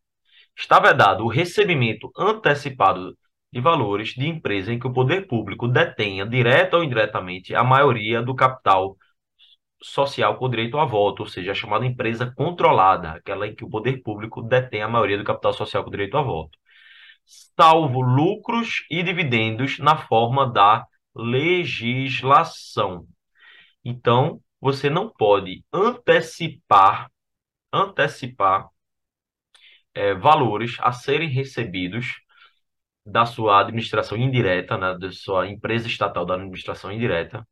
Está 0.56 0.80
vedado 0.80 1.24
o 1.24 1.28
recebimento 1.28 2.10
antecipado 2.16 3.16
de 3.52 3.60
valores 3.60 4.10
de 4.10 4.26
empresa 4.26 4.72
em 4.72 4.78
que 4.78 4.86
o 4.86 4.92
poder 4.92 5.26
público 5.26 5.68
detenha, 5.68 6.26
direta 6.26 6.76
ou 6.76 6.84
indiretamente, 6.84 7.54
a 7.54 7.62
maioria 7.64 8.22
do 8.22 8.34
capital 8.34 8.96
social 9.82 10.36
com 10.38 10.48
direito 10.48 10.78
a 10.78 10.84
voto, 10.84 11.20
ou 11.20 11.28
seja, 11.28 11.52
a 11.52 11.54
chamada 11.54 11.86
empresa 11.86 12.32
controlada, 12.34 13.12
aquela 13.12 13.46
em 13.46 13.54
que 13.54 13.64
o 13.64 13.70
poder 13.70 14.02
público 14.02 14.42
detém 14.42 14.82
a 14.82 14.88
maioria 14.88 15.18
do 15.18 15.24
capital 15.24 15.52
social 15.52 15.84
com 15.84 15.90
direito 15.90 16.16
a 16.16 16.22
voto, 16.22 16.58
salvo 17.56 18.00
lucros 18.00 18.84
e 18.90 19.02
dividendos 19.02 19.78
na 19.78 19.96
forma 19.96 20.50
da 20.50 20.86
legislação. 21.14 23.06
Então, 23.84 24.40
você 24.66 24.90
não 24.90 25.08
pode 25.08 25.64
antecipar 25.72 27.08
antecipar 27.72 28.68
é, 29.94 30.12
valores 30.14 30.76
a 30.80 30.90
serem 30.90 31.28
recebidos 31.28 32.20
da 33.04 33.24
sua 33.26 33.60
administração 33.60 34.18
indireta, 34.18 34.76
né, 34.76 34.98
da 34.98 35.12
sua 35.12 35.48
empresa 35.48 35.86
estatal 35.86 36.26
da 36.26 36.34
administração 36.34 36.90
indireta, 36.90 37.46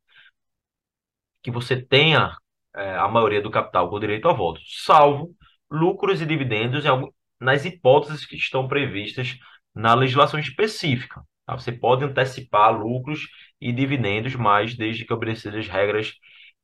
que 1.41 1.49
você 1.49 1.81
tenha 1.81 2.35
é, 2.75 2.95
a 2.97 3.07
maioria 3.07 3.41
do 3.41 3.49
capital 3.49 3.89
com 3.89 3.97
direito 3.99 4.27
a 4.27 4.33
voto, 4.33 4.59
salvo 4.65 5.33
lucros 5.71 6.21
e 6.21 6.25
dividendos 6.25 6.85
algum, 6.85 7.09
nas 7.39 7.63
hipóteses 7.63 8.25
que 8.25 8.35
estão 8.35 8.67
previstas 8.67 9.37
na 9.73 9.93
legislação 9.93 10.37
específica. 10.37 11.23
Tá? 11.45 11.55
Você 11.55 11.71
pode 11.71 12.03
antecipar 12.03 12.77
lucros 12.77 13.21
e 13.61 13.71
dividendos, 13.71 14.35
mas 14.35 14.75
desde 14.75 15.05
que 15.05 15.13
obedecer 15.13 15.55
as 15.55 15.67
regras 15.69 16.13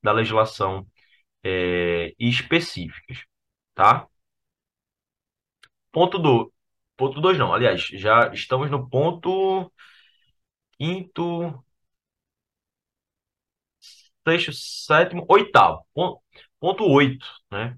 da 0.01 0.11
legislação 0.11 0.87
é, 1.43 2.13
específicas, 2.19 3.25
tá? 3.75 4.07
Ponto 5.91 6.17
2. 6.19 6.45
Do, 6.45 6.53
ponto 6.97 7.21
2 7.21 7.37
não, 7.37 7.53
aliás, 7.53 7.81
já 7.93 8.31
estamos 8.33 8.69
no 8.69 8.89
ponto 8.89 9.71
quinto, 10.77 11.63
sexto, 14.27 14.51
sétimo, 14.53 15.25
oitavo. 15.29 15.85
Ponto, 15.93 16.21
ponto 16.59 16.83
8, 16.85 17.25
né? 17.51 17.77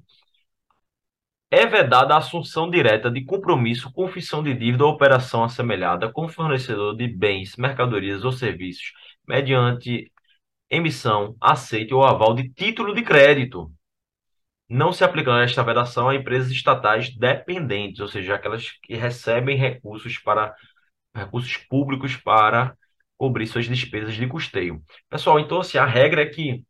É 1.50 1.68
vedada 1.68 2.16
a 2.16 2.18
assunção 2.18 2.70
direta 2.70 3.12
de 3.12 3.24
compromisso 3.24 3.92
com 3.94 4.08
fissão 4.08 4.42
de 4.42 4.56
dívida 4.56 4.86
ou 4.86 4.92
operação 4.92 5.44
assemelhada 5.44 6.12
com 6.12 6.28
fornecedor 6.28 6.96
de 6.98 7.08
bens, 7.08 7.56
mercadorias 7.58 8.26
ou 8.26 8.32
serviços, 8.32 8.92
mediante 9.28 10.12
emissão, 10.76 11.36
aceite 11.42 11.94
ou 11.94 12.04
aval 12.04 12.34
de 12.36 12.50
título 12.50 12.94
de 12.94 13.04
crédito. 13.04 13.72
Não 14.70 14.92
se 14.92 15.04
aplicando 15.04 15.42
esta 15.42 15.64
vedação 15.64 16.10
a 16.10 16.16
empresas 16.16 16.52
estatais 16.52 17.16
dependentes, 17.16 18.00
ou 18.00 18.08
seja, 18.08 18.36
aquelas 18.36 18.72
que 18.82 18.96
recebem 18.96 19.58
recursos 19.58 20.18
para 20.18 20.56
recursos 21.16 21.58
públicos 21.58 22.18
para 22.18 22.76
cobrir 23.18 23.48
suas 23.48 23.68
despesas 23.68 24.16
de 24.16 24.28
custeio. 24.28 24.82
Pessoal, 25.10 25.40
então 25.40 25.60
assim, 25.60 25.78
a 25.78 25.86
regra 25.86 26.24
é 26.24 26.26
que 26.28 26.64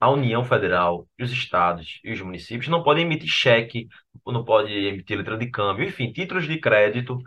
a 0.00 0.10
União 0.10 0.44
Federal, 0.44 1.08
os 1.20 1.32
estados 1.32 2.00
e 2.04 2.12
os 2.12 2.20
municípios 2.20 2.68
não 2.68 2.82
podem 2.82 3.04
emitir 3.04 3.28
cheque, 3.28 3.88
não 4.26 4.44
podem 4.44 4.74
emitir 4.86 5.16
letra 5.16 5.36
de 5.38 5.50
câmbio, 5.50 5.86
enfim, 5.86 6.12
títulos 6.12 6.46
de 6.46 6.58
crédito, 6.60 7.18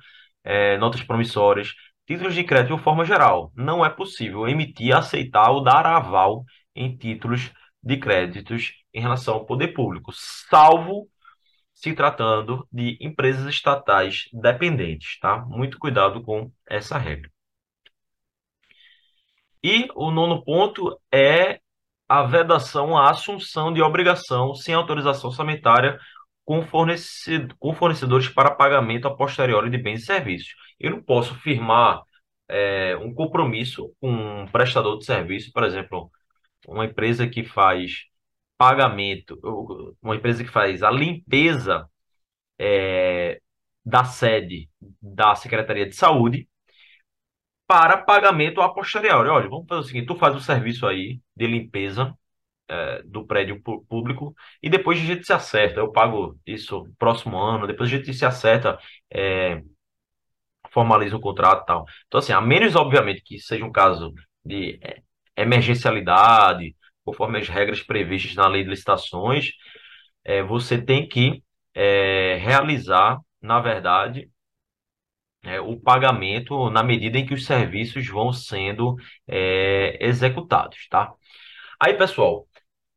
é, 0.44 0.78
notas 0.78 1.02
promissórias, 1.04 1.74
títulos 2.10 2.34
de 2.34 2.44
crédito 2.44 2.76
de 2.76 2.84
forma 2.84 3.06
geral. 3.06 3.52
Não 3.56 3.86
é 3.86 3.90
possível 3.90 4.48
emitir, 4.48 4.96
aceitar 4.96 5.52
ou 5.52 5.64
dar 5.64 5.86
aval 5.86 6.44
em 6.76 6.98
títulos 6.98 7.52
de 7.84 7.98
créditos 7.98 8.74
em 8.92 9.00
relação 9.00 9.36
ao 9.36 9.46
poder 9.46 9.70
público, 9.70 10.12
salvo 10.12 11.08
se 11.72 11.94
tratando 11.94 12.68
de 12.72 12.98
empresas 13.00 13.46
estatais 13.48 14.28
dependentes, 14.34 15.20
tá? 15.20 15.46
Muito 15.46 15.78
cuidado 15.78 16.24
com 16.24 16.52
essa 16.68 16.98
regra. 16.98 17.30
E 19.64 19.88
o 19.94 20.10
nono 20.10 20.44
ponto 20.44 21.00
é 21.14 21.60
a 22.08 22.24
vedação 22.24 22.98
à 22.98 23.12
assunção 23.12 23.72
de 23.72 23.84
obrigação 23.84 24.56
sem 24.56 24.74
autorização 24.74 25.30
orçamentária 25.30 26.00
com, 26.50 26.66
com 27.60 27.74
fornecedores 27.76 28.28
para 28.28 28.50
pagamento 28.56 29.08
a 29.08 29.16
posteriori 29.16 29.70
de 29.70 29.78
bens 29.78 30.02
e 30.02 30.06
serviços. 30.08 30.56
Eu 30.80 30.90
não 30.90 31.04
posso 31.04 31.36
firmar 31.36 32.02
é, 32.48 32.98
um 32.98 33.14
compromisso 33.14 33.94
com 34.02 34.10
um 34.12 34.48
prestador 34.48 34.98
de 34.98 35.06
serviço, 35.06 35.52
por 35.54 35.64
exemplo, 35.64 36.12
uma 36.68 36.86
empresa 36.86 37.28
que 37.28 37.44
faz 37.44 38.06
pagamento, 38.58 39.40
uma 40.02 40.16
empresa 40.16 40.44
que 40.44 40.50
faz 40.50 40.82
a 40.82 40.90
limpeza 40.90 41.88
é, 42.58 43.40
da 43.86 44.04
sede 44.04 44.70
da 45.00 45.36
Secretaria 45.36 45.86
de 45.88 45.96
Saúde 45.96 46.50
para 47.68 47.98
pagamento 47.98 48.60
a 48.62 48.74
posteriori. 48.74 49.30
Olha, 49.30 49.48
vamos 49.50 49.68
fazer 49.68 49.82
o 49.82 49.84
seguinte: 49.84 50.08
tu 50.08 50.16
faz 50.16 50.36
o 50.36 50.42
serviço 50.42 50.88
aí 50.88 51.22
de 51.36 51.46
limpeza 51.46 52.18
é, 52.70 53.02
do 53.04 53.26
prédio 53.26 53.62
público 53.90 54.34
e 54.62 54.70
depois 54.70 55.00
a 55.00 55.04
gente 55.04 55.26
se 55.26 55.34
acerta. 55.34 55.80
Eu 55.80 55.92
pago 55.92 56.38
isso 56.46 56.86
próximo 56.98 57.38
ano, 57.38 57.68
depois 57.68 57.92
a 57.92 57.98
gente 57.98 58.14
se 58.14 58.26
acerta, 58.26 58.80
é, 59.12 59.62
formaliza 60.72 61.16
o 61.18 61.22
contrato 61.22 61.64
e 61.64 61.66
tal. 61.66 61.86
Então, 62.08 62.20
assim, 62.20 62.34
a 62.34 62.42
menos, 62.42 62.76
obviamente, 62.76 63.22
que 63.24 63.40
seja 63.40 63.66
um 63.66 63.72
caso 63.72 64.14
de 64.46 64.80
é, 64.82 65.02
emergencialidade, 65.36 66.76
conforme 67.04 67.40
as 67.40 67.48
regras 67.50 67.82
previstas 67.82 68.36
na 68.36 68.48
lei 68.48 68.64
de 68.64 68.70
licitações, 68.70 69.52
é, 70.24 70.44
você 70.44 70.82
tem 70.82 71.08
que 71.08 71.44
é, 71.74 72.36
realizar, 72.38 73.20
na 73.42 73.60
verdade, 73.60 74.30
é, 75.44 75.60
o 75.62 75.80
pagamento 75.80 76.70
na 76.70 76.84
medida 76.84 77.18
em 77.18 77.26
que 77.26 77.34
os 77.34 77.46
serviços 77.46 78.08
vão 78.08 78.34
sendo 78.34 78.96
é, 79.28 79.98
executados, 80.06 80.88
tá? 80.90 81.14
Aí, 81.80 81.94
pessoal, 81.96 82.48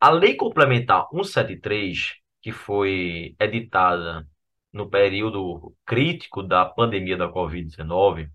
a 0.02 0.10
Lei 0.10 0.34
Complementar 0.34 1.06
173, 1.12 2.16
que 2.40 2.50
foi 2.50 3.36
editada 3.38 4.26
no 4.72 4.90
período 4.90 5.76
crítico 5.86 6.42
da 6.42 6.64
pandemia 6.66 7.16
da 7.16 7.28
Covid-19, 7.28 8.28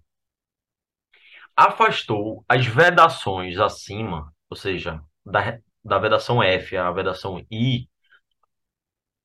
afastou 1.53 2.45
as 2.47 2.65
vedações 2.65 3.59
acima, 3.59 4.33
ou 4.49 4.55
seja, 4.55 5.01
da, 5.25 5.59
da 5.83 5.99
vedação 5.99 6.41
F 6.41 6.77
à 6.77 6.89
vedação 6.89 7.45
I 7.51 7.89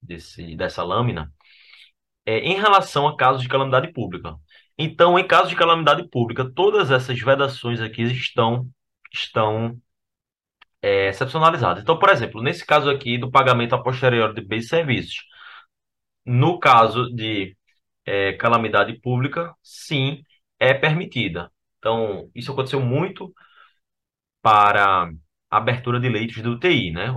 desse, 0.03 0.57
dessa 0.57 0.83
lâmina, 0.83 1.33
é, 2.27 2.39
em 2.41 2.57
relação 2.57 3.07
a 3.07 3.17
casos 3.17 3.43
de 3.43 3.49
calamidade 3.49 3.93
pública. 3.93 4.35
Então, 4.77 5.17
em 5.17 5.25
caso 5.29 5.49
de 5.49 5.55
calamidade 5.55 6.09
pública, 6.09 6.51
todas 6.53 6.91
essas 6.91 7.21
vedações 7.21 7.81
aqui 7.81 8.03
estão, 8.03 8.69
estão 9.13 9.81
é, 10.83 11.09
excepcionalizadas. 11.09 11.83
Então, 11.83 11.99
por 11.99 12.11
exemplo, 12.11 12.43
nesse 12.43 12.67
caso 12.67 12.91
aqui 12.91 13.19
do 13.19 13.31
pagamento 13.31 13.75
a 13.75 13.83
posteriori 13.83 14.35
de 14.35 14.43
bens 14.43 14.67
e 14.67 14.69
serviços, 14.69 15.25
no 16.25 16.59
caso 16.59 17.11
de 17.15 17.57
é, 18.07 18.33
calamidade 18.35 19.01
pública, 19.01 19.55
sim, 19.63 20.23
é 20.59 20.75
permitida. 20.75 21.51
Então, 21.79 22.31
isso 22.35 22.53
aconteceu 22.53 22.81
muito 22.81 23.33
para 24.41 25.11
a 25.51 25.57
abertura 25.57 26.01
de 26.01 26.09
leitos 26.09 26.43
de 26.43 26.49
UTI, 26.49 26.91
né? 26.93 27.09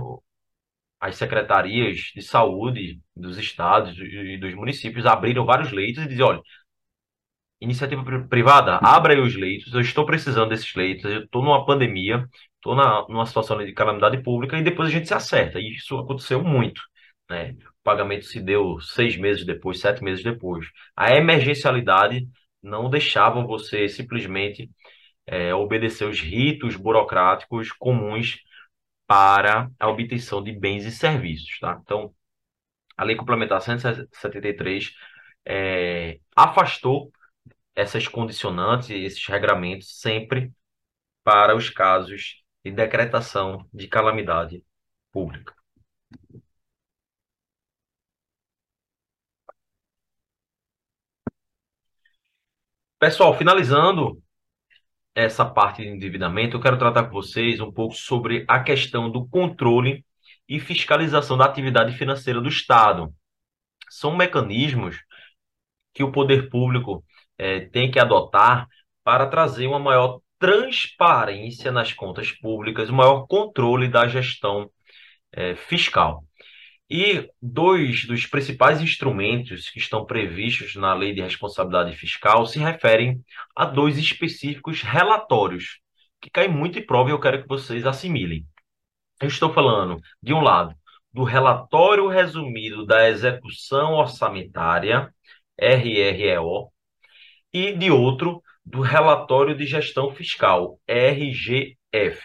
As 1.00 1.16
secretarias 1.16 2.10
de 2.14 2.22
saúde 2.22 3.00
dos 3.14 3.38
estados 3.38 3.96
e 3.98 4.38
dos 4.38 4.54
municípios 4.54 5.06
abriram 5.06 5.44
vários 5.44 5.70
leitos 5.72 6.04
e 6.04 6.08
diziam, 6.08 6.28
olha, 6.28 6.42
iniciativa 7.60 8.02
privada, 8.28 8.76
abra 8.82 9.14
aí 9.14 9.20
os 9.20 9.34
leitos, 9.34 9.72
eu 9.72 9.80
estou 9.80 10.04
precisando 10.04 10.50
desses 10.50 10.74
leitos, 10.74 11.04
eu 11.04 11.24
estou 11.24 11.42
numa 11.42 11.64
pandemia, 11.64 12.26
estou 12.72 13.08
numa 13.08 13.26
situação 13.26 13.58
de 13.64 13.72
calamidade 13.72 14.22
pública 14.22 14.58
e 14.58 14.62
depois 14.62 14.88
a 14.88 14.92
gente 14.92 15.08
se 15.08 15.14
acerta. 15.14 15.58
E 15.60 15.74
isso 15.74 15.96
aconteceu 15.98 16.42
muito, 16.42 16.82
né? 17.30 17.52
O 17.52 17.82
pagamento 17.84 18.24
se 18.26 18.40
deu 18.40 18.80
seis 18.80 19.16
meses 19.16 19.44
depois, 19.46 19.80
sete 19.80 20.02
meses 20.02 20.24
depois. 20.24 20.66
A 20.96 21.14
emergencialidade 21.14 22.28
não 22.62 22.90
deixava 22.90 23.42
você 23.42 23.88
simplesmente 23.88 24.70
é, 25.26 25.54
obedecer 25.54 26.06
os 26.08 26.20
ritos 26.20 26.76
burocráticos 26.76 27.72
comuns 27.72 28.38
para 29.06 29.70
a 29.78 29.88
obtenção 29.88 30.42
de 30.42 30.52
bens 30.52 30.84
e 30.84 30.90
serviços, 30.92 31.58
tá? 31.60 31.78
Então, 31.82 32.14
a 32.96 33.04
Lei 33.04 33.16
Complementar 33.16 33.60
173 33.62 34.92
é, 35.44 36.18
afastou 36.34 37.12
essas 37.74 38.08
condicionantes 38.08 38.90
esses 38.90 39.26
regramentos 39.26 40.00
sempre 40.00 40.52
para 41.24 41.54
os 41.56 41.70
casos 41.70 42.45
de 42.66 42.72
decretação 42.72 43.64
de 43.72 43.86
calamidade 43.86 44.64
pública. 45.12 45.54
Pessoal, 52.98 53.36
finalizando 53.38 54.20
essa 55.14 55.44
parte 55.44 55.82
de 55.82 55.88
endividamento, 55.88 56.56
eu 56.56 56.60
quero 56.60 56.76
tratar 56.76 57.04
com 57.04 57.12
vocês 57.12 57.60
um 57.60 57.70
pouco 57.70 57.94
sobre 57.94 58.44
a 58.48 58.58
questão 58.60 59.08
do 59.10 59.28
controle 59.28 60.04
e 60.48 60.58
fiscalização 60.58 61.38
da 61.38 61.44
atividade 61.44 61.96
financeira 61.96 62.40
do 62.40 62.48
Estado. 62.48 63.14
São 63.88 64.16
mecanismos 64.16 64.96
que 65.94 66.02
o 66.02 66.10
poder 66.10 66.50
público 66.50 67.04
é, 67.38 67.60
tem 67.60 67.92
que 67.92 68.00
adotar 68.00 68.66
para 69.04 69.28
trazer 69.28 69.68
uma 69.68 69.78
maior 69.78 70.20
transparência 70.38 71.72
nas 71.72 71.92
contas 71.92 72.32
públicas, 72.32 72.90
um 72.90 72.94
maior 72.96 73.26
controle 73.26 73.88
da 73.88 74.06
gestão 74.08 74.70
é, 75.32 75.54
fiscal. 75.54 76.24
E 76.88 77.28
dois 77.42 78.06
dos 78.06 78.26
principais 78.26 78.80
instrumentos 78.80 79.70
que 79.70 79.78
estão 79.78 80.04
previstos 80.04 80.76
na 80.76 80.94
Lei 80.94 81.12
de 81.12 81.20
Responsabilidade 81.20 81.96
Fiscal 81.96 82.46
se 82.46 82.58
referem 82.60 83.20
a 83.56 83.64
dois 83.64 83.98
específicos 83.98 84.82
relatórios, 84.82 85.80
que 86.20 86.30
caem 86.30 86.48
muito 86.48 86.78
em 86.78 86.86
prova 86.86 87.10
e 87.10 87.12
eu 87.12 87.20
quero 87.20 87.42
que 87.42 87.48
vocês 87.48 87.84
assimilem. 87.84 88.46
Eu 89.20 89.28
estou 89.28 89.52
falando, 89.52 90.00
de 90.22 90.32
um 90.32 90.40
lado, 90.40 90.74
do 91.12 91.24
relatório 91.24 92.08
resumido 92.08 92.86
da 92.86 93.08
execução 93.08 93.94
orçamentária, 93.94 95.12
RREO, 95.58 96.70
e 97.52 97.72
de 97.72 97.90
outro 97.90 98.42
do 98.66 98.80
relatório 98.80 99.56
de 99.56 99.64
gestão 99.64 100.10
fiscal, 100.10 100.80
RGF. 100.88 102.20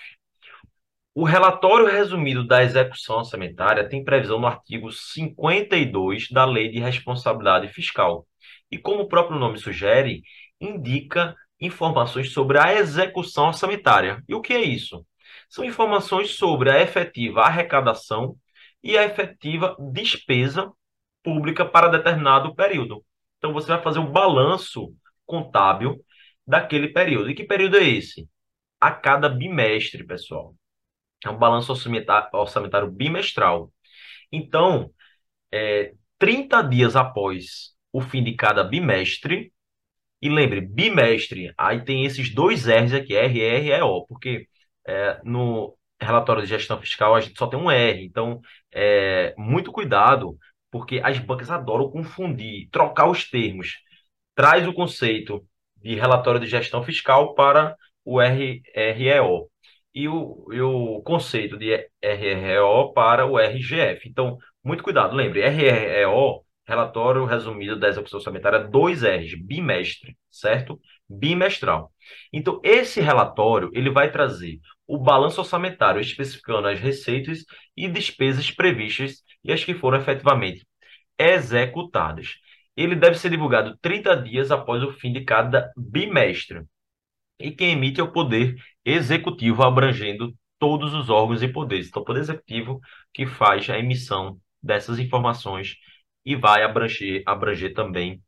O 1.14 1.24
relatório 1.24 1.86
resumido 1.86 2.48
da 2.48 2.64
execução 2.64 3.18
orçamentária 3.18 3.88
tem 3.88 4.04
previsão 4.04 4.40
no 4.40 4.48
artigo 4.48 4.92
52 4.92 6.30
da 6.32 6.44
Lei 6.44 6.70
de 6.70 6.80
Responsabilidade 6.80 7.68
Fiscal. 7.68 8.26
E 8.72 8.78
como 8.78 9.04
o 9.04 9.08
próprio 9.08 9.38
nome 9.38 9.60
sugere, 9.60 10.24
indica 10.60 11.36
informações 11.60 12.34
sobre 12.34 12.58
a 12.58 12.74
execução 12.74 13.48
orçamentária. 13.48 14.24
E 14.28 14.34
o 14.34 14.42
que 14.42 14.54
é 14.54 14.62
isso? 14.62 15.06
São 15.48 15.64
informações 15.64 16.36
sobre 16.38 16.72
a 16.72 16.82
efetiva 16.82 17.42
arrecadação 17.42 18.36
e 18.82 18.98
a 18.98 19.04
efetiva 19.04 19.76
despesa 19.92 20.72
pública 21.22 21.64
para 21.66 21.88
determinado 21.88 22.56
período. 22.56 23.04
Então, 23.38 23.54
você 23.54 23.68
vai 23.68 23.82
fazer 23.82 24.00
um 24.00 24.12
balanço 24.12 24.92
contábil 25.26 26.04
daquele 26.52 26.90
período. 26.90 27.32
E 27.32 27.36
que 27.36 27.46
período 27.46 27.78
é 27.78 27.88
esse? 27.88 28.28
A 28.80 28.92
cada 28.92 29.30
bimestre, 29.30 30.06
pessoal. 30.06 30.56
É 31.26 31.30
um 31.30 31.38
balanço 31.38 31.72
orçamentário 31.72 32.92
bimestral. 32.92 33.72
Então, 34.32 34.92
é, 35.52 35.94
30 36.20 36.62
dias 36.64 36.96
após 36.96 37.72
o 37.94 38.02
fim 38.02 38.24
de 38.24 38.36
cada 38.36 38.64
bimestre, 38.64 39.54
e 40.22 40.30
lembre, 40.30 40.62
bimestre, 40.62 41.54
aí 41.58 41.84
tem 41.84 42.06
esses 42.06 42.34
dois 42.34 42.66
R's 42.68 42.94
aqui, 42.94 43.16
R, 43.16 43.42
R 43.42 43.70
e 43.70 43.82
O, 43.82 44.06
porque 44.06 44.48
é, 44.88 45.22
no 45.24 45.78
relatório 46.02 46.44
de 46.44 46.50
gestão 46.50 46.80
fiscal 46.80 47.16
a 47.16 47.22
gente 47.22 47.38
só 47.38 47.48
tem 47.48 47.60
um 47.60 47.72
R, 47.72 48.04
então 48.06 48.42
é, 48.72 49.34
muito 49.38 49.72
cuidado, 49.72 50.38
porque 50.72 51.02
as 51.04 51.20
bancas 51.20 51.50
adoram 51.50 51.90
confundir, 51.92 52.70
trocar 52.72 53.10
os 53.10 53.30
termos. 53.30 53.80
Traz 54.36 54.68
o 54.68 54.74
conceito 54.74 55.46
de 55.82 55.96
relatório 55.96 56.40
de 56.40 56.48
gestão 56.48 56.84
fiscal 56.84 57.34
para 57.34 57.76
o 58.06 58.20
RREO 58.20 59.50
e 59.94 60.08
o, 60.08 60.48
e 60.52 60.62
o 60.62 61.02
conceito 61.04 61.58
de 61.58 61.88
RREO 62.02 62.94
para 62.94 63.26
o 63.26 63.38
RGF. 63.38 64.08
Então, 64.10 64.38
muito 64.64 64.84
cuidado, 64.84 65.16
lembre, 65.16 65.48
RREO, 65.48 66.44
relatório 66.66 67.26
resumido 67.26 67.78
da 67.78 67.90
execução 67.90 68.20
orçamentária, 68.20 68.60
dois 68.60 69.04
R's, 69.04 69.34
bimestre, 69.36 70.18
certo? 70.30 70.80
Bimestral. 71.10 71.92
Então, 72.32 72.60
esse 72.64 73.02
relatório, 73.02 73.70
ele 73.74 73.90
vai 73.90 74.12
trazer 74.12 74.60
o 74.88 74.98
balanço 74.98 75.42
orçamentário, 75.42 76.02
especificando 76.02 76.68
as 76.68 76.80
receitas 76.80 77.44
e 77.76 77.88
despesas 77.88 78.52
previstas 78.52 79.24
e 79.44 79.52
as 79.52 79.64
que 79.64 79.74
foram 79.74 79.98
efetivamente 79.98 80.66
executadas. 81.18 82.36
Ele 82.76 82.96
deve 82.96 83.18
ser 83.18 83.30
divulgado 83.30 83.78
30 83.82 84.16
dias 84.18 84.52
após 84.52 84.84
o 84.84 84.92
fim 84.92 85.12
de 85.14 85.24
cada 85.24 85.72
bimestre. 85.78 86.64
E 87.40 87.52
quem 87.52 87.72
emite 87.72 88.00
é 88.00 88.04
o 88.04 88.12
Poder 88.12 88.56
Executivo, 88.86 89.64
abrangendo 89.64 90.34
todos 90.60 90.94
os 90.94 91.10
órgãos 91.10 91.42
e 91.42 91.48
poderes. 91.48 91.88
Então, 91.88 92.02
o 92.02 92.06
Poder 92.06 92.22
Executivo 92.22 92.80
que 93.14 93.26
faz 93.26 93.70
a 93.70 93.80
emissão 93.80 94.40
dessas 94.62 95.00
informações 95.00 95.76
e 96.26 96.36
vai 96.36 96.64
abranger, 96.64 97.24
abranger 97.26 97.74
também 97.74 98.22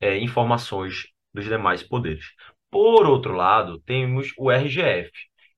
é, 0.00 0.18
informações 0.18 1.06
dos 1.32 1.44
demais 1.44 1.82
poderes. 1.82 2.26
Por 2.70 3.06
outro 3.06 3.32
lado, 3.34 3.80
temos 3.80 4.32
o 4.36 4.50
RGF, 4.50 5.10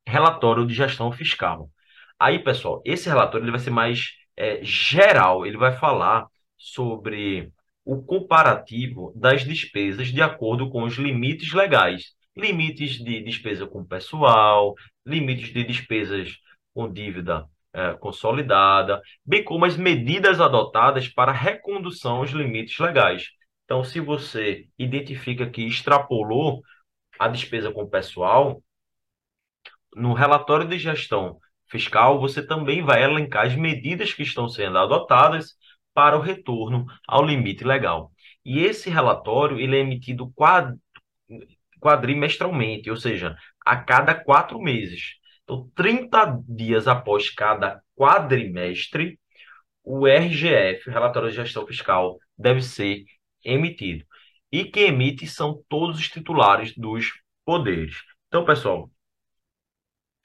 Relatório 0.06 0.66
de 0.66 0.74
Gestão 0.74 1.10
Fiscal. 1.12 1.70
Aí, 2.18 2.38
pessoal, 2.38 2.82
esse 2.84 3.08
relatório 3.08 3.44
ele 3.44 3.50
vai 3.50 3.60
ser 3.60 3.70
mais 3.70 4.12
é, 4.36 4.62
geral, 4.62 5.46
ele 5.46 5.56
vai 5.56 5.72
falar 5.76 6.26
sobre 6.56 7.52
o 7.86 8.02
comparativo 8.02 9.12
das 9.16 9.44
despesas 9.44 10.08
de 10.08 10.20
acordo 10.20 10.68
com 10.68 10.82
os 10.82 10.96
limites 10.96 11.52
legais 11.54 12.16
limites 12.36 12.98
de 13.02 13.22
despesa 13.22 13.66
com 13.66 13.84
pessoal, 13.84 14.74
limites 15.06 15.52
de 15.52 15.64
despesas 15.64 16.36
com 16.74 16.92
dívida 16.92 17.48
é, 17.72 17.94
consolidada, 17.94 19.00
bem 19.24 19.42
como 19.42 19.64
as 19.64 19.76
medidas 19.76 20.40
adotadas 20.40 21.08
para 21.08 21.32
recondução 21.32 22.16
aos 22.16 22.30
limites 22.30 22.78
legais. 22.78 23.30
Então, 23.64 23.82
se 23.82 24.00
você 24.00 24.68
identifica 24.78 25.48
que 25.48 25.62
extrapolou 25.62 26.62
a 27.18 27.28
despesa 27.28 27.72
com 27.72 27.88
pessoal, 27.88 28.62
no 29.94 30.12
relatório 30.12 30.68
de 30.68 30.78
gestão 30.78 31.38
fiscal, 31.68 32.20
você 32.20 32.46
também 32.46 32.82
vai 32.82 33.02
elencar 33.02 33.46
as 33.46 33.56
medidas 33.56 34.12
que 34.12 34.22
estão 34.22 34.48
sendo 34.48 34.76
adotadas 34.78 35.56
para 35.96 36.18
o 36.18 36.20
retorno 36.20 36.84
ao 37.08 37.24
limite 37.24 37.64
legal. 37.64 38.12
E 38.44 38.60
esse 38.60 38.90
relatório 38.90 39.58
ele 39.58 39.76
é 39.76 39.80
emitido 39.80 40.30
quadrimestralmente, 41.80 42.90
ou 42.90 42.98
seja, 42.98 43.34
a 43.64 43.78
cada 43.78 44.14
quatro 44.14 44.60
meses. 44.60 45.14
Então, 45.42 45.70
30 45.74 46.42
dias 46.46 46.86
após 46.86 47.30
cada 47.30 47.82
quadrimestre, 47.96 49.18
o 49.82 50.06
RGF, 50.06 50.90
o 50.90 50.92
Relatório 50.92 51.30
de 51.30 51.36
Gestão 51.36 51.66
Fiscal, 51.66 52.18
deve 52.36 52.60
ser 52.60 53.04
emitido. 53.42 54.04
E 54.52 54.64
quem 54.64 54.88
emite 54.88 55.26
são 55.26 55.64
todos 55.66 55.98
os 55.98 56.08
titulares 56.10 56.76
dos 56.76 57.10
poderes. 57.42 57.96
Então, 58.28 58.44
pessoal, 58.44 58.90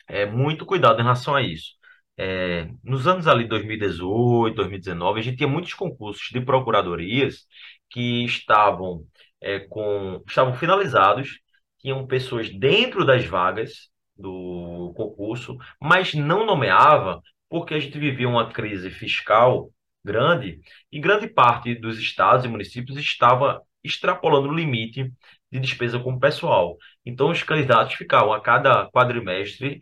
é 0.05 0.25
muito 0.25 0.65
cuidado 0.65 0.99
em 0.99 1.03
relação 1.03 1.33
a 1.33 1.41
isso. 1.41 1.79
É, 2.17 2.69
nos 2.83 3.07
anos 3.07 3.27
ali 3.27 3.47
2018, 3.47 4.55
2019, 4.55 5.19
a 5.19 5.23
gente 5.23 5.37
tinha 5.37 5.49
muitos 5.49 5.73
concursos 5.73 6.29
de 6.31 6.41
procuradorias 6.41 7.45
que 7.89 8.25
estavam 8.25 9.05
é, 9.41 9.59
com, 9.59 10.23
estavam 10.27 10.53
finalizados, 10.55 11.39
tinham 11.79 12.05
pessoas 12.05 12.49
dentro 12.49 13.05
das 13.05 13.25
vagas 13.25 13.89
do 14.15 14.93
concurso, 14.95 15.57
mas 15.81 16.13
não 16.13 16.45
nomeava 16.45 17.21
porque 17.49 17.73
a 17.73 17.79
gente 17.79 17.97
vivia 17.99 18.29
uma 18.29 18.49
crise 18.51 18.89
fiscal 18.91 19.71
grande 20.03 20.59
e 20.91 20.99
grande 20.99 21.27
parte 21.27 21.75
dos 21.75 21.99
estados 21.99 22.45
e 22.45 22.47
municípios 22.47 22.97
estava 22.97 23.61
extrapolando 23.83 24.49
o 24.49 24.53
limite 24.53 25.11
de 25.51 25.59
despesa 25.59 25.99
com 25.99 26.13
o 26.13 26.19
pessoal. 26.19 26.77
Então, 27.05 27.29
os 27.29 27.43
candidatos 27.43 27.95
ficavam 27.95 28.33
a 28.33 28.41
cada 28.41 28.89
quadrimestre 28.91 29.81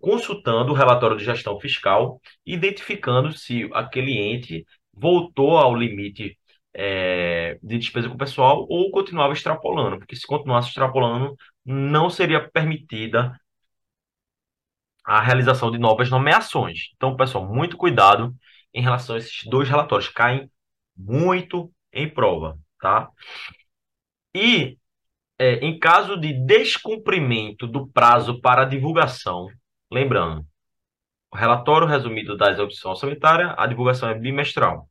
consultando 0.00 0.72
o 0.72 0.74
relatório 0.74 1.16
de 1.16 1.24
gestão 1.24 1.58
fiscal, 1.58 2.20
identificando 2.46 3.32
se 3.32 3.68
aquele 3.72 4.12
ente 4.16 4.64
voltou 4.92 5.56
ao 5.58 5.74
limite 5.74 6.38
é, 6.74 7.58
de 7.62 7.78
despesa 7.78 8.08
com 8.08 8.14
o 8.14 8.18
pessoal 8.18 8.66
ou 8.68 8.90
continuava 8.90 9.32
extrapolando, 9.32 9.98
porque 9.98 10.16
se 10.16 10.26
continuasse 10.26 10.68
extrapolando, 10.68 11.34
não 11.64 12.08
seria 12.08 12.48
permitida 12.50 13.36
a 15.04 15.20
realização 15.20 15.70
de 15.70 15.78
novas 15.78 16.10
nomeações. 16.10 16.90
Então, 16.96 17.16
pessoal, 17.16 17.46
muito 17.46 17.76
cuidado 17.76 18.34
em 18.72 18.82
relação 18.82 19.16
a 19.16 19.18
esses 19.18 19.42
dois 19.44 19.68
relatórios, 19.68 20.08
caem 20.08 20.50
muito 20.96 21.72
em 21.92 22.08
prova, 22.08 22.58
tá? 22.80 23.10
E 24.34 24.78
é, 25.38 25.54
em 25.56 25.78
caso 25.78 26.16
de 26.16 26.32
descumprimento 26.32 27.66
do 27.66 27.86
prazo 27.88 28.40
para 28.40 28.64
divulgação, 28.64 29.48
lembrando, 29.92 30.44
o 31.32 31.36
relatório 31.36 31.86
resumido 31.86 32.36
da 32.36 32.50
execução 32.50 32.92
orçamentária, 32.92 33.54
a 33.58 33.66
divulgação 33.66 34.08
é 34.08 34.14
bimestral 34.14 34.88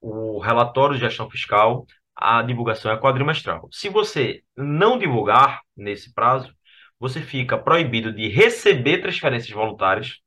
o 0.00 0.38
relatório 0.38 0.94
de 0.94 1.00
gestão 1.00 1.30
fiscal, 1.30 1.86
a 2.14 2.42
divulgação 2.42 2.90
é 2.92 2.98
quadrimestral. 2.98 3.68
Se 3.72 3.88
você 3.88 4.42
não 4.56 4.98
divulgar 4.98 5.62
nesse 5.76 6.12
prazo, 6.12 6.54
você 6.98 7.20
fica 7.20 7.56
proibido 7.56 8.12
de 8.12 8.28
receber 8.28 8.98
transferências 8.98 9.52
voluntárias 9.52 10.18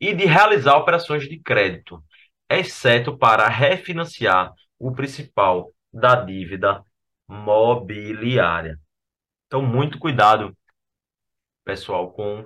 e 0.00 0.14
de 0.14 0.24
realizar 0.24 0.76
operações 0.76 1.28
de 1.28 1.38
crédito, 1.38 2.02
exceto 2.48 3.16
para 3.16 3.48
refinanciar 3.48 4.52
o 4.78 4.92
principal 4.92 5.72
da 5.92 6.16
dívida 6.16 6.82
mobiliária. 7.28 8.78
Então, 9.46 9.62
muito 9.62 9.98
cuidado, 9.98 10.56
pessoal, 11.64 12.12
com 12.12 12.44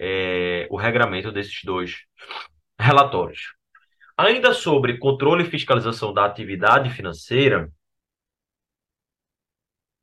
é, 0.00 0.66
o 0.70 0.76
regramento 0.78 1.30
desses 1.30 1.62
dois 1.62 2.06
relatórios. 2.80 3.54
Ainda 4.16 4.54
sobre 4.54 4.98
controle 4.98 5.44
e 5.44 5.50
fiscalização 5.50 6.12
da 6.12 6.24
atividade 6.24 6.90
financeira, 6.90 7.70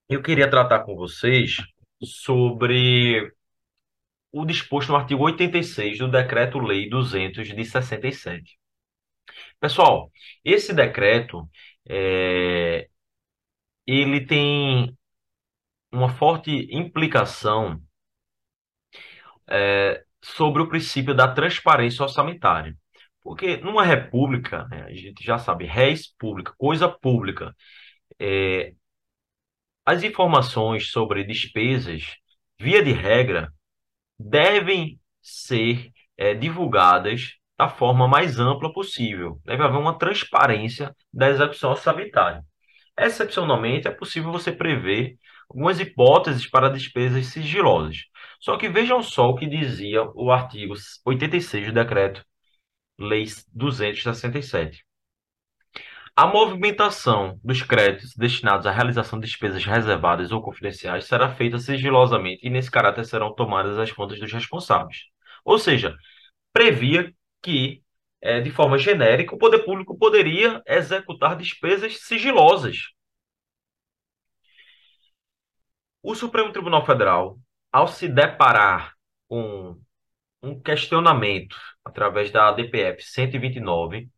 eu 0.08 0.22
queria 0.22 0.50
tratar 0.50 0.84
com 0.84 0.96
vocês 0.96 1.58
sobre 2.04 3.34
o 4.32 4.46
disposto 4.46 4.90
no 4.90 4.98
artigo 4.98 5.24
86 5.24 5.98
do 6.00 6.10
Decreto-Lei 6.10 6.90
200 6.90 7.48
de 7.48 7.66
67. 7.66 8.58
Pessoal, 9.60 10.12
esse 10.46 10.74
decreto 10.74 11.50
é, 11.88 12.88
ele 13.86 14.26
tem 14.26 14.96
uma 15.92 16.10
forte 16.10 16.52
implicação 16.72 17.82
é, 19.50 20.04
sobre 20.22 20.62
o 20.62 20.68
princípio 20.70 21.14
da 21.16 21.28
transparência 21.28 22.04
orçamentária. 22.04 22.76
Porque 23.22 23.58
numa 23.58 23.84
república, 23.84 24.66
né, 24.70 24.84
a 24.84 24.94
gente 24.94 25.24
já 25.24 25.38
sabe, 25.38 25.66
res 25.66 26.14
pública, 26.18 26.54
coisa 26.58 26.88
pública, 26.90 27.56
é, 28.20 28.74
as 29.86 30.04
informações 30.04 30.92
sobre 30.92 31.24
despesas, 31.24 32.16
via 32.60 32.84
de 32.84 32.92
regra, 32.92 33.54
devem 34.20 35.00
ser 35.22 35.92
é, 36.18 36.34
divulgadas 36.34 37.36
da 37.58 37.70
forma 37.70 38.08
mais 38.08 38.40
ampla 38.40 38.72
possível. 38.72 39.40
Deve 39.46 39.64
haver 39.64 39.78
uma 39.78 39.98
transparência 39.98 40.96
da 41.12 41.30
execução 41.30 41.72
orçamentária. 41.72 42.44
Excepcionalmente, 43.00 43.88
é 43.88 43.92
possível 43.92 44.32
você 44.32 44.52
prever 44.52 45.18
algumas 45.50 45.80
hipóteses 45.80 46.50
para 46.50 46.70
despesas 46.70 47.28
sigilosas. 47.28 48.04
Só 48.40 48.58
que 48.58 48.70
vejam 48.70 49.02
só 49.02 49.30
o 49.30 49.36
que 49.36 49.48
dizia 49.48 50.04
o 50.16 50.32
artigo 50.32 50.74
86 51.06 51.68
do 51.68 51.74
decreto 51.74 52.26
Lei 53.00 53.26
267. 53.54 54.86
A 56.16 56.26
movimentação 56.26 57.40
dos 57.44 57.62
créditos 57.62 58.16
destinados 58.16 58.66
à 58.66 58.72
realização 58.72 59.20
de 59.20 59.28
despesas 59.28 59.64
reservadas 59.64 60.32
ou 60.32 60.42
confidenciais 60.42 61.06
será 61.06 61.30
feita 61.36 61.60
sigilosamente 61.60 62.40
e, 62.46 62.50
nesse 62.50 62.72
caráter, 62.72 63.06
serão 63.06 63.36
tomadas 63.36 63.78
as 63.78 63.92
contas 63.92 64.20
dos 64.20 64.34
responsáveis. 64.34 65.04
Ou 65.46 65.60
seja, 65.60 65.96
previa 66.52 67.14
que, 67.42 67.84
é, 68.22 68.42
de 68.42 68.50
forma 68.52 68.80
genérica, 68.80 69.36
o 69.36 69.38
poder 69.38 69.60
público 69.60 69.96
poderia 69.98 70.62
executar 70.66 71.38
despesas 71.38 72.00
sigilosas. 72.00 72.88
O 76.02 76.16
Supremo 76.16 76.52
Tribunal 76.52 76.84
Federal, 76.84 77.38
ao 77.78 77.88
se 77.88 78.08
deparar 78.08 78.96
com 79.28 79.80
um 80.42 80.60
questionamento 80.60 81.56
através 81.86 82.32
da 82.32 82.52
DPF 82.52 83.04
129, 83.04 84.10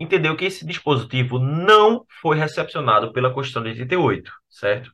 entendeu 0.00 0.36
que 0.36 0.46
esse 0.46 0.66
dispositivo 0.66 1.38
não 1.38 2.04
foi 2.20 2.36
recepcionado 2.36 3.12
pela 3.12 3.32
Constituição 3.32 3.62
de 3.62 3.80
88, 3.82 4.32
certo? 4.48 4.92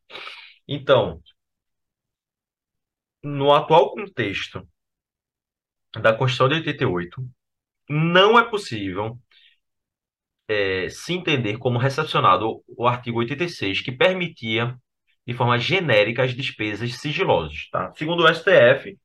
Então, 0.68 1.22
no 3.22 3.54
atual 3.54 3.92
contexto 3.92 4.68
da 5.94 6.12
Constituição 6.12 6.48
de 6.48 6.57
88, 6.57 7.26
não 7.88 8.38
é 8.38 8.44
possível 8.44 9.18
é, 10.46 10.90
se 10.90 11.14
entender 11.14 11.57
como 11.57 11.78
recepcionado 11.78 12.62
o 12.68 12.86
artigo 12.86 13.18
86, 13.20 13.80
que 13.80 13.92
permitia, 13.92 14.78
de 15.27 15.35
forma 15.35 15.59
genérica, 15.59 16.22
as 16.22 16.35
despesas 16.35 16.95
sigilosas. 16.95 17.68
Tá? 17.70 17.93
Segundo 17.97 18.24
o 18.24 18.29
STF, 18.35 18.99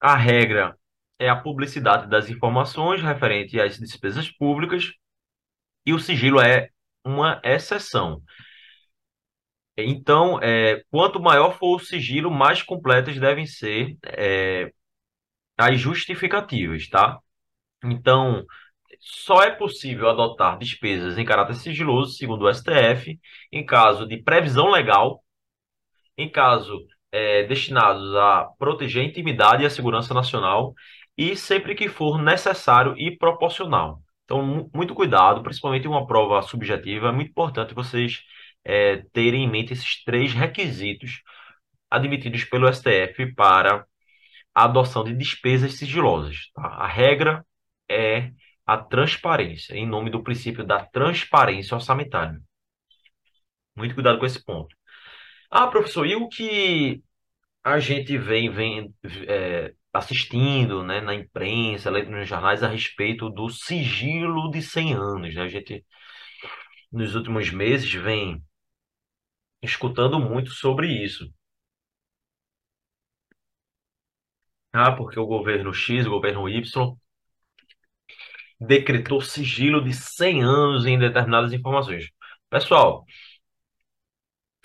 a 0.00 0.16
regra 0.16 0.76
é 1.18 1.28
a 1.28 1.36
publicidade 1.36 2.08
das 2.08 2.28
informações 2.28 3.02
referente 3.02 3.60
às 3.60 3.78
despesas 3.78 4.30
públicas 4.30 4.92
e 5.86 5.92
o 5.92 5.98
sigilo 5.98 6.40
é 6.40 6.70
uma 7.04 7.40
exceção. 7.44 8.22
Então, 9.76 10.38
é, 10.40 10.82
quanto 10.90 11.20
maior 11.20 11.58
for 11.58 11.76
o 11.76 11.78
sigilo, 11.84 12.30
mais 12.30 12.62
completas 12.62 13.18
devem 13.18 13.46
ser 13.46 13.96
é, 14.04 14.72
as 15.58 15.80
justificativas, 15.80 16.88
tá? 16.88 17.18
Então, 17.84 18.44
só 19.04 19.42
é 19.42 19.50
possível 19.50 20.08
adotar 20.08 20.58
despesas 20.58 21.18
em 21.18 21.24
caráter 21.24 21.54
sigiloso, 21.56 22.14
segundo 22.14 22.46
o 22.46 22.54
STF, 22.54 23.18
em 23.52 23.64
caso 23.64 24.06
de 24.06 24.16
previsão 24.16 24.70
legal, 24.70 25.22
em 26.16 26.28
caso 26.30 26.86
é, 27.12 27.44
destinados 27.44 28.14
a 28.16 28.46
proteger 28.58 29.02
a 29.02 29.06
intimidade 29.06 29.62
e 29.62 29.66
a 29.66 29.70
segurança 29.70 30.14
nacional 30.14 30.74
e 31.16 31.36
sempre 31.36 31.74
que 31.74 31.88
for 31.88 32.20
necessário 32.20 32.94
e 32.98 33.16
proporcional. 33.16 34.02
Então, 34.24 34.70
muito 34.74 34.94
cuidado, 34.94 35.42
principalmente 35.42 35.84
em 35.84 35.88
uma 35.88 36.06
prova 36.06 36.40
subjetiva, 36.42 37.08
é 37.08 37.12
muito 37.12 37.30
importante 37.30 37.74
vocês 37.74 38.22
é, 38.64 38.98
terem 39.12 39.44
em 39.44 39.50
mente 39.50 39.72
esses 39.74 40.02
três 40.04 40.32
requisitos 40.32 41.22
admitidos 41.90 42.44
pelo 42.44 42.72
STF 42.72 43.34
para 43.34 43.86
a 44.54 44.64
adoção 44.64 45.04
de 45.04 45.14
despesas 45.14 45.74
sigilosas. 45.74 46.50
Tá? 46.54 46.62
A 46.66 46.86
regra 46.88 47.44
é 47.88 48.32
a 48.66 48.78
transparência, 48.78 49.74
em 49.74 49.86
nome 49.86 50.10
do 50.10 50.22
princípio 50.22 50.64
da 50.64 50.84
transparência 50.84 51.74
orçamentária. 51.74 52.40
Muito 53.76 53.94
cuidado 53.94 54.18
com 54.18 54.26
esse 54.26 54.42
ponto. 54.44 54.74
Ah, 55.50 55.66
professor, 55.68 56.06
e 56.06 56.16
o 56.16 56.28
que 56.28 57.02
a 57.64 57.80
gente 57.80 58.18
vem, 58.18 58.50
vem 58.50 58.94
é, 59.28 59.74
assistindo 59.92 60.82
né, 60.84 61.00
na 61.00 61.14
imprensa, 61.14 61.90
lendo 61.90 62.10
nos 62.10 62.28
jornais 62.28 62.62
a 62.62 62.68
respeito 62.68 63.30
do 63.30 63.48
sigilo 63.50 64.50
de 64.50 64.62
100 64.62 64.94
anos? 64.94 65.34
Né? 65.34 65.42
A 65.42 65.48
gente, 65.48 65.84
nos 66.92 67.14
últimos 67.14 67.50
meses, 67.50 67.92
vem 67.92 68.42
escutando 69.62 70.20
muito 70.20 70.50
sobre 70.50 70.86
isso. 71.04 71.28
Ah, 74.72 74.92
porque 74.94 75.18
o 75.18 75.26
governo 75.26 75.72
X, 75.72 76.06
o 76.06 76.10
governo 76.10 76.48
Y, 76.48 76.96
decretou 78.60 79.20
sigilo 79.20 79.82
de 79.82 79.92
100 79.92 80.42
anos 80.42 80.86
em 80.86 80.98
determinadas 80.98 81.52
informações. 81.52 82.10
Pessoal, 82.50 83.04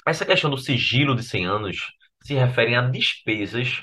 essa 0.05 0.25
questão 0.25 0.49
do 0.49 0.57
sigilo 0.57 1.15
de 1.15 1.23
100 1.23 1.45
anos 1.45 1.77
se 2.23 2.33
refere 2.33 2.75
a 2.75 2.81
despesas 2.81 3.81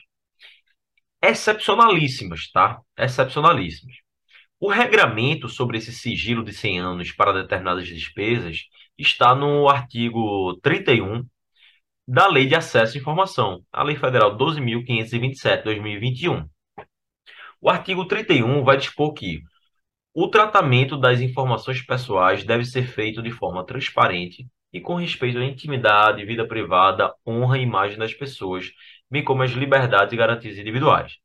excepcionalíssimas, 1.23 2.51
tá? 2.51 2.81
Excepcionalíssimas. 2.97 3.97
O 4.59 4.71
regramento 4.71 5.49
sobre 5.49 5.79
esse 5.79 5.93
sigilo 5.93 6.45
de 6.45 6.53
100 6.53 6.81
anos 6.81 7.13
para 7.13 7.33
determinadas 7.33 7.87
despesas 7.89 8.65
está 8.99 9.35
no 9.35 9.69
artigo 9.69 10.59
31 10.63 11.25
da 12.09 12.29
Lei 12.29 12.47
de 12.47 12.55
Acesso 12.55 12.97
à 12.97 13.01
Informação, 13.01 13.65
a 13.73 13.83
Lei 13.83 13.97
Federal 13.97 14.37
12.527/2021. 14.37 16.49
O 17.61 17.69
artigo 17.69 18.07
31 18.07 18.63
vai 18.65 18.77
dispor 18.77 19.13
que 19.13 19.43
o 20.19 20.29
tratamento 20.29 20.97
das 20.97 21.21
informações 21.21 21.83
pessoais 21.83 22.43
deve 22.43 22.65
ser 22.65 22.87
feito 22.87 23.23
de 23.23 23.31
forma 23.31 23.67
transparente 23.67 24.49
e 24.73 24.81
com 24.81 24.95
respeito 24.95 25.39
à 25.39 25.45
intimidade, 25.45 26.25
vida 26.25 26.49
privada, 26.49 27.15
honra 27.27 27.59
e 27.59 27.63
imagem 27.63 27.99
das 27.99 28.15
pessoas, 28.15 28.73
bem 29.11 29.23
como 29.23 29.43
as 29.43 29.51
liberdades 29.51 30.15
e 30.15 30.17
garantias 30.17 30.57
individuais. 30.57 31.19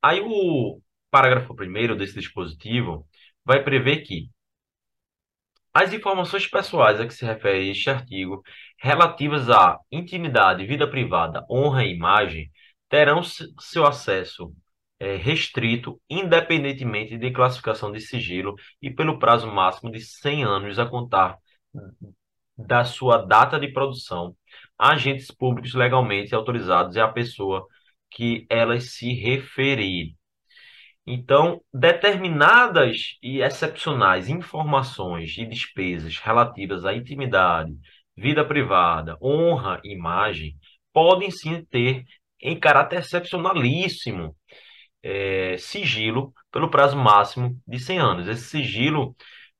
Aí 0.00 0.20
o 0.20 0.80
parágrafo 1.10 1.52
primeiro 1.52 1.96
desse 1.96 2.14
dispositivo 2.14 3.04
vai 3.44 3.60
prever 3.64 4.02
que 4.02 4.30
as 5.74 5.92
informações 5.92 6.46
pessoais 6.46 7.00
a 7.00 7.06
que 7.08 7.14
se 7.14 7.24
refere 7.24 7.68
este 7.70 7.90
artigo, 7.90 8.44
relativas 8.78 9.50
à 9.50 9.80
intimidade, 9.90 10.64
vida 10.64 10.88
privada, 10.88 11.44
honra 11.50 11.84
e 11.84 11.92
imagem, 11.92 12.52
terão 12.88 13.20
seu 13.24 13.84
acesso 13.84 14.54
é, 15.00 15.16
restrito, 15.16 16.00
independentemente 16.08 17.16
de 17.16 17.30
classificação 17.30 17.92
de 17.92 18.00
sigilo 18.00 18.54
e 18.82 18.90
pelo 18.90 19.18
prazo 19.18 19.46
máximo 19.46 19.90
de 19.90 20.00
100 20.00 20.44
anos 20.44 20.78
a 20.78 20.86
contar 20.86 21.38
da 22.56 22.84
sua 22.84 23.18
data 23.18 23.58
de 23.58 23.68
produção, 23.72 24.34
agentes 24.76 25.30
públicos 25.30 25.74
legalmente 25.74 26.34
autorizados 26.34 26.96
é 26.96 27.00
a 27.00 27.08
pessoa 27.08 27.66
que 28.10 28.46
elas 28.50 28.94
se 28.94 29.12
referirem. 29.12 30.16
Então, 31.06 31.62
determinadas 31.72 33.16
e 33.22 33.40
excepcionais 33.40 34.28
informações 34.28 35.36
e 35.38 35.46
despesas 35.46 36.18
relativas 36.18 36.84
à 36.84 36.92
intimidade, 36.94 37.72
vida 38.16 38.44
privada, 38.44 39.16
honra, 39.22 39.80
imagem, 39.84 40.56
podem 40.92 41.30
sim 41.30 41.64
ter, 41.64 42.04
em 42.40 42.58
caráter 42.58 42.98
excepcionalíssimo, 42.98 44.36
é, 45.02 45.56
sigilo 45.58 46.32
pelo 46.50 46.70
prazo 46.70 46.96
máximo 46.96 47.60
de 47.66 47.78
100 47.78 47.98
anos. 47.98 48.28
Esse 48.28 48.44
sigilo 48.44 49.16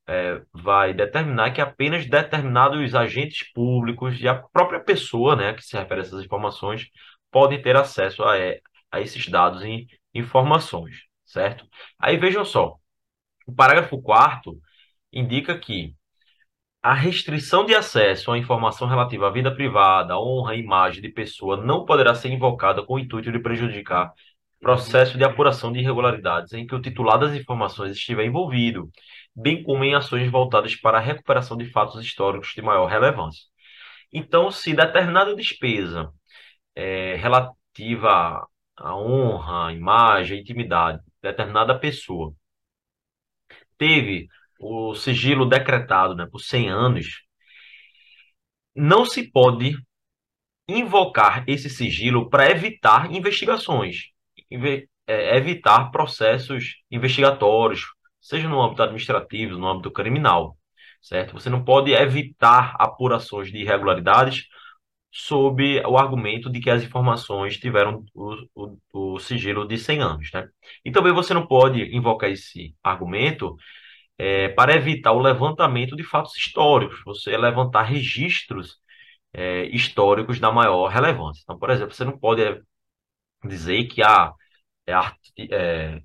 é, 0.06 0.42
vai 0.52 0.94
determinar 0.94 1.52
que 1.52 1.60
apenas 1.60 2.06
determinados 2.06 2.94
agentes 2.94 3.50
públicos 3.52 4.20
e 4.20 4.28
a 4.28 4.34
própria 4.34 4.80
pessoa 4.80 5.36
né, 5.36 5.54
que 5.54 5.62
se 5.62 5.76
refere 5.76 6.00
a 6.00 6.04
essas 6.04 6.24
informações 6.24 6.88
podem 7.30 7.60
ter 7.60 7.76
acesso 7.76 8.24
a, 8.24 8.38
é, 8.38 8.60
a 8.90 9.00
esses 9.00 9.28
dados 9.28 9.62
e 9.62 9.86
informações 10.14 11.08
certo? 11.28 11.66
Aí 11.98 12.16
vejam 12.16 12.44
só, 12.44 12.76
o 13.46 13.54
parágrafo 13.54 14.00
4 14.02 14.58
indica 15.12 15.58
que 15.58 15.94
a 16.82 16.94
restrição 16.94 17.66
de 17.66 17.74
acesso 17.74 18.32
à 18.32 18.38
informação 18.38 18.88
relativa 18.88 19.28
à 19.28 19.30
vida 19.30 19.54
privada, 19.54 20.18
honra 20.18 20.54
e 20.56 20.60
imagem 20.60 21.02
de 21.02 21.10
pessoa 21.10 21.56
não 21.56 21.84
poderá 21.84 22.14
ser 22.14 22.30
invocada 22.30 22.84
com 22.84 22.94
o 22.94 22.98
intuito 22.98 23.32
de 23.32 23.40
prejudicar 23.40 24.12
processo 24.60 25.16
de 25.16 25.24
apuração 25.24 25.72
de 25.72 25.80
irregularidades 25.80 26.52
em 26.52 26.66
que 26.66 26.74
o 26.74 26.80
titular 26.80 27.18
das 27.18 27.32
informações 27.34 27.92
estiver 27.92 28.24
envolvido, 28.24 28.90
bem 29.34 29.62
como 29.62 29.84
em 29.84 29.94
ações 29.94 30.30
voltadas 30.30 30.74
para 30.76 30.98
a 30.98 31.00
recuperação 31.00 31.56
de 31.56 31.70
fatos 31.70 32.00
históricos 32.04 32.52
de 32.54 32.62
maior 32.62 32.86
relevância. 32.86 33.44
Então, 34.12 34.50
se 34.50 34.74
determinada 34.74 35.34
despesa 35.36 36.10
é, 36.74 37.16
relativa 37.16 38.46
à 38.76 38.96
honra, 38.96 39.72
imagem, 39.72 40.40
intimidade 40.40 41.02
determinada 41.22 41.78
pessoa 41.78 42.34
teve 43.76 44.28
o 44.60 44.94
sigilo 44.94 45.46
decretado 45.46 46.14
né, 46.14 46.26
por 46.26 46.40
100 46.40 46.68
anos, 46.68 47.22
não 48.74 49.04
se 49.04 49.30
pode 49.30 49.76
invocar 50.68 51.44
esse 51.48 51.70
sigilo 51.70 52.28
para 52.28 52.50
evitar 52.50 53.10
investigações. 53.12 54.10
É, 54.50 55.36
evitar 55.36 55.90
processos 55.90 56.76
investigatórios, 56.90 57.82
seja 58.20 58.48
no 58.48 58.60
âmbito 58.62 58.82
administrativo, 58.82 59.58
no 59.58 59.68
âmbito 59.68 59.90
criminal, 59.90 60.56
certo? 61.02 61.32
Você 61.34 61.50
não 61.50 61.64
pode 61.64 61.92
evitar 61.92 62.74
apurações 62.78 63.50
de 63.50 63.58
irregularidades 63.58 64.46
sob 65.10 65.80
o 65.86 65.98
argumento 65.98 66.50
de 66.50 66.60
que 66.60 66.70
as 66.70 66.82
informações 66.82 67.56
tiveram 67.58 68.04
o, 68.14 68.34
o, 68.54 69.14
o 69.14 69.18
sigilo 69.18 69.66
de 69.66 69.78
100 69.78 70.00
anos, 70.02 70.30
né? 70.32 70.48
E 70.84 70.90
também 70.92 71.12
você 71.12 71.34
não 71.34 71.46
pode 71.46 71.82
invocar 71.96 72.30
esse 72.30 72.74
argumento 72.82 73.56
é, 74.18 74.48
para 74.50 74.74
evitar 74.74 75.12
o 75.12 75.20
levantamento 75.20 75.96
de 75.96 76.04
fatos 76.04 76.36
históricos, 76.36 77.00
você 77.04 77.36
levantar 77.36 77.82
registros 77.82 78.78
é, 79.32 79.66
históricos 79.66 80.40
da 80.40 80.52
maior 80.52 80.88
relevância. 80.88 81.42
Então, 81.44 81.58
por 81.58 81.70
exemplo, 81.70 81.94
você 81.94 82.04
não 82.04 82.18
pode 82.18 82.42
dizer 83.44 83.84
que 83.86 84.02
há 84.02 84.32
é, 84.86 84.94
é, 85.52 86.02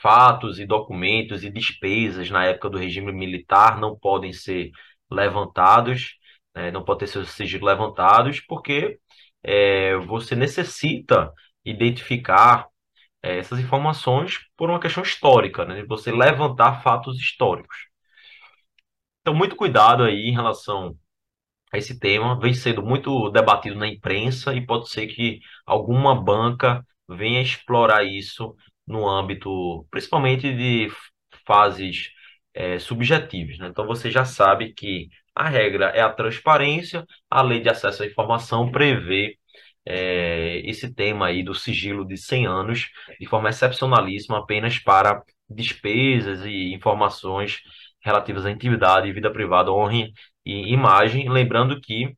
fatos 0.00 0.58
e 0.58 0.66
documentos 0.66 1.44
e 1.44 1.50
despesas 1.50 2.30
na 2.30 2.44
época 2.44 2.70
do 2.70 2.78
regime 2.78 3.12
militar 3.12 3.78
não 3.80 3.98
podem 3.98 4.32
ser 4.32 4.70
levantados, 5.10 6.16
né, 6.54 6.70
não 6.70 6.84
podem 6.84 7.06
sigilos 7.26 7.66
levantados, 7.66 8.40
porque 8.40 8.98
é, 9.42 9.96
você 9.96 10.34
necessita 10.36 11.32
identificar 11.64 12.68
é, 13.22 13.38
essas 13.38 13.60
informações 13.60 14.40
por 14.56 14.70
uma 14.70 14.80
questão 14.80 15.02
histórica, 15.02 15.64
né, 15.64 15.84
você 15.84 16.12
levantar 16.12 16.82
fatos 16.82 17.18
históricos. 17.18 17.76
Então, 19.20 19.34
muito 19.34 19.56
cuidado 19.56 20.02
aí 20.02 20.28
em 20.28 20.32
relação 20.32 20.96
esse 21.78 21.98
tema, 21.98 22.38
vem 22.38 22.54
sendo 22.54 22.82
muito 22.82 23.30
debatido 23.30 23.76
na 23.76 23.88
imprensa 23.88 24.54
e 24.54 24.64
pode 24.64 24.88
ser 24.90 25.06
que 25.06 25.40
alguma 25.66 26.14
banca 26.14 26.84
venha 27.08 27.40
explorar 27.42 28.04
isso 28.04 28.54
no 28.86 29.08
âmbito, 29.08 29.86
principalmente 29.90 30.52
de 30.54 30.90
fases 31.46 32.10
é, 32.54 32.78
subjetivas. 32.78 33.58
Né? 33.58 33.68
Então 33.68 33.86
você 33.86 34.10
já 34.10 34.24
sabe 34.24 34.72
que 34.74 35.08
a 35.34 35.48
regra 35.48 35.86
é 35.86 36.00
a 36.02 36.12
transparência, 36.12 37.06
a 37.30 37.42
lei 37.42 37.60
de 37.60 37.68
acesso 37.68 38.02
à 38.02 38.06
informação 38.06 38.70
prevê 38.70 39.38
é, 39.84 40.60
esse 40.64 40.92
tema 40.94 41.26
aí 41.26 41.42
do 41.42 41.54
sigilo 41.54 42.06
de 42.06 42.16
100 42.16 42.46
anos 42.46 42.90
de 43.18 43.26
forma 43.26 43.50
excepcionalíssima 43.50 44.38
apenas 44.38 44.78
para 44.78 45.22
despesas 45.48 46.44
e 46.44 46.72
informações 46.72 47.60
relativas 48.04 48.44
à 48.46 48.50
intimidade, 48.50 49.12
vida 49.12 49.32
privada, 49.32 49.72
honra 49.72 50.08
e 50.44 50.72
imagem, 50.72 51.28
lembrando 51.30 51.80
que 51.80 52.16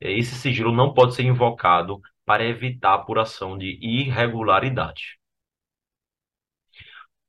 é, 0.00 0.12
esse 0.12 0.34
sigilo 0.34 0.72
não 0.72 0.92
pode 0.92 1.14
ser 1.14 1.22
invocado 1.22 2.00
para 2.24 2.44
evitar 2.44 2.90
a 2.90 2.94
apuração 2.94 3.58
de 3.58 3.78
irregularidade. 3.80 5.18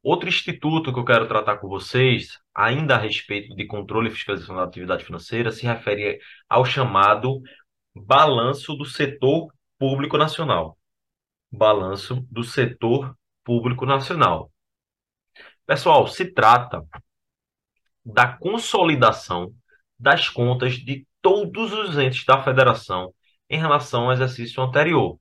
Outro 0.01 0.27
instituto 0.27 0.91
que 0.91 0.99
eu 0.99 1.05
quero 1.05 1.27
tratar 1.27 1.57
com 1.57 1.67
vocês, 1.69 2.37
ainda 2.53 2.95
a 2.95 2.97
respeito 2.97 3.55
de 3.55 3.65
controle 3.65 4.09
e 4.09 4.11
fiscalização 4.11 4.55
da 4.55 4.63
atividade 4.63 5.05
financeira, 5.05 5.51
se 5.51 5.65
refere 5.65 6.19
ao 6.49 6.65
chamado 6.65 7.41
balanço 7.95 8.75
do 8.75 8.85
setor 8.85 9.53
público 9.79 10.17
nacional. 10.17 10.77
Balanço 11.49 12.25
do 12.29 12.43
setor 12.43 13.15
público 13.45 13.85
nacional. 13.85 14.51
Pessoal, 15.65 16.07
se 16.07 16.33
trata 16.33 16.85
da 18.03 18.27
consolidação 18.27 19.53
das 20.03 20.29
contas 20.29 20.75
de 20.75 21.07
todos 21.21 21.71
os 21.71 21.97
entes 21.97 22.25
da 22.25 22.43
federação 22.43 23.13
em 23.49 23.57
relação 23.57 24.05
ao 24.05 24.11
exercício 24.11 24.61
anterior. 24.61 25.17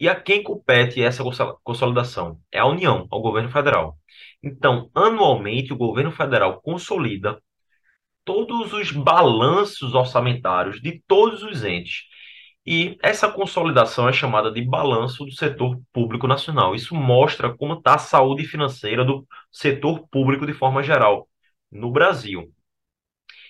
E 0.00 0.08
a 0.08 0.14
quem 0.14 0.42
compete 0.42 1.02
essa 1.02 1.22
consolidação? 1.62 2.40
É 2.50 2.60
a 2.60 2.66
União, 2.66 3.06
ao 3.10 3.20
governo 3.20 3.50
federal. 3.50 3.98
Então, 4.42 4.90
anualmente, 4.94 5.72
o 5.72 5.76
governo 5.76 6.12
federal 6.12 6.60
consolida 6.62 7.42
todos 8.24 8.72
os 8.72 8.92
balanços 8.92 9.94
orçamentários 9.94 10.80
de 10.80 11.02
todos 11.06 11.42
os 11.42 11.64
entes. 11.64 12.04
E 12.64 12.96
essa 13.02 13.30
consolidação 13.30 14.08
é 14.08 14.12
chamada 14.12 14.50
de 14.52 14.62
balanço 14.62 15.24
do 15.24 15.32
setor 15.32 15.80
público 15.92 16.26
nacional. 16.26 16.74
Isso 16.74 16.94
mostra 16.94 17.54
como 17.56 17.74
está 17.74 17.94
a 17.94 17.98
saúde 17.98 18.44
financeira 18.44 19.04
do 19.04 19.26
setor 19.50 20.06
público 20.08 20.46
de 20.46 20.52
forma 20.52 20.82
geral 20.82 21.28
no 21.70 21.90
Brasil. 21.90 22.52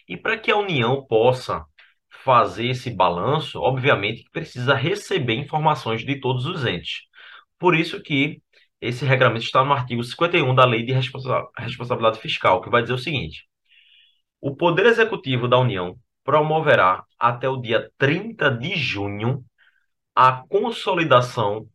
E 0.09 0.17
para 0.17 0.39
que 0.39 0.51
a 0.51 0.57
União 0.57 1.05
possa 1.07 1.65
fazer 2.25 2.69
esse 2.69 2.91
balanço, 2.91 3.61
obviamente 3.61 4.25
precisa 4.33 4.75
receber 4.75 5.35
informações 5.35 6.05
de 6.05 6.21
todos 6.21 6.47
os 6.47 6.65
entes. 6.65 7.03
Por 7.59 7.75
isso 7.75 8.03
que 8.03 8.43
esse 8.81 9.05
regramento 9.05 9.45
está 9.45 9.65
no 9.65 9.73
artigo 9.73 10.03
51 10.03 10.55
da 10.55 10.65
Lei 10.65 10.85
de 10.85 10.93
Responsabilidade 10.93 12.21
Fiscal, 12.21 12.61
que 12.61 12.71
vai 12.71 12.83
dizer 12.83 12.95
o 12.95 12.99
seguinte: 12.99 13.49
o 14.41 14.55
Poder 14.57 14.87
Executivo 14.87 15.49
da 15.49 15.59
União 15.59 15.97
promoverá 16.25 17.05
até 17.19 17.49
o 17.49 17.57
dia 17.57 17.91
30 17.99 18.51
de 18.51 18.77
junho 18.77 19.45
a 20.15 20.45
consolidação 20.49 21.69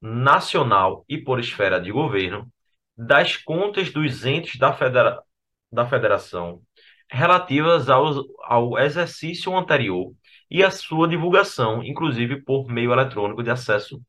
nacional 0.00 1.04
e 1.08 1.18
por 1.18 1.40
esfera 1.40 1.80
de 1.80 1.90
governo 1.90 2.50
das 2.96 3.36
contas 3.36 3.90
dos 3.90 4.24
entes 4.24 4.58
da, 4.58 4.72
federa 4.72 5.22
da 5.70 5.86
federação 5.86 6.62
relativas 7.10 7.88
ao, 7.88 8.24
ao 8.44 8.78
exercício 8.78 9.56
anterior 9.56 10.12
e 10.50 10.62
a 10.62 10.70
sua 10.70 11.08
divulgação, 11.08 11.82
inclusive 11.82 12.42
por 12.42 12.68
meio 12.68 12.92
eletrônico 12.92 13.42
de 13.42 13.50
acesso 13.50 14.00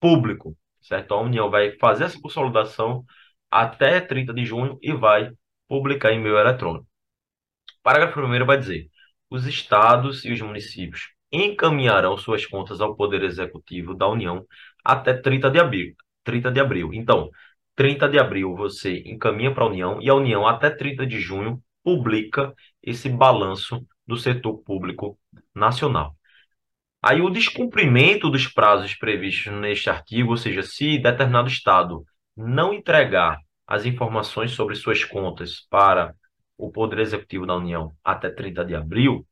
público, 0.00 0.56
certo? 0.80 1.14
A 1.14 1.20
União 1.20 1.50
vai 1.50 1.72
fazer 1.78 2.04
essa 2.04 2.20
consolidação 2.20 3.04
até 3.50 4.00
30 4.00 4.32
de 4.34 4.44
junho 4.44 4.78
e 4.82 4.92
vai 4.92 5.30
publicar 5.68 6.12
em 6.12 6.20
meio 6.20 6.38
eletrônico. 6.38 6.86
Parágrafo 7.82 8.20
1 8.20 8.46
vai 8.46 8.58
dizer: 8.58 8.88
os 9.30 9.46
estados 9.46 10.24
e 10.24 10.32
os 10.32 10.40
municípios 10.40 11.10
encaminharão 11.32 12.16
suas 12.16 12.46
contas 12.46 12.80
ao 12.80 12.96
Poder 12.96 13.22
Executivo 13.22 13.94
da 13.94 14.08
União 14.08 14.46
até 14.84 15.14
30 15.14 15.50
de 15.50 15.58
abril. 15.58 15.94
30 16.24 16.50
de 16.50 16.60
abril. 16.60 16.92
Então, 16.92 17.30
30 17.76 18.08
de 18.08 18.18
abril 18.18 18.54
você 18.54 19.02
encaminha 19.06 19.52
para 19.54 19.64
a 19.64 19.68
União 19.68 20.00
e 20.02 20.08
a 20.08 20.14
União 20.14 20.46
até 20.46 20.70
30 20.70 21.06
de 21.06 21.20
junho 21.20 21.62
publica 21.88 22.52
esse 22.82 23.08
balanço 23.08 23.82
do 24.06 24.14
setor 24.14 24.58
público 24.58 25.18
nacional. 25.54 26.14
Aí 27.02 27.22
o 27.22 27.30
descumprimento 27.30 28.28
dos 28.28 28.46
prazos 28.46 28.94
previstos 28.94 29.50
neste 29.54 29.88
artigo, 29.88 30.32
ou 30.32 30.36
seja, 30.36 30.62
se 30.62 30.98
determinado 30.98 31.48
estado 31.48 32.04
não 32.36 32.74
entregar 32.74 33.38
as 33.66 33.86
informações 33.86 34.50
sobre 34.50 34.74
suas 34.74 35.02
contas 35.02 35.66
para 35.70 36.14
o 36.58 36.70
Poder 36.70 36.98
Executivo 36.98 37.46
da 37.46 37.56
União 37.56 37.94
até 38.04 38.28
30 38.28 38.66
de 38.66 38.74
abril, 38.74 39.26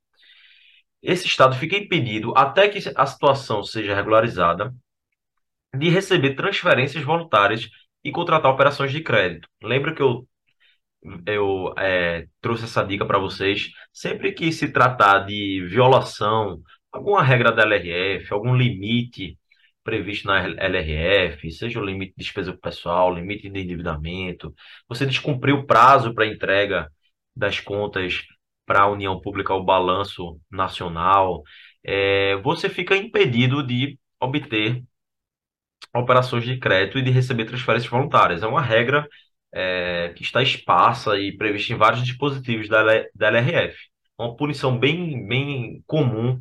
esse 1.03 1.27
estado 1.27 1.57
fica 1.57 1.77
impedido, 1.77 2.33
até 2.35 2.71
que 2.71 2.79
a 2.97 3.07
situação 3.07 3.63
seja 3.63 3.95
regularizada, 3.95 4.75
de 5.77 5.91
receber 5.91 6.35
transferências 6.35 7.05
voluntárias 7.05 7.69
e 8.03 8.11
contratar 8.11 8.51
operações 8.51 8.93
de 8.93 9.03
crédito. 9.03 9.47
Lembra 9.63 9.95
que 9.95 10.01
eu 10.01 10.27
eu 11.27 11.75
é, 11.79 12.27
trouxe 12.41 12.65
essa 12.65 12.85
dica 12.85 13.07
para 13.07 13.19
vocês. 13.19 13.71
Sempre 13.93 14.33
que 14.33 14.53
se 14.53 14.69
tratar 14.73 15.21
de 15.21 15.67
violação, 15.69 16.61
alguma 16.93 17.23
regra 17.23 17.53
da 17.53 17.63
LRF, 17.63 18.33
algum 18.33 18.55
limite 18.55 19.39
previsto 19.85 20.27
na 20.27 20.41
LRF, 20.45 21.51
seja 21.53 21.81
o 21.81 21.85
limite 21.85 22.13
de 22.17 22.25
despesa 22.25 22.57
pessoal, 22.57 23.15
limite 23.15 23.49
de 23.49 23.61
endividamento, 23.61 24.53
você 24.89 25.07
descumpriu 25.07 25.59
o 25.59 25.67
prazo 25.67 26.13
para 26.13 26.27
entrega 26.27 26.91
das 27.35 27.61
contas 27.61 28.25
para 28.67 28.81
a 28.83 28.91
União 28.91 29.21
Pública 29.21 29.55
o 29.55 29.65
balanço 29.65 30.41
nacional, 30.51 31.43
é, 31.85 32.37
você 32.39 32.69
fica 32.69 32.97
impedido 32.97 33.65
de 33.65 33.99
obter 34.21 34.83
operações 35.95 36.45
de 36.45 36.59
crédito 36.59 36.99
e 36.99 37.03
de 37.03 37.11
receber 37.11 37.45
transferências 37.45 37.91
voluntárias. 37.91 38.43
É 38.43 38.47
uma 38.47 38.63
regra 38.63 39.07
é, 39.53 40.13
que 40.17 40.23
está 40.23 40.43
esparsa 40.43 41.19
e 41.19 41.37
prevista 41.37 41.73
em 41.73 41.77
vários 41.77 42.05
dispositivos 42.05 42.69
da, 42.69 42.83
da 43.15 43.29
LRF. 43.29 43.77
Uma 44.19 44.37
punição 44.37 44.79
bem, 44.79 45.27
bem 45.27 45.83
comum 45.87 46.41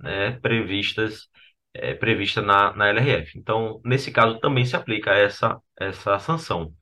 né, 0.00 0.32
previstas, 0.40 1.28
é, 1.74 1.94
prevista 1.94 2.42
na, 2.42 2.74
na 2.74 2.88
LRF. 2.88 3.38
Então, 3.38 3.80
nesse 3.84 4.12
caso, 4.12 4.38
também 4.40 4.64
se 4.64 4.76
aplica 4.76 5.12
essa, 5.12 5.60
essa 5.78 6.18
sanção. 6.18 6.72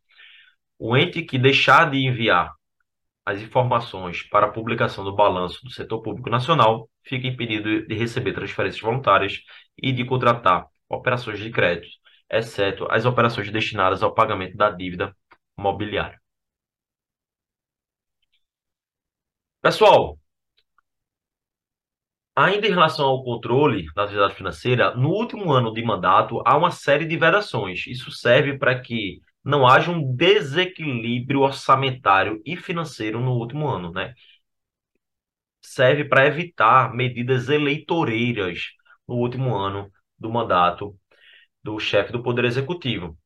O 0.79 0.97
ente 0.97 1.23
que 1.23 1.39
deixar 1.39 1.91
de 1.91 1.99
enviar 1.99 2.53
as 3.25 3.41
informações 3.41 4.23
para 4.23 4.47
a 4.47 4.51
publicação 4.53 5.05
do 5.05 5.15
balanço 5.15 5.65
do 5.65 5.71
setor 5.71 6.03
público 6.03 6.29
nacional 6.31 6.89
fica 7.03 7.27
impedido 7.27 7.87
de 7.87 7.95
receber 7.95 8.33
transferências 8.35 8.83
voluntárias 8.83 9.41
e 9.79 9.93
de 9.93 10.05
contratar 10.05 10.67
operações 10.89 11.39
de 11.41 11.51
crédito, 11.51 11.89
exceto 12.31 12.87
as 12.91 13.07
operações 13.07 13.51
destinadas 13.51 14.03
ao 14.03 14.15
pagamento 14.15 14.57
da 14.57 14.71
dívida 14.71 15.17
mobiliário. 15.57 16.19
Pessoal, 19.61 20.17
Ainda 22.37 22.67
em 22.67 22.71
relação 22.71 23.07
ao 23.07 23.23
controle 23.23 23.87
da 23.95 24.05
atividade 24.05 24.35
financeira, 24.35 24.95
no 24.97 25.09
último 25.11 25.53
ano 25.53 25.73
de 25.73 25.83
mandato 25.85 26.43
há 26.45 26.57
uma 26.57 26.71
série 26.71 27.07
de 27.07 27.17
vedações. 27.17 27.87
Isso 27.87 28.11
serve 28.11 28.59
para 28.59 28.81
que 28.81 29.21
não 29.45 29.67
haja 29.67 29.91
um 29.91 30.15
desequilíbrio 30.17 31.41
orçamentário 31.41 32.41
e 32.45 32.57
financeiro 32.57 33.21
no 33.21 33.33
último 33.33 33.69
ano, 33.69 33.93
né? 33.93 34.15
Serve 35.63 36.05
para 36.05 36.27
evitar 36.27 36.93
medidas 36.95 37.49
eleitoreiras 37.49 38.73
no 39.09 39.17
último 39.17 39.57
ano 39.57 39.91
do 40.19 40.31
mandato 40.31 40.97
do 41.63 41.79
chefe 41.81 42.13
do 42.13 42.23
Poder 42.23 42.45
Executivo, 42.47 43.19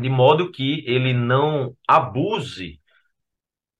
de 0.00 0.08
modo 0.08 0.50
que 0.50 0.84
ele 0.86 1.12
não 1.12 1.74
abuse 1.86 2.80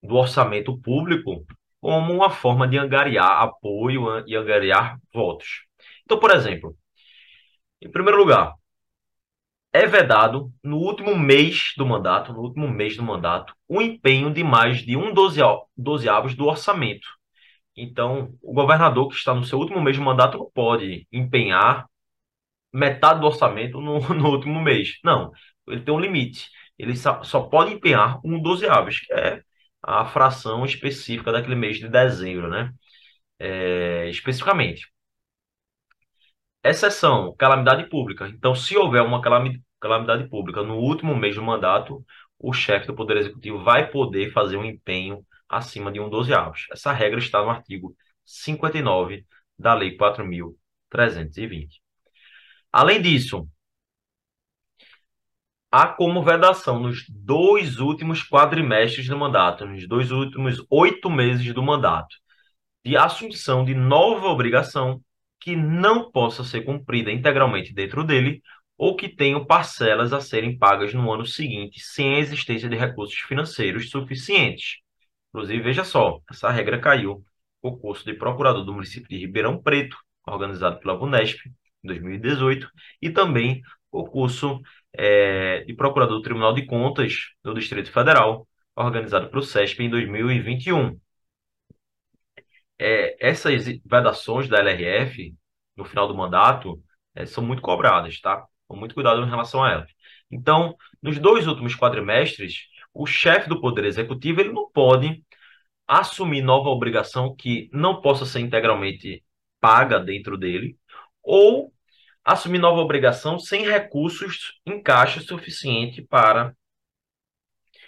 do 0.01 0.15
orçamento 0.15 0.77
público 0.79 1.45
como 1.79 2.13
uma 2.13 2.29
forma 2.29 2.67
de 2.67 2.77
angariar 2.77 3.43
apoio 3.43 4.23
e 4.27 4.35
angariar 4.35 4.99
votos. 5.13 5.65
Então, 6.03 6.19
por 6.19 6.31
exemplo, 6.31 6.75
em 7.81 7.91
primeiro 7.91 8.17
lugar, 8.17 8.53
é 9.71 9.85
vedado 9.85 10.51
no 10.63 10.77
último 10.77 11.15
mês 11.17 11.73
do 11.77 11.85
mandato, 11.85 12.33
no 12.33 12.39
último 12.41 12.67
mês 12.67 12.97
do 12.97 13.03
mandato, 13.03 13.53
o 13.67 13.81
empenho 13.81 14.33
de 14.33 14.43
mais 14.43 14.79
de 14.79 14.97
um 14.97 15.13
dozeavos 15.13 16.35
do 16.35 16.45
orçamento. 16.45 17.07
Então, 17.75 18.33
o 18.41 18.53
governador 18.53 19.09
que 19.09 19.15
está 19.15 19.35
no 19.35 19.43
seu 19.43 19.59
último 19.59 19.81
mês 19.81 19.95
de 19.95 20.01
mandato 20.01 20.37
não 20.37 20.49
pode 20.51 21.07
empenhar 21.11 21.87
metade 22.73 23.19
do 23.19 23.27
orçamento 23.27 23.79
no, 23.79 23.99
no 24.15 24.29
último 24.29 24.61
mês. 24.61 24.99
Não, 25.03 25.31
ele 25.67 25.81
tem 25.81 25.93
um 25.93 25.99
limite. 25.99 26.49
Ele 26.77 26.95
só, 26.95 27.23
só 27.23 27.41
pode 27.43 27.73
empenhar 27.73 28.19
um 28.23 28.41
dozeavos, 28.41 28.99
que 28.99 29.13
é 29.13 29.41
a 29.81 30.05
fração 30.05 30.65
específica 30.65 31.31
daquele 31.31 31.55
mês 31.55 31.77
de 31.77 31.89
dezembro, 31.89 32.49
né? 32.49 32.73
É, 33.39 34.09
especificamente. 34.09 34.87
Exceção, 36.63 37.33
calamidade 37.37 37.87
pública. 37.89 38.27
Então, 38.27 38.53
se 38.55 38.75
houver 38.77 39.01
uma 39.01 39.21
calamidade 39.21 40.27
pública 40.29 40.61
no 40.63 40.75
último 40.77 41.15
mês 41.15 41.35
do 41.35 41.41
mandato, 41.41 42.05
o 42.37 42.51
chefe 42.53 42.87
do 42.87 42.95
Poder 42.95 43.17
Executivo 43.17 43.63
vai 43.63 43.89
poder 43.89 44.31
fazer 44.31 44.57
um 44.57 44.65
empenho 44.65 45.25
acima 45.47 45.91
de 45.91 45.99
um 45.99 46.09
dozeavos. 46.09 46.65
Essa 46.71 46.91
regra 46.91 47.19
está 47.19 47.41
no 47.41 47.49
artigo 47.49 47.95
59 48.25 49.25
da 49.57 49.73
Lei 49.73 49.95
4.320. 49.97 51.81
Além 52.71 53.01
disso, 53.01 53.47
há 55.77 55.87
como 55.87 56.23
vedação 56.23 56.79
nos 56.79 57.05
dois 57.07 57.79
últimos 57.79 58.27
quadrimestres 58.27 59.07
do 59.07 59.15
mandato, 59.15 59.63
nos 59.63 59.87
dois 59.87 60.11
últimos 60.11 60.65
oito 60.71 61.07
meses 61.07 61.53
do 61.53 61.61
mandato, 61.61 62.15
de 62.83 62.97
assunção 62.97 63.63
de 63.63 63.75
nova 63.75 64.25
obrigação 64.25 64.99
que 65.39 65.55
não 65.55 66.11
possa 66.11 66.43
ser 66.43 66.61
cumprida 66.61 67.11
integralmente 67.11 67.75
dentro 67.75 68.03
dele 68.03 68.41
ou 68.75 68.95
que 68.95 69.07
tenham 69.07 69.45
parcelas 69.45 70.13
a 70.13 70.19
serem 70.19 70.57
pagas 70.57 70.95
no 70.95 71.11
ano 71.13 71.27
seguinte 71.27 71.79
sem 71.79 72.15
a 72.15 72.19
existência 72.19 72.67
de 72.67 72.75
recursos 72.75 73.19
financeiros 73.19 73.91
suficientes. 73.91 74.77
Inclusive, 75.29 75.61
veja 75.61 75.83
só, 75.83 76.19
essa 76.27 76.49
regra 76.49 76.79
caiu 76.79 77.23
no 77.63 77.71
concurso 77.71 78.03
de 78.03 78.15
procurador 78.15 78.65
do 78.65 78.73
município 78.73 79.07
de 79.09 79.17
Ribeirão 79.17 79.61
Preto, 79.61 79.95
organizado 80.25 80.79
pela 80.79 80.95
VUNESP, 80.97 81.49
em 81.83 81.87
2018, 81.87 82.67
e 82.99 83.11
também 83.11 83.61
o 83.91 84.05
curso 84.05 84.59
é, 84.97 85.63
de 85.63 85.73
procurador 85.75 86.17
do 86.17 86.23
Tribunal 86.23 86.53
de 86.53 86.65
Contas 86.65 87.13
do 87.43 87.53
Distrito 87.53 87.91
Federal, 87.91 88.47
organizado 88.75 89.29
pelo 89.29 89.43
SESP 89.43 89.83
em 89.83 89.89
2021. 89.89 90.99
É, 92.79 93.15
essas 93.27 93.65
vedações 93.85 94.47
da 94.47 94.59
LRF, 94.59 95.35
no 95.75 95.85
final 95.85 96.07
do 96.07 96.15
mandato, 96.15 96.81
é, 97.15 97.25
são 97.25 97.43
muito 97.43 97.61
cobradas, 97.61 98.19
tá? 98.21 98.45
Com 98.67 98.75
muito 98.75 98.95
cuidado 98.95 99.21
em 99.21 99.29
relação 99.29 99.63
a 99.63 99.71
elas. 99.71 99.91
Então, 100.31 100.75
nos 101.01 101.19
dois 101.19 101.47
últimos 101.47 101.75
quadrimestres, 101.75 102.67
o 102.93 103.05
chefe 103.05 103.47
do 103.49 103.61
Poder 103.61 103.85
Executivo 103.85 104.41
ele 104.41 104.51
não 104.51 104.69
pode 104.71 105.23
assumir 105.87 106.41
nova 106.41 106.69
obrigação 106.69 107.35
que 107.35 107.69
não 107.71 108.01
possa 108.01 108.25
ser 108.25 108.39
integralmente 108.41 109.23
paga 109.59 109.99
dentro 109.99 110.37
dele, 110.37 110.77
ou 111.23 111.73
assumir 112.27 112.59
nova 112.59 112.81
obrigação 112.81 113.39
sem 113.39 113.65
recursos 113.65 114.59
em 114.65 114.83
caixa 114.83 115.21
suficiente 115.21 116.01
para 116.01 116.53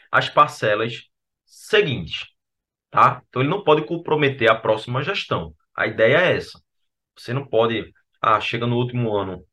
as 0.10 0.30
parcelas 0.30 1.04
seguintes, 1.46 2.28
tá? 2.90 3.22
Então 3.28 3.42
ele 3.42 3.52
não 3.52 3.64
pode 3.66 3.86
comprometer 3.86 4.50
a 4.50 4.56
próxima 4.56 5.04
gestão. 5.04 5.54
A 5.76 5.88
ideia 5.88 6.18
é 6.18 6.38
essa. 6.38 6.62
Você 7.18 7.34
não 7.34 7.46
pode, 7.46 7.94
ah, 8.22 8.40
chega 8.40 8.66
no 8.66 8.78
último 8.78 9.14
ano 9.14 9.46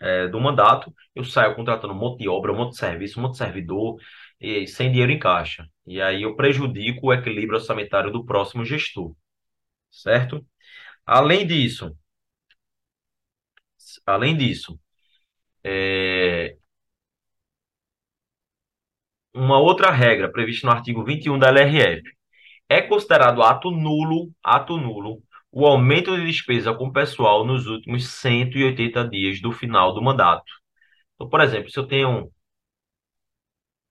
é, 0.00 0.28
do 0.28 0.40
mandato, 0.40 0.94
eu 1.14 1.24
saio 1.24 1.56
contratando 1.56 1.92
um 1.94 1.96
monte 1.96 2.20
de 2.20 2.28
obra, 2.28 2.52
um 2.52 2.56
monte 2.56 2.72
de 2.72 2.78
serviço, 2.78 3.18
um 3.18 3.22
monte 3.24 3.32
de 3.32 3.38
servidor, 3.38 3.96
e, 4.40 4.66
sem 4.68 4.90
dinheiro 4.90 5.12
em 5.12 5.18
caixa. 5.18 5.66
E 5.86 6.00
aí 6.00 6.22
eu 6.22 6.36
prejudico 6.36 7.08
o 7.08 7.12
equilíbrio 7.12 7.58
orçamentário 7.58 8.12
do 8.12 8.24
próximo 8.24 8.64
gestor, 8.64 9.14
certo? 9.90 10.44
Além 11.06 11.46
disso, 11.46 11.96
Além 14.06 14.36
disso, 14.36 14.78
é... 15.64 16.56
uma 19.34 19.58
outra 19.58 19.90
regra 19.90 20.30
prevista 20.30 20.66
no 20.66 20.72
artigo 20.72 21.04
21 21.04 21.38
da 21.38 21.48
LRF 21.48 22.02
é 22.68 22.82
considerado 22.82 23.42
ato 23.42 23.70
nulo, 23.70 24.32
ato 24.42 24.76
nulo, 24.78 25.22
o 25.52 25.66
aumento 25.66 26.16
de 26.16 26.26
despesa 26.26 26.74
com 26.74 26.92
pessoal 26.92 27.44
nos 27.46 27.66
últimos 27.66 28.06
180 28.08 29.08
dias 29.08 29.40
do 29.40 29.52
final 29.52 29.94
do 29.94 30.02
mandato. 30.02 30.44
Então, 31.14 31.28
por 31.28 31.40
exemplo, 31.40 31.70
se 31.70 31.78
eu 31.78 31.86
tenho 31.86 32.30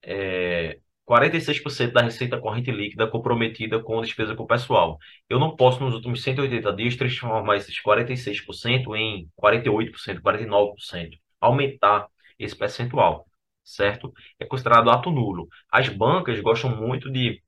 é, 0.02 0.80
46% 1.06 1.91
da 1.91 2.01
receita 2.01 2.39
corrente 2.39 2.72
líquida 2.72 3.08
comprometida 3.08 3.82
com 3.82 4.01
despesa 4.01 4.36
com 4.36 4.43
o 4.43 4.47
pessoal. 4.47 4.97
Eu 5.30 5.39
não 5.39 5.56
posso, 5.56 5.84
nos 5.84 5.93
últimos 5.93 6.24
180 6.24 6.74
dias, 6.74 6.95
transformar 6.95 7.58
esses 7.58 7.82
46% 7.82 8.95
em 8.95 9.30
48%, 9.41 10.22
49%, 10.22 11.18
aumentar 11.41 12.08
esse 12.39 12.56
percentual, 12.56 13.26
certo? 13.64 14.14
É 14.39 14.45
considerado 14.45 14.89
ato 14.89 15.12
nulo. 15.12 15.47
As 15.72 15.89
bancas 15.89 16.39
gostam 16.39 16.76
muito 16.76 17.12
de 17.12 17.41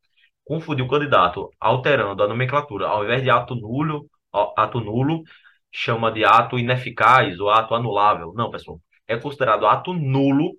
confundir 0.44 0.86
o 0.86 0.88
candidato, 0.88 1.50
alterando 1.60 2.22
a 2.24 2.28
nomenclatura. 2.28 2.88
Ao 2.88 3.04
invés 3.04 3.24
de 3.24 3.30
ato 3.30 3.56
nulo, 3.56 4.08
ato 4.58 4.80
nulo, 4.80 5.24
chama 5.72 6.12
de 6.12 6.24
ato 6.26 6.60
ineficaz 6.60 7.40
ou 7.40 7.50
ato 7.50 7.74
anulável. 7.74 8.34
Não, 8.36 8.52
pessoal. 8.52 8.80
É 9.08 9.18
considerado 9.18 9.66
ato 9.66 9.94
nulo 9.94 10.58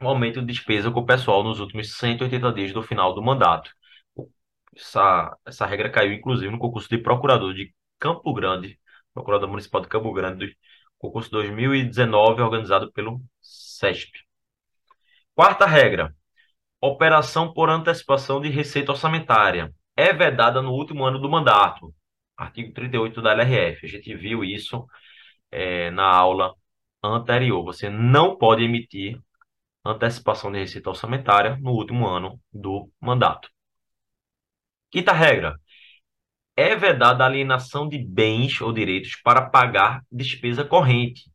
um 0.00 0.08
aumento 0.08 0.40
de 0.40 0.46
despesa 0.46 0.90
com 0.90 1.00
o 1.00 1.06
pessoal 1.06 1.42
nos 1.42 1.60
últimos 1.60 1.92
180 1.96 2.52
dias 2.52 2.72
do 2.72 2.82
final 2.82 3.14
do 3.14 3.22
mandato. 3.22 3.70
Essa, 4.76 5.36
essa 5.46 5.66
regra 5.66 5.90
caiu, 5.90 6.12
inclusive, 6.12 6.50
no 6.50 6.58
concurso 6.58 6.88
de 6.88 6.98
procurador 6.98 7.54
de 7.54 7.72
Campo 7.98 8.32
Grande, 8.34 8.78
procurador 9.12 9.48
municipal 9.48 9.80
de 9.80 9.88
Campo 9.88 10.12
Grande, 10.12 10.56
concurso 10.98 11.30
2019, 11.30 12.42
organizado 12.42 12.92
pelo 12.92 13.20
CESP. 13.40 14.10
Quarta 15.34 15.66
regra: 15.66 16.14
operação 16.80 17.52
por 17.52 17.70
antecipação 17.70 18.40
de 18.40 18.48
receita 18.50 18.92
orçamentária. 18.92 19.72
É 19.96 20.12
vedada 20.12 20.60
no 20.62 20.72
último 20.72 21.04
ano 21.04 21.18
do 21.20 21.30
mandato. 21.30 21.94
Artigo 22.36 22.72
38 22.72 23.22
da 23.22 23.32
LRF. 23.32 23.86
A 23.86 23.88
gente 23.88 24.14
viu 24.16 24.44
isso 24.44 24.86
é, 25.50 25.90
na 25.90 26.04
aula 26.06 26.54
anterior. 27.02 27.64
Você 27.64 27.88
não 27.88 28.36
pode 28.36 28.64
emitir 28.64 29.20
antecipação 29.84 30.50
de 30.50 30.58
receita 30.58 30.90
orçamentária 30.90 31.56
no 31.60 31.72
último 31.72 32.06
ano 32.06 32.40
do 32.52 32.90
mandato. 33.00 33.50
Quinta 34.90 35.12
regra. 35.12 35.58
É 36.56 36.76
vedada 36.76 37.24
a 37.24 37.26
alienação 37.26 37.88
de 37.88 37.98
bens 37.98 38.60
ou 38.60 38.72
direitos 38.72 39.16
para 39.22 39.42
pagar 39.50 40.02
despesa 40.10 40.64
corrente. 40.64 41.30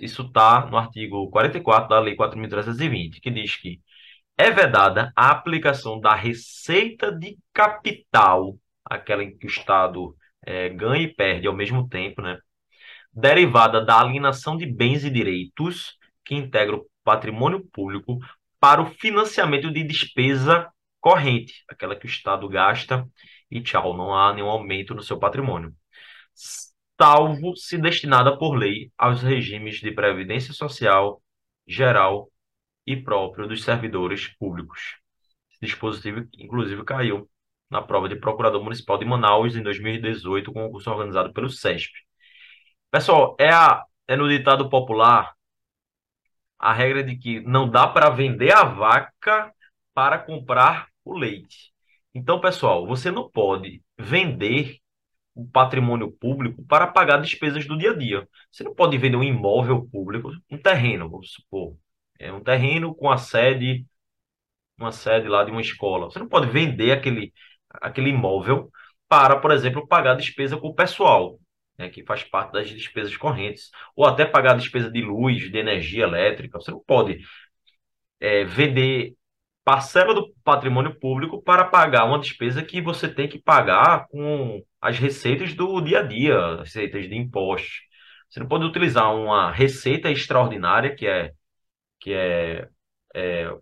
Isso 0.00 0.22
está 0.22 0.66
no 0.66 0.76
artigo 0.76 1.28
44 1.30 1.88
da 1.88 2.00
Lei 2.00 2.16
4.320, 2.16 3.20
que 3.20 3.30
diz 3.30 3.56
que 3.56 3.80
é 4.38 4.50
vedada 4.50 5.12
a 5.14 5.30
aplicação 5.30 6.00
da 6.00 6.14
receita 6.14 7.12
de 7.12 7.38
capital, 7.52 8.56
aquela 8.84 9.22
em 9.22 9.36
que 9.36 9.46
o 9.46 9.48
Estado 9.50 10.16
é, 10.44 10.68
ganha 10.70 11.02
e 11.02 11.14
perde 11.14 11.46
ao 11.46 11.54
mesmo 11.54 11.88
tempo, 11.88 12.22
né? 12.22 12.38
derivada 13.12 13.84
da 13.84 14.00
alienação 14.00 14.56
de 14.56 14.66
bens 14.66 15.04
e 15.04 15.10
direitos 15.10 15.98
que 16.24 16.34
integram 16.34 16.82
patrimônio 17.04 17.64
público 17.72 18.18
para 18.60 18.80
o 18.80 18.86
financiamento 18.86 19.72
de 19.72 19.82
despesa 19.82 20.72
corrente, 21.00 21.64
aquela 21.68 21.96
que 21.96 22.06
o 22.06 22.08
Estado 22.08 22.48
gasta 22.48 23.08
e 23.50 23.60
tchau, 23.60 23.96
não 23.96 24.14
há 24.14 24.32
nenhum 24.32 24.48
aumento 24.48 24.94
no 24.94 25.02
seu 25.02 25.18
patrimônio. 25.18 25.74
Salvo 27.00 27.56
se 27.56 27.76
destinada 27.76 28.38
por 28.38 28.54
lei 28.54 28.92
aos 28.96 29.22
regimes 29.22 29.80
de 29.80 29.90
previdência 29.90 30.54
social 30.54 31.20
geral 31.66 32.30
e 32.86 32.96
próprio 32.96 33.48
dos 33.48 33.64
servidores 33.64 34.28
públicos. 34.38 34.96
Esse 35.50 35.60
dispositivo, 35.60 36.26
inclusive, 36.38 36.84
caiu 36.84 37.28
na 37.70 37.82
prova 37.82 38.08
de 38.08 38.16
procurador 38.16 38.62
municipal 38.62 38.98
de 38.98 39.04
Manaus 39.04 39.56
em 39.56 39.62
2018, 39.62 40.52
com 40.52 40.60
um 40.60 40.66
concurso 40.66 40.90
organizado 40.90 41.32
pelo 41.32 41.48
SESP. 41.48 41.92
Pessoal, 42.90 43.36
é, 43.40 43.48
a, 43.50 43.84
é 44.06 44.16
no 44.16 44.28
ditado 44.28 44.68
popular 44.68 45.34
a 46.62 46.72
regra 46.72 47.02
de 47.02 47.16
que 47.16 47.40
não 47.40 47.68
dá 47.68 47.88
para 47.88 48.08
vender 48.08 48.52
a 48.52 48.62
vaca 48.64 49.52
para 49.92 50.16
comprar 50.18 50.88
o 51.04 51.18
leite. 51.18 51.72
Então, 52.14 52.40
pessoal, 52.40 52.86
você 52.86 53.10
não 53.10 53.28
pode 53.28 53.82
vender 53.98 54.78
o 55.34 55.44
patrimônio 55.48 56.12
público 56.12 56.64
para 56.66 56.86
pagar 56.86 57.20
despesas 57.20 57.66
do 57.66 57.76
dia 57.76 57.90
a 57.90 57.96
dia. 57.96 58.28
Você 58.50 58.62
não 58.62 58.74
pode 58.74 58.96
vender 58.96 59.16
um 59.16 59.24
imóvel 59.24 59.88
público, 59.90 60.30
um 60.50 60.58
terreno, 60.58 61.10
vamos 61.10 61.32
supor. 61.32 61.76
É 62.18 62.32
um 62.32 62.40
terreno 62.42 62.94
com 62.94 63.10
a 63.10 63.16
sede, 63.18 63.84
uma 64.78 64.92
sede 64.92 65.28
lá 65.28 65.44
de 65.44 65.50
uma 65.50 65.60
escola. 65.60 66.06
Você 66.10 66.18
não 66.20 66.28
pode 66.28 66.48
vender 66.50 66.92
aquele, 66.92 67.32
aquele 67.70 68.10
imóvel 68.10 68.70
para, 69.08 69.40
por 69.40 69.50
exemplo, 69.50 69.86
pagar 69.86 70.14
despesa 70.14 70.56
com 70.56 70.68
o 70.68 70.74
pessoal, 70.74 71.38
né, 71.82 71.90
que 71.90 72.04
faz 72.04 72.24
parte 72.24 72.52
das 72.52 72.68
despesas 72.70 73.16
correntes, 73.16 73.70
ou 73.96 74.06
até 74.06 74.24
pagar 74.24 74.56
despesa 74.56 74.90
de 74.90 75.02
luz, 75.02 75.50
de 75.50 75.58
energia 75.58 76.04
elétrica. 76.04 76.60
Você 76.60 76.70
não 76.70 76.80
pode 76.80 77.18
é, 78.20 78.44
vender 78.44 79.14
parcela 79.64 80.14
do 80.14 80.32
patrimônio 80.44 80.98
público 80.98 81.42
para 81.42 81.64
pagar 81.64 82.04
uma 82.04 82.18
despesa 82.18 82.62
que 82.64 82.80
você 82.80 83.08
tem 83.08 83.28
que 83.28 83.40
pagar 83.40 84.06
com 84.08 84.62
as 84.80 84.98
receitas 84.98 85.54
do 85.54 85.80
dia 85.80 86.00
a 86.00 86.02
dia, 86.02 86.38
as 86.54 86.60
receitas 86.60 87.08
de 87.08 87.16
impostos. 87.16 87.82
Você 88.28 88.40
não 88.40 88.48
pode 88.48 88.64
utilizar 88.64 89.14
uma 89.14 89.50
receita 89.52 90.10
extraordinária, 90.10 90.94
que 90.96 91.06
é, 91.06 91.32
que 92.00 92.12
é, 92.14 92.68
é 93.14 93.52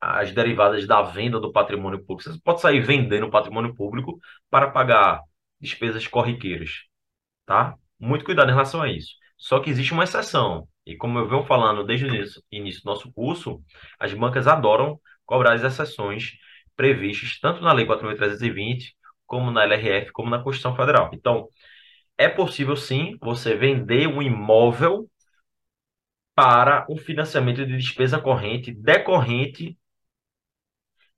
as 0.00 0.32
derivadas 0.32 0.86
da 0.86 1.02
venda 1.02 1.40
do 1.40 1.52
patrimônio 1.52 2.04
público. 2.04 2.30
Você 2.30 2.40
pode 2.42 2.60
sair 2.60 2.80
vendendo 2.80 3.26
o 3.26 3.30
patrimônio 3.30 3.74
público 3.74 4.18
para 4.50 4.70
pagar 4.70 5.20
despesas 5.60 6.06
corriqueiras, 6.06 6.70
tá? 7.46 7.76
Muito 7.98 8.24
cuidado 8.24 8.50
em 8.50 8.52
relação 8.52 8.82
a 8.82 8.90
isso. 8.90 9.14
Só 9.36 9.60
que 9.60 9.70
existe 9.70 9.92
uma 9.92 10.04
exceção. 10.04 10.68
E 10.86 10.96
como 10.96 11.18
eu 11.18 11.28
venho 11.28 11.44
falando 11.44 11.84
desde 11.84 12.06
o 12.06 12.08
início, 12.52 12.82
do 12.82 12.86
nosso 12.86 13.12
curso, 13.12 13.62
as 13.98 14.12
bancas 14.14 14.46
adoram 14.46 15.00
cobrar 15.24 15.54
as 15.54 15.62
exceções 15.62 16.32
previstas 16.76 17.38
tanto 17.40 17.62
na 17.62 17.72
Lei 17.72 17.86
4.320, 17.86 18.94
como 19.26 19.50
na 19.50 19.64
LRF, 19.64 20.12
como 20.12 20.30
na 20.30 20.42
Constituição 20.42 20.76
Federal. 20.76 21.10
Então, 21.12 21.48
é 22.18 22.28
possível 22.28 22.76
sim 22.76 23.16
você 23.20 23.54
vender 23.54 24.06
um 24.06 24.22
imóvel 24.22 25.10
para 26.34 26.86
um 26.88 26.96
financiamento 26.96 27.66
de 27.66 27.76
despesa 27.76 28.20
corrente 28.20 28.72
decorrente 28.72 29.76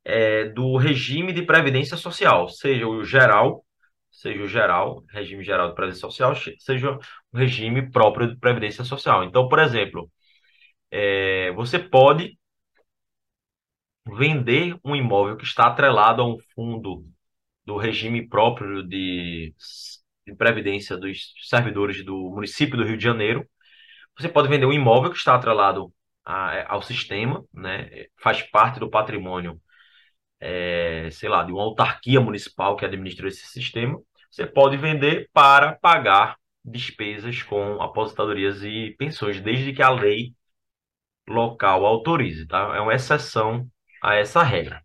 é, 0.05 0.47
do 0.47 0.77
regime 0.77 1.33
de 1.33 1.43
previdência 1.43 1.97
social, 1.97 2.49
seja 2.49 2.87
o 2.87 3.05
geral 3.05 3.65
seja 4.19 4.43
o 4.43 4.49
geral, 4.49 5.05
regime 5.11 5.45
geral 5.45 5.69
de 5.69 5.75
previdência 5.77 6.01
social, 6.09 6.35
seja 6.59 6.99
o 7.33 7.39
regime 7.39 7.89
próprio 7.91 8.29
de 8.29 8.37
previdência 8.37 8.85
social. 8.85 9.23
Então, 9.25 9.49
por 9.49 9.61
exemplo, 9.61 10.11
é, 10.91 11.53
você 11.53 11.79
pode 11.79 12.37
vender 14.07 14.77
um 14.85 14.97
imóvel 14.97 15.37
que 15.37 15.45
está 15.45 15.67
atrelado 15.69 16.23
a 16.23 16.27
um 16.27 16.37
fundo 16.55 17.05
do 17.65 17.77
regime 17.77 18.29
próprio 18.29 18.83
de, 18.83 19.55
de 20.27 20.35
previdência 20.35 20.97
dos 20.97 21.35
servidores 21.43 22.05
do 22.05 22.31
município 22.31 22.77
do 22.77 22.85
Rio 22.85 22.97
de 22.97 23.05
Janeiro. 23.05 23.49
Você 24.19 24.29
pode 24.29 24.49
vender 24.49 24.67
um 24.67 24.73
imóvel 24.73 25.11
que 25.13 25.19
está 25.19 25.35
atrelado 25.37 25.93
a, 26.25 26.75
ao 26.75 26.83
sistema, 26.83 27.45
né? 27.55 28.07
faz 28.21 28.43
parte 28.43 28.81
do 28.81 28.91
patrimônio 28.91 29.61
é, 30.41 31.09
sei 31.11 31.29
lá, 31.29 31.43
de 31.45 31.53
uma 31.53 31.63
autarquia 31.63 32.21
municipal 32.21 32.77
que 32.77 32.85
administra 32.85 33.29
esse 33.29 33.47
sistema, 33.47 34.01
você 34.31 34.47
pode 34.47 34.77
vender 34.77 35.29
para 35.33 35.73
pagar 35.77 36.37
despesas 36.65 37.43
com 37.43 37.81
aposentadorias 37.83 38.63
e 38.63 38.95
pensões, 38.99 39.41
desde 39.41 39.73
que 39.73 39.83
a 39.83 39.91
lei 39.91 40.35
local 41.29 41.85
autorize, 41.87 42.47
tá? 42.47 42.75
É 42.77 42.81
uma 42.81 42.95
exceção 42.95 43.69
a 44.03 44.15
essa 44.15 44.43
regra. 44.43 44.83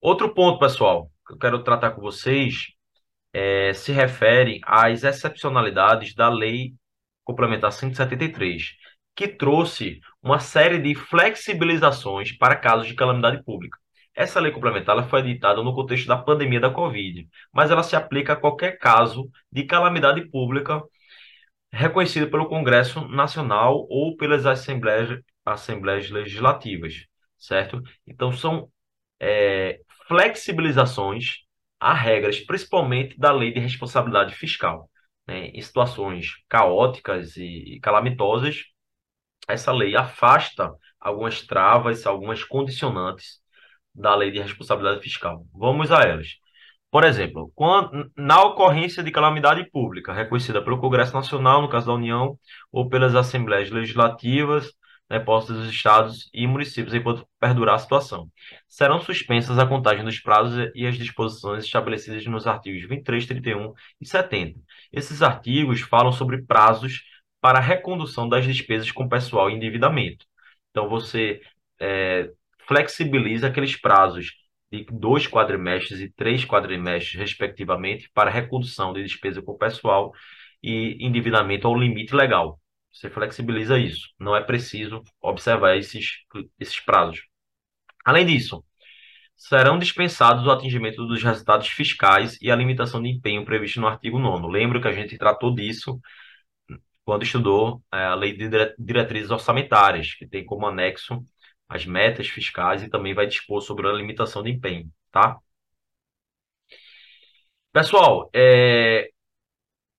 Outro 0.00 0.32
ponto, 0.34 0.58
pessoal, 0.58 1.10
que 1.26 1.34
eu 1.34 1.38
quero 1.38 1.62
tratar 1.62 1.90
com 1.92 2.00
vocês 2.00 2.68
é, 3.32 3.72
se 3.74 3.92
refere 3.92 4.60
às 4.64 5.04
excepcionalidades 5.04 6.14
da 6.14 6.28
Lei 6.28 6.74
Complementar 7.24 7.72
173, 7.72 8.76
que 9.14 9.28
trouxe 9.28 10.00
uma 10.22 10.38
série 10.40 10.78
de 10.78 10.94
flexibilizações 10.94 12.32
para 12.36 12.56
casos 12.56 12.86
de 12.86 12.94
calamidade 12.94 13.42
pública. 13.44 13.78
Essa 14.14 14.40
lei 14.40 14.50
complementar 14.50 15.08
foi 15.08 15.20
editada 15.20 15.62
no 15.62 15.74
contexto 15.74 16.08
da 16.08 16.16
pandemia 16.16 16.60
da 16.60 16.70
Covid, 16.70 17.28
mas 17.52 17.70
ela 17.70 17.82
se 17.82 17.94
aplica 17.94 18.32
a 18.32 18.36
qualquer 18.36 18.78
caso 18.78 19.30
de 19.50 19.64
calamidade 19.64 20.28
pública 20.28 20.82
reconhecido 21.72 22.30
pelo 22.30 22.48
Congresso 22.48 23.06
Nacional 23.08 23.86
ou 23.88 24.16
pelas 24.16 24.46
assembleias, 24.46 25.20
assembleias 25.44 26.10
legislativas, 26.10 27.06
certo? 27.38 27.82
Então, 28.06 28.32
são 28.32 28.70
é, 29.20 29.80
flexibilizações 30.08 31.44
a 31.78 31.94
regras, 31.94 32.40
principalmente 32.40 33.16
da 33.18 33.32
lei 33.32 33.52
de 33.52 33.60
responsabilidade 33.60 34.34
fiscal. 34.34 34.90
Né? 35.26 35.48
Em 35.48 35.60
situações 35.62 36.42
caóticas 36.48 37.36
e 37.36 37.78
calamitosas, 37.82 38.64
essa 39.48 39.72
lei 39.72 39.96
afasta 39.96 40.72
algumas 41.00 41.42
travas, 41.42 42.06
algumas 42.06 42.44
condicionantes 42.44 43.40
da 43.94 44.14
lei 44.14 44.30
de 44.30 44.40
responsabilidade 44.40 45.02
fiscal. 45.02 45.44
Vamos 45.54 45.90
a 45.90 46.02
elas. 46.02 46.28
Por 46.90 47.04
exemplo, 47.04 47.52
quando, 47.54 48.10
na 48.16 48.42
ocorrência 48.42 49.02
de 49.02 49.10
calamidade 49.10 49.70
pública 49.70 50.12
reconhecida 50.12 50.62
pelo 50.62 50.80
Congresso 50.80 51.12
Nacional, 51.14 51.60
no 51.62 51.68
caso 51.68 51.86
da 51.86 51.92
União, 51.92 52.38
ou 52.72 52.88
pelas 52.88 53.14
Assembleias 53.14 53.70
Legislativas, 53.70 54.72
né, 55.10 55.18
postos 55.18 55.56
dos 55.56 55.70
estados 55.70 56.28
e 56.32 56.46
municípios, 56.46 56.94
enquanto 56.94 57.26
perdurar 57.40 57.74
a 57.76 57.78
situação, 57.78 58.30
serão 58.66 59.00
suspensas 59.00 59.58
a 59.58 59.66
contagem 59.66 60.04
dos 60.04 60.20
prazos 60.20 60.70
e 60.74 60.86
as 60.86 60.96
disposições 60.96 61.64
estabelecidas 61.64 62.24
nos 62.26 62.46
artigos 62.46 62.88
23, 62.88 63.26
31 63.26 63.72
e 64.00 64.06
70. 64.06 64.60
Esses 64.92 65.22
artigos 65.22 65.80
falam 65.80 66.12
sobre 66.12 66.42
prazos 66.42 67.02
para 67.40 67.58
a 67.58 67.62
recondução 67.62 68.28
das 68.28 68.44
despesas 68.44 68.90
com 68.90 69.08
pessoal 69.08 69.50
e 69.50 69.54
endividamento. 69.54 70.26
Então, 70.70 70.88
você 70.88 71.40
é, 71.80 72.30
flexibiliza 72.66 73.48
aqueles 73.48 73.76
prazos 73.80 74.32
de 74.70 74.84
dois 74.90 75.26
quadrimestres 75.26 76.00
e 76.00 76.10
três 76.10 76.44
quadrimestres, 76.44 77.18
respectivamente, 77.18 78.10
para 78.12 78.30
recondução 78.30 78.92
de 78.92 79.02
despesa 79.02 79.40
com 79.42 79.56
pessoal 79.56 80.12
e 80.62 80.98
endividamento 81.04 81.66
ao 81.66 81.78
limite 81.78 82.14
legal. 82.14 82.60
Você 82.92 83.08
flexibiliza 83.08 83.78
isso. 83.78 84.08
Não 84.18 84.36
é 84.36 84.42
preciso 84.42 85.02
observar 85.20 85.76
esses, 85.76 86.24
esses 86.58 86.80
prazos. 86.80 87.22
Além 88.04 88.26
disso, 88.26 88.64
serão 89.36 89.78
dispensados 89.78 90.44
o 90.46 90.50
atingimento 90.50 91.06
dos 91.06 91.22
resultados 91.22 91.68
fiscais 91.68 92.36
e 92.42 92.50
a 92.50 92.56
limitação 92.56 93.00
de 93.00 93.08
empenho 93.08 93.44
previsto 93.44 93.80
no 93.80 93.86
artigo 93.86 94.18
9. 94.18 94.48
Lembro 94.48 94.80
que 94.80 94.88
a 94.88 94.92
gente 94.92 95.16
tratou 95.16 95.54
disso 95.54 96.00
quando 97.08 97.22
estudou 97.22 97.82
é, 97.90 98.04
a 98.04 98.14
Lei 98.14 98.36
de 98.36 98.50
Diretrizes 98.78 99.30
Orçamentárias, 99.30 100.12
que 100.12 100.26
tem 100.28 100.44
como 100.44 100.66
anexo 100.66 101.24
as 101.66 101.86
metas 101.86 102.28
fiscais 102.28 102.82
e 102.82 102.90
também 102.90 103.14
vai 103.14 103.26
dispor 103.26 103.62
sobre 103.62 103.88
a 103.88 103.92
limitação 103.92 104.42
de 104.42 104.50
empenho, 104.50 104.92
tá? 105.10 105.38
Pessoal, 107.72 108.28
é, 108.34 109.08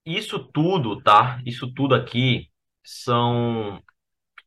isso 0.05 0.37
tudo, 0.53 1.01
tá? 1.01 1.41
Isso 1.47 1.73
tudo 1.73 1.95
aqui 1.95 2.47
são 2.83 3.81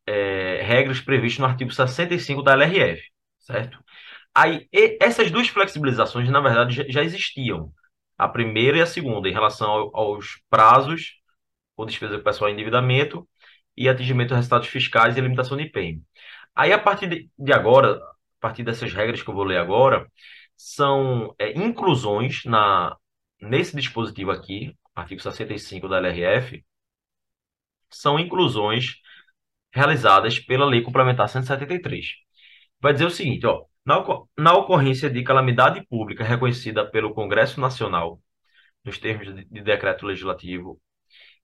é, 0.07 0.61
regras 0.61 1.01
previstas 1.01 1.39
no 1.39 1.45
artigo 1.47 1.69
65 1.69 2.41
da 2.41 2.53
LRF, 2.53 3.03
certo? 3.39 3.77
Aí, 4.33 4.69
essas 5.01 5.29
duas 5.29 5.49
flexibilizações, 5.49 6.29
na 6.29 6.39
verdade, 6.39 6.89
já, 6.89 7.03
existiam. 7.03 7.73
A 8.17 8.29
primeira 8.29 8.77
e 8.77 8.81
a 8.81 8.85
segunda, 8.85 9.27
em 9.27 9.33
relação 9.33 9.69
ao, 9.69 9.97
aos 9.97 10.41
prazos 10.49 11.21
ou 11.75 11.85
despesa 11.85 12.19
pessoal 12.19 12.49
em 12.49 12.53
endividamento 12.53 13.27
e 13.75 13.89
atingimento 13.89 14.29
de 14.29 14.35
resultados 14.35 14.67
fiscais 14.67 15.17
e 15.17 15.21
limitação 15.21 15.57
de 15.57 15.63
empenho. 15.63 16.03
Aí, 16.55 16.71
a 16.71 16.79
partir 16.79 17.07
de, 17.07 17.29
de 17.37 17.53
agora, 17.53 17.95
a 17.97 18.15
partir 18.39 18.63
dessas 18.63 18.93
regras 18.93 19.21
que 19.23 19.29
eu 19.29 19.33
vou 19.33 19.43
ler 19.43 19.57
agora, 19.57 20.07
são 20.55 21.33
é, 21.39 21.51
inclusões 21.57 22.43
na, 22.45 22.95
nesse 23.41 23.75
dispositivo 23.75 24.31
aqui, 24.31 24.75
artigo 24.95 25.21
65 25.21 25.87
da 25.87 25.97
LRF, 25.97 26.63
são 27.89 28.19
inclusões 28.19 28.95
realizadas 29.73 30.39
pela 30.39 30.65
Lei 30.65 30.81
Complementar 30.81 31.29
173. 31.29 32.07
Vai 32.79 32.93
dizer 32.93 33.05
o 33.05 33.11
seguinte, 33.11 33.45
ó, 33.45 33.65
na, 33.85 34.03
na 34.37 34.53
ocorrência 34.53 35.09
de 35.09 35.23
calamidade 35.23 35.85
pública 35.87 36.23
reconhecida 36.23 36.89
pelo 36.89 37.13
Congresso 37.13 37.59
Nacional, 37.59 38.21
nos 38.83 38.97
termos 38.97 39.33
de, 39.33 39.45
de 39.45 39.61
decreto 39.61 40.05
legislativo 40.05 40.79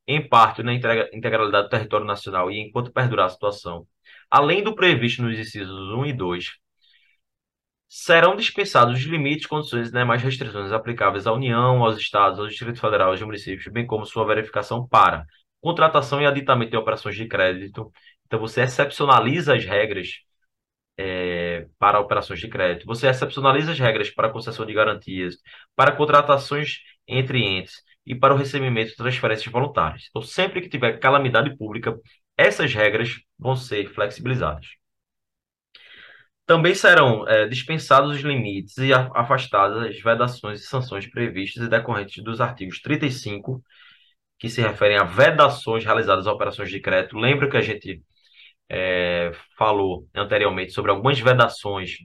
em 0.09 0.27
parte 0.27 0.63
na 0.63 0.73
integralidade 0.73 1.67
do 1.67 1.69
território 1.69 2.05
nacional 2.05 2.49
e 2.49 2.59
enquanto 2.59 2.91
perdurar 2.91 3.27
a 3.27 3.29
situação, 3.29 3.85
além 4.29 4.63
do 4.63 4.73
previsto 4.73 5.21
nos 5.21 5.37
incisos 5.37 5.93
1 5.93 6.05
e 6.07 6.13
2, 6.13 6.45
serão 7.87 8.35
dispensados 8.35 8.95
os 8.95 9.03
limites, 9.05 9.45
condições 9.45 9.89
e 9.89 9.91
demais 9.91 10.23
restrições 10.23 10.71
aplicáveis 10.71 11.27
à 11.27 11.31
União, 11.31 11.83
aos 11.83 11.97
Estados, 11.99 12.39
ao 12.39 12.47
Distrito 12.47 12.79
Federal, 12.79 13.11
aos 13.11 13.21
municípios, 13.21 13.71
bem 13.71 13.85
como 13.85 14.03
sua 14.03 14.25
verificação 14.25 14.87
para 14.87 15.25
contratação 15.61 16.19
e 16.19 16.25
aditamento 16.25 16.71
de 16.71 16.77
operações 16.77 17.15
de 17.15 17.27
crédito. 17.27 17.91
Então, 18.25 18.39
você 18.39 18.61
excepcionaliza 18.61 19.55
as 19.55 19.63
regras 19.65 20.21
é, 20.97 21.67
para 21.77 21.99
operações 21.99 22.39
de 22.39 22.47
crédito, 22.47 22.85
você 22.87 23.07
excepcionaliza 23.07 23.71
as 23.73 23.79
regras 23.79 24.09
para 24.09 24.29
concessão 24.29 24.65
de 24.65 24.73
garantias, 24.73 25.35
para 25.75 25.91
contratações 25.91 26.79
entre 27.07 27.39
entes 27.43 27.83
e 28.09 28.15
para 28.15 28.33
o 28.33 28.37
recebimento 28.37 28.89
de 28.89 28.95
transferências 28.95 29.51
voluntárias. 29.51 30.07
Então, 30.09 30.23
sempre 30.23 30.61
que 30.61 30.69
tiver 30.69 30.99
calamidade 30.99 31.55
pública, 31.55 31.95
essas 32.35 32.73
regras 32.73 33.21
vão 33.37 33.55
ser 33.55 33.87
flexibilizadas. 33.93 34.65
Também 36.45 36.73
serão 36.73 37.27
é, 37.27 37.47
dispensados 37.47 38.15
os 38.15 38.21
limites 38.21 38.75
e 38.79 38.91
afastadas 38.91 39.83
as 39.83 40.01
vedações 40.01 40.61
e 40.61 40.65
sanções 40.65 41.07
previstas 41.07 41.63
e 41.63 41.69
decorrentes 41.69 42.23
dos 42.23 42.41
artigos 42.41 42.81
35, 42.81 43.63
que 44.39 44.49
se 44.49 44.61
referem 44.61 44.97
a 44.97 45.03
vedações 45.03 45.85
realizadas 45.85 46.25
a 46.25 46.33
operações 46.33 46.71
de 46.71 46.79
crédito. 46.81 47.17
Lembra 47.17 47.47
que 47.49 47.57
a 47.57 47.61
gente 47.61 48.01
é, 48.69 49.31
falou 49.57 50.07
anteriormente 50.15 50.71
sobre 50.73 50.91
algumas 50.91 51.19
vedações 51.19 51.97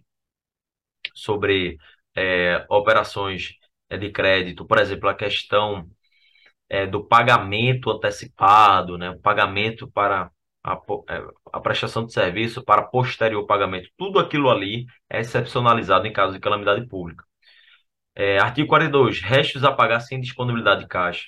sobre 1.15 1.79
é, 2.15 2.65
operações 2.69 3.55
é, 3.89 3.97
de 3.97 4.11
crédito, 4.11 4.67
por 4.67 4.79
exemplo, 4.79 5.09
a 5.09 5.15
questão 5.15 5.89
é, 6.69 6.87
do 6.87 7.05
pagamento 7.07 7.91
antecipado, 7.91 8.99
né, 8.99 9.11
o 9.11 9.21
pagamento 9.21 9.91
para 9.91 10.31
a, 10.63 10.75
é, 11.11 11.23
a, 11.53 11.61
prestação 11.61 12.07
de 12.07 12.13
serviço 12.13 12.65
para 12.65 12.83
posterior 12.83 13.47
pagamento. 13.47 13.91
Tudo 13.97 14.19
aquilo 14.19 14.51
ali 14.51 14.87
é 15.11 15.21
excepcionalizado 15.21 16.07
em 16.07 16.13
caso 16.13 16.33
de 16.35 16.41
calamidade 16.41 16.87
pública. 16.89 17.25
É, 18.15 18.39
artigo 18.39 18.69
42. 18.69 19.21
Restos 19.23 19.65
a 19.65 19.73
pagar 19.73 20.01
sem 20.01 20.21
disponibilidade 20.21 20.83
de 20.83 20.89
caixa. 20.89 21.27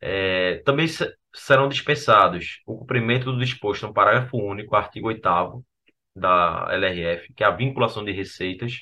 É, 0.00 0.58
também 0.64 0.86
serão 1.34 1.68
dispensados 1.68 2.60
o 2.66 2.78
cumprimento 2.78 3.32
do 3.32 3.38
disposto 3.38 3.86
no 3.86 3.94
parágrafo 3.94 4.36
único, 4.36 4.76
artigo 4.76 5.08
8 5.08 5.20
da 6.14 6.68
LRF, 6.70 7.32
que 7.34 7.42
é 7.44 7.46
a 7.46 7.50
vinculação 7.50 8.04
de 8.04 8.12
receitas, 8.12 8.80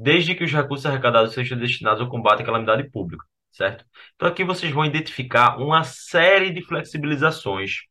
desde 0.00 0.34
que 0.34 0.44
os 0.44 0.50
recursos 0.50 0.86
arrecadados 0.86 1.34
sejam 1.34 1.58
destinados 1.58 2.00
ao 2.00 2.08
combate 2.08 2.40
à 2.42 2.44
calamidade 2.46 2.90
pública, 2.90 3.22
certo? 3.52 3.84
Então 4.14 4.26
aqui 4.26 4.42
vocês 4.42 4.72
vão 4.72 4.86
identificar 4.86 5.58
uma 5.58 5.84
série 5.84 6.50
de 6.50 6.62
flexibilizações 6.62 7.82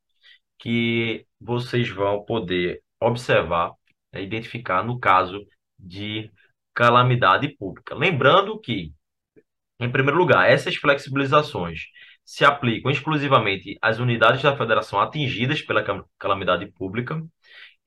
que 0.57 1.25
vocês 1.39 1.87
vão 1.89 2.25
poder 2.25 2.81
observar, 2.99 3.73
né, 4.11 4.23
identificar 4.23 4.83
no 4.83 4.99
caso 4.99 5.45
de 5.77 6.31
calamidade 6.73 7.47
pública. 7.57 7.93
Lembrando 7.93 8.59
que, 8.59 8.91
em 9.79 9.91
primeiro 9.91 10.17
lugar, 10.17 10.49
essas 10.49 10.75
flexibilizações 10.75 11.81
se 12.25 12.43
aplicam 12.43 12.91
exclusivamente 12.91 13.77
às 13.81 13.99
unidades 13.99 14.41
da 14.41 14.57
federação 14.57 14.99
atingidas 14.99 15.61
pela 15.61 15.83
calamidade 16.17 16.65
pública 16.71 17.23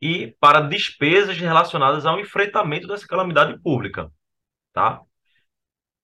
e 0.03 0.35
para 0.41 0.61
despesas 0.61 1.39
relacionadas 1.39 2.05
ao 2.05 2.19
enfrentamento 2.19 2.89
dessa 2.89 3.07
calamidade 3.07 3.57
pública, 3.63 4.11
tá? 4.73 5.01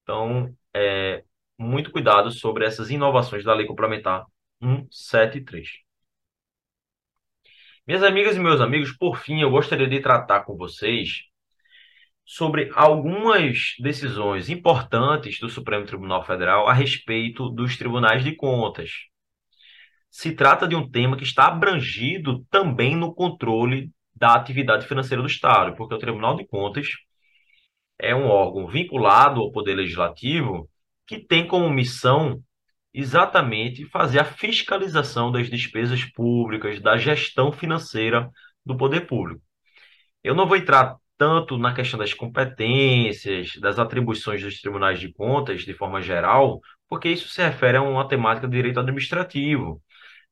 Então, 0.03 0.55
é, 0.73 1.25
muito 1.59 1.91
cuidado 1.91 2.31
sobre 2.31 2.65
essas 2.65 2.91
inovações 2.91 3.45
da 3.45 3.53
Lei 3.53 3.67
Complementar 3.67 4.25
173. 4.63 5.69
Minhas 7.87 8.05
amigas 8.05 8.37
e 8.37 8.41
meus 8.41 8.61
amigos, 8.61 8.93
por 8.97 9.19
fim, 9.19 9.41
eu 9.41 9.51
gostaria 9.51 9.89
de 9.89 10.01
tratar 10.01 10.45
com 10.45 10.57
vocês 10.57 11.25
sobre 12.25 12.71
algumas 12.75 13.75
decisões 13.81 14.49
importantes 14.49 15.41
do 15.41 15.49
Supremo 15.49 15.87
Tribunal 15.87 16.25
Federal 16.25 16.69
a 16.69 16.73
respeito 16.73 17.49
dos 17.49 17.77
tribunais 17.77 18.23
de 18.23 18.37
contas. 18.37 19.08
Se 20.11 20.33
trata 20.33 20.67
de 20.67 20.75
um 20.75 20.89
tema 20.89 21.17
que 21.17 21.25
está 21.25 21.47
abrangido 21.47 22.45
também 22.51 22.97
no 22.97 23.15
controle 23.15 23.91
da 24.15 24.35
atividade 24.35 24.87
financeira 24.87 25.23
do 25.23 25.29
Estado, 25.29 25.77
porque 25.77 25.95
o 25.95 25.99
Tribunal 25.99 26.37
de 26.37 26.47
Contas 26.47 26.89
é 27.99 28.15
um 28.15 28.27
órgão 28.27 28.67
vinculado 28.67 29.41
ao 29.41 29.53
Poder 29.53 29.75
Legislativo 29.75 30.69
que 31.07 31.19
tem 31.19 31.47
como 31.47 31.71
missão 31.71 32.43
exatamente 32.93 33.85
fazer 33.87 34.19
a 34.19 34.25
fiscalização 34.25 35.31
das 35.31 35.49
despesas 35.49 36.05
públicas, 36.05 36.81
da 36.81 36.97
gestão 36.97 37.53
financeira 37.53 38.31
do 38.65 38.77
poder 38.77 39.07
público. 39.07 39.43
Eu 40.23 40.35
não 40.35 40.47
vou 40.47 40.57
entrar 40.57 40.97
tanto 41.17 41.59
na 41.59 41.75
questão 41.75 41.99
das 41.99 42.15
competências, 42.15 43.57
das 43.61 43.79
atribuições 43.79 44.43
dos 44.43 44.61
tribunais 44.61 45.01
de 45.01 45.13
contas, 45.13 45.63
de 45.63 45.75
forma 45.75 46.01
geral, 46.01 46.61
porque 46.89 47.09
isso 47.09 47.29
se 47.29 47.43
refere 47.43 47.79
a 47.79 47.83
uma 47.83 48.07
temática 48.07 48.47
de 48.47 48.57
direito 48.57 48.81
administrativo. 48.81 49.83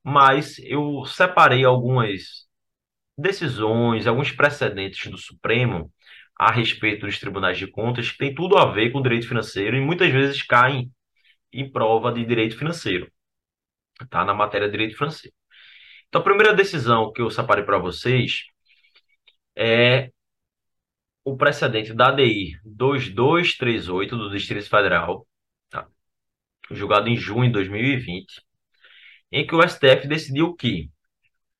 Mas 0.03 0.57
eu 0.59 1.05
separei 1.05 1.65
algumas 1.65 2.47
decisões, 3.17 4.07
alguns 4.07 4.31
precedentes 4.31 5.09
do 5.11 5.17
Supremo 5.17 5.91
a 6.35 6.51
respeito 6.51 7.05
dos 7.05 7.19
tribunais 7.19 7.57
de 7.57 7.67
contas 7.67 8.11
que 8.11 8.17
tem 8.17 8.33
tudo 8.35 8.57
a 8.57 8.71
ver 8.71 8.91
com 8.91 9.01
direito 9.01 9.27
financeiro 9.27 9.75
e 9.75 9.81
muitas 9.81 10.11
vezes 10.11 10.43
caem 10.43 10.91
em 11.51 11.69
prova 11.71 12.11
de 12.11 12.25
direito 12.25 12.57
financeiro, 12.57 13.11
tá? 14.09 14.23
Na 14.25 14.33
matéria 14.33 14.67
de 14.67 14.71
direito 14.73 14.97
financeiro. 14.97 15.35
Então, 16.07 16.21
a 16.21 16.23
primeira 16.23 16.53
decisão 16.53 17.11
que 17.11 17.21
eu 17.21 17.29
separei 17.31 17.63
para 17.65 17.77
vocês 17.79 18.45
é 19.55 20.11
o 21.23 21.35
precedente 21.35 21.93
da 21.93 22.07
ADI 22.09 22.59
2238 22.63 24.17
do 24.17 24.29
Distrito 24.29 24.69
Federal, 24.69 25.27
tá? 25.69 25.87
julgado 26.71 27.09
em 27.09 27.17
junho 27.17 27.47
de 27.47 27.53
2020, 27.53 28.41
em 29.31 29.45
que 29.45 29.55
o 29.55 29.67
STF 29.67 30.07
decidiu 30.07 30.55
que 30.55 30.89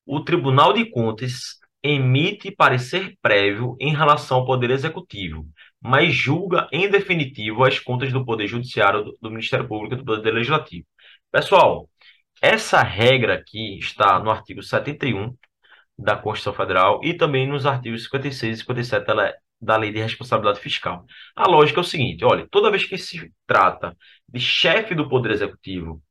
o 0.06 0.22
Tribunal 0.24 0.72
de 0.72 0.86
Contas 0.90 1.58
emite 1.82 2.50
parecer 2.50 3.16
prévio 3.22 3.76
em 3.80 3.94
relação 3.94 4.38
ao 4.38 4.46
Poder 4.46 4.70
Executivo, 4.70 5.46
mas 5.80 6.14
julga 6.14 6.68
em 6.72 6.88
definitivo 6.90 7.64
as 7.64 7.78
contas 7.78 8.12
do 8.12 8.24
Poder 8.24 8.46
Judiciário, 8.48 9.04
do, 9.04 9.18
do 9.20 9.30
Ministério 9.30 9.68
Público 9.68 9.94
e 9.94 9.98
do 9.98 10.04
Poder 10.04 10.32
Legislativo. 10.32 10.86
Pessoal, 11.30 11.88
essa 12.42 12.82
regra 12.82 13.34
aqui 13.34 13.78
está 13.78 14.18
no 14.18 14.30
artigo 14.30 14.62
71 14.62 15.36
da 15.98 16.16
Constituição 16.16 16.54
Federal 16.54 17.00
e 17.04 17.14
também 17.14 17.46
nos 17.46 17.66
artigos 17.66 18.04
56 18.04 18.56
e 18.56 18.60
57 18.60 19.06
da 19.06 19.34
da 19.60 19.76
lei 19.76 19.92
de 19.92 20.00
responsabilidade 20.00 20.60
fiscal. 20.60 21.04
A 21.34 21.48
lógica 21.48 21.80
é 21.80 21.82
o 21.82 21.84
seguinte: 21.84 22.24
olha, 22.24 22.46
toda 22.50 22.70
vez 22.70 22.84
que 22.84 22.96
se 22.96 23.32
trata 23.46 23.96
de 24.28 24.40
chefe 24.40 24.94
do 24.94 25.08
Poder 25.08 25.32
Executivo, 25.32 26.02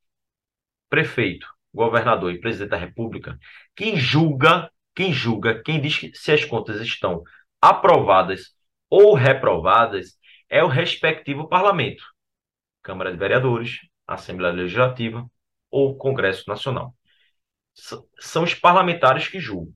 prefeito, 0.90 1.48
governador 1.74 2.32
e 2.32 2.40
presidente 2.40 2.70
da 2.70 2.78
República, 2.78 3.38
quem 3.76 3.98
julga, 3.98 4.72
quem 4.96 5.14
julga, 5.14 5.62
quem 5.64 5.80
diz 5.80 5.98
que 5.98 6.12
se 6.16 6.32
as 6.32 6.44
contas 6.46 6.82
estão 6.82 7.24
aprovadas 7.62 8.56
ou 8.90 9.14
reprovadas 9.14 10.18
é 10.50 10.64
o 10.64 10.68
respectivo 10.68 11.48
parlamento, 11.48 12.04
Câmara 12.82 13.12
de 13.12 13.18
Vereadores, 13.18 13.80
Assembleia 14.08 14.54
Legislativa 14.54 15.30
ou 15.70 15.98
Congresso 15.98 16.46
Nacional. 16.48 16.96
São 18.20 18.44
os 18.44 18.54
parlamentares 18.54 19.28
que 19.28 19.40
julgam. 19.40 19.74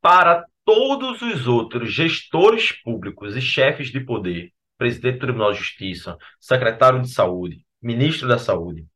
Para 0.00 0.44
todos 0.64 1.22
os 1.22 1.46
outros 1.46 1.92
gestores 1.92 2.72
públicos 2.72 3.36
e 3.36 3.40
chefes 3.40 3.88
de 3.92 4.00
poder, 4.00 4.52
presidente 4.78 5.14
do 5.14 5.20
Tribunal 5.20 5.52
de 5.52 5.58
Justiça, 5.58 6.16
secretário 6.40 7.00
de 7.00 7.12
Saúde, 7.12 7.64
ministro 7.80 8.26
da 8.26 8.38
Saúde, 8.38 8.86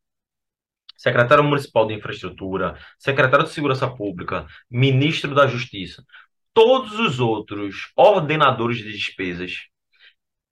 secretário 1.01 1.43
municipal 1.43 1.87
de 1.87 1.95
infraestrutura, 1.95 2.79
secretário 2.99 3.47
de 3.47 3.53
segurança 3.53 3.89
pública, 3.89 4.47
ministro 4.71 5.35
da 5.35 5.47
Justiça, 5.47 6.05
todos 6.53 6.99
os 6.99 7.19
outros 7.19 7.91
ordenadores 7.97 8.77
de 8.77 8.93
despesas 8.93 9.61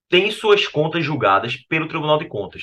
têm 0.09 0.30
suas 0.30 0.66
contas 0.66 1.05
julgadas 1.05 1.55
pelo 1.68 1.86
Tribunal 1.86 2.16
de 2.18 2.26
Contas, 2.26 2.62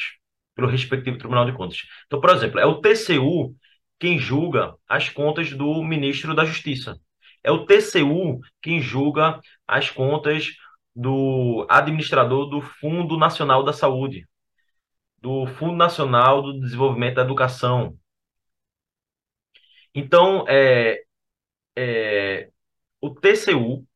pelo 0.55 0.67
respectivo 0.67 1.19
Tribunal 1.19 1.45
de 1.45 1.53
Contas. 1.53 1.83
Então, 2.07 2.19
por 2.19 2.31
exemplo, 2.31 2.59
é 2.59 2.65
o 2.65 2.81
TCU 2.81 3.55
quem 3.99 4.17
julga 4.17 4.73
as 4.89 5.09
contas 5.09 5.53
do 5.53 5.83
ministro 5.83 6.33
da 6.33 6.43
Justiça. 6.43 6.99
É 7.43 7.51
o 7.51 7.67
TCU 7.67 8.39
quem 8.63 8.81
julga 8.81 9.39
as 9.67 9.91
contas 9.91 10.55
do 10.95 11.67
administrador 11.69 12.49
do 12.49 12.61
Fundo 12.61 13.15
Nacional 13.15 13.63
da 13.63 13.73
Saúde, 13.73 14.25
do 15.25 15.47
Fundo 15.47 15.75
Nacional 15.75 16.43
do 16.43 16.59
Desenvolvimento 16.59 17.15
da 17.15 17.23
Educação. 17.23 17.97
Então, 19.91 20.45
é, 20.47 21.01
é, 21.75 22.51
o 23.01 23.09
TCU 23.09 23.87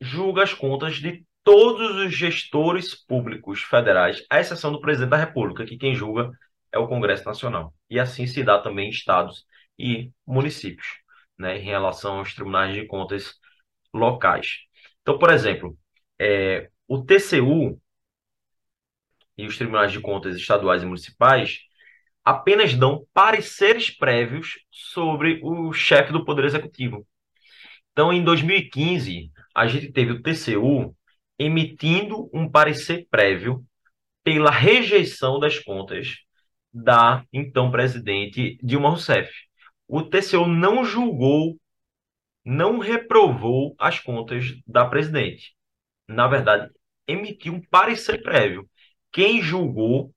julga 0.00 0.42
as 0.42 0.52
contas 0.52 0.96
de 0.96 1.24
todos 1.44 2.04
os 2.04 2.12
gestores 2.12 2.96
públicos 2.96 3.62
federais, 3.62 4.26
à 4.28 4.40
exceção 4.40 4.72
do 4.72 4.80
presidente 4.80 5.10
da 5.10 5.16
República, 5.18 5.64
que 5.64 5.78
quem 5.78 5.94
julga 5.94 6.32
é 6.72 6.78
o 6.78 6.88
Congresso 6.88 7.24
Nacional. 7.26 7.72
E 7.88 8.00
assim 8.00 8.26
se 8.26 8.42
dá 8.42 8.58
também 8.58 8.88
em 8.88 8.90
estados 8.90 9.46
e 9.78 10.10
municípios 10.26 10.88
né, 11.38 11.58
em 11.58 11.62
relação 11.64 12.18
aos 12.18 12.34
tribunais 12.34 12.74
de 12.74 12.86
contas 12.88 13.34
locais. 13.94 14.62
Então, 15.02 15.16
por 15.16 15.30
exemplo, 15.30 15.78
é, 16.18 16.68
o 16.88 17.04
TCU 17.04 17.80
e 19.36 19.46
os 19.46 19.56
tribunais 19.56 19.92
de 19.92 20.00
contas 20.00 20.36
estaduais 20.36 20.82
e 20.82 20.86
municipais 20.86 21.60
apenas 22.24 22.74
dão 22.74 23.06
pareceres 23.12 23.90
prévios 23.90 24.60
sobre 24.70 25.40
o 25.42 25.72
chefe 25.72 26.12
do 26.12 26.24
Poder 26.24 26.44
Executivo. 26.44 27.06
Então, 27.92 28.12
em 28.12 28.22
2015, 28.22 29.30
a 29.54 29.66
gente 29.66 29.92
teve 29.92 30.12
o 30.12 30.22
TCU 30.22 30.96
emitindo 31.38 32.30
um 32.32 32.48
parecer 32.48 33.06
prévio 33.10 33.64
pela 34.22 34.50
rejeição 34.50 35.38
das 35.38 35.58
contas 35.58 36.18
da 36.72 37.24
então 37.32 37.70
presidente 37.70 38.56
Dilma 38.62 38.88
Rousseff. 38.88 39.30
O 39.86 40.02
TCU 40.02 40.46
não 40.46 40.84
julgou, 40.84 41.58
não 42.44 42.78
reprovou 42.78 43.74
as 43.78 43.98
contas 43.98 44.46
da 44.66 44.86
presidente. 44.86 45.54
Na 46.08 46.26
verdade, 46.28 46.70
emitiu 47.06 47.54
um 47.54 47.60
parecer 47.60 48.22
prévio. 48.22 48.68
Quem 49.12 49.42
julgou 49.42 50.12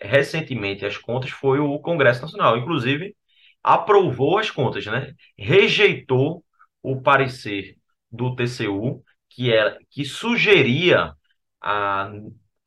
recentemente 0.00 0.84
as 0.84 0.96
contas 0.98 1.30
foi 1.30 1.58
o 1.60 1.78
Congresso 1.78 2.22
Nacional, 2.22 2.58
inclusive 2.58 3.16
aprovou 3.62 4.38
as 4.38 4.50
contas, 4.50 4.84
né? 4.86 5.14
Rejeitou 5.38 6.44
o 6.82 7.00
parecer 7.00 7.76
do 8.12 8.34
TCU 8.36 9.02
que 9.30 9.52
era 9.52 9.78
que 9.90 10.04
sugeria 10.04 11.14
a 11.60 12.10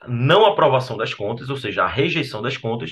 não 0.07 0.45
aprovação 0.45 0.97
das 0.97 1.13
contas, 1.13 1.49
ou 1.49 1.57
seja, 1.57 1.83
a 1.83 1.87
rejeição 1.87 2.41
das 2.41 2.57
contas, 2.57 2.91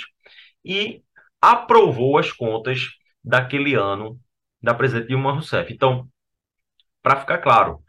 e 0.63 1.03
aprovou 1.41 2.17
as 2.17 2.31
contas 2.31 2.89
daquele 3.23 3.75
ano 3.75 4.19
da 4.61 4.73
presidente 4.73 5.09
Dilma 5.09 5.33
Rousseff. 5.33 5.71
Então, 5.73 6.09
para 7.01 7.19
ficar 7.19 7.39
claro, 7.39 7.83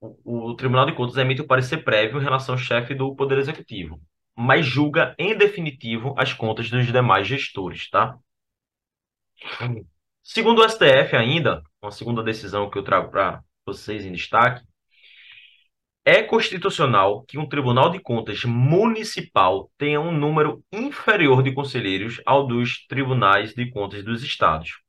o, 0.00 0.50
o, 0.50 0.56
Tribunal 0.56 0.86
de 0.86 0.94
Contas 0.94 1.16
emite 1.16 1.42
o 1.42 1.46
parecer 1.46 1.78
prévio 1.84 2.20
em 2.20 2.24
relação 2.24 2.54
ao 2.54 2.58
chefe 2.58 2.94
do 2.94 3.14
Poder 3.14 3.38
Executivo, 3.38 4.00
mas 4.36 4.66
julga 4.66 5.14
em 5.18 5.36
definitivo 5.36 6.14
as 6.18 6.32
contas 6.32 6.70
dos 6.70 6.86
demais 6.86 7.26
gestores, 7.26 7.88
tá? 7.90 8.18
Segundo 10.22 10.60
o 10.60 10.68
STF 10.68 11.16
ainda, 11.16 11.62
uma 11.82 11.90
segunda 11.90 12.22
decisão 12.22 12.70
que 12.70 12.78
eu 12.78 12.84
trago 12.84 13.10
para 13.10 13.42
vocês 13.66 14.04
em 14.04 14.12
destaque, 14.12 14.64
é 16.04 16.22
constitucional 16.22 17.24
que 17.24 17.38
um 17.38 17.48
Tribunal 17.48 17.90
de 17.90 18.00
Contas 18.00 18.44
municipal 18.44 19.70
tenha 19.76 20.00
um 20.00 20.10
número 20.10 20.64
inferior 20.72 21.42
de 21.42 21.52
conselheiros 21.52 22.20
ao 22.24 22.46
dos 22.46 22.86
tribunais 22.86 23.54
de 23.54 23.70
contas 23.70 24.02
dos 24.04 24.22
estados. 24.22 24.80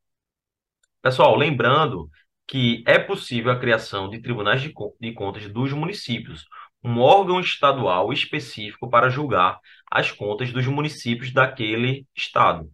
Pessoal, 1.02 1.36
lembrando 1.36 2.10
que 2.48 2.84
é 2.86 3.00
possível 3.00 3.52
a 3.52 3.60
criação 3.60 4.10
de 4.10 4.22
tribunais 4.22 4.62
de, 4.62 5.14
contas 5.14 5.48
dos 5.52 5.74
municípios, 5.74 6.46
um 6.84 7.00
órgão 7.00 7.40
estadual 7.40 8.12
específico 8.12 8.90
para 8.90 9.10
julgar 9.10 9.60
as 9.90 10.12
contas 10.12 10.52
dos 10.52 10.66
municípios 10.68 11.32
daquele 11.32 12.06
estado. 12.16 12.70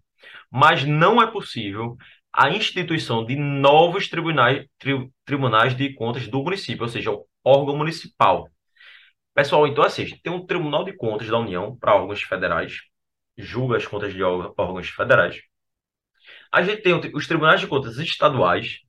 Mas 0.51 0.85
não 0.85 1.21
é 1.21 1.29
possível 1.29 1.97
a 2.31 2.49
instituição 2.49 3.25
de 3.25 3.35
novos 3.35 4.07
tribunais, 4.07 4.65
tri, 4.77 5.09
tribunais 5.25 5.75
de 5.75 5.93
contas 5.93 6.27
do 6.27 6.43
município, 6.43 6.83
ou 6.83 6.89
seja, 6.89 7.11
órgão 7.43 7.75
municipal. 7.75 8.49
Pessoal, 9.33 9.67
então 9.67 9.83
assim, 9.83 10.03
a 10.03 10.05
gente 10.05 10.21
tem 10.21 10.33
um 10.33 10.45
Tribunal 10.45 10.83
de 10.83 10.93
Contas 10.93 11.27
da 11.27 11.37
União 11.37 11.75
para 11.77 11.95
órgãos 11.95 12.21
federais, 12.23 12.73
julga 13.37 13.77
as 13.77 13.85
contas 13.85 14.13
de 14.13 14.23
órgãos 14.23 14.89
federais. 14.89 15.41
A 16.51 16.61
gente 16.63 16.81
tem 16.81 16.93
os 17.13 17.27
tribunais 17.27 17.59
de 17.59 17.67
contas 17.67 17.97
estaduais, 17.97 18.79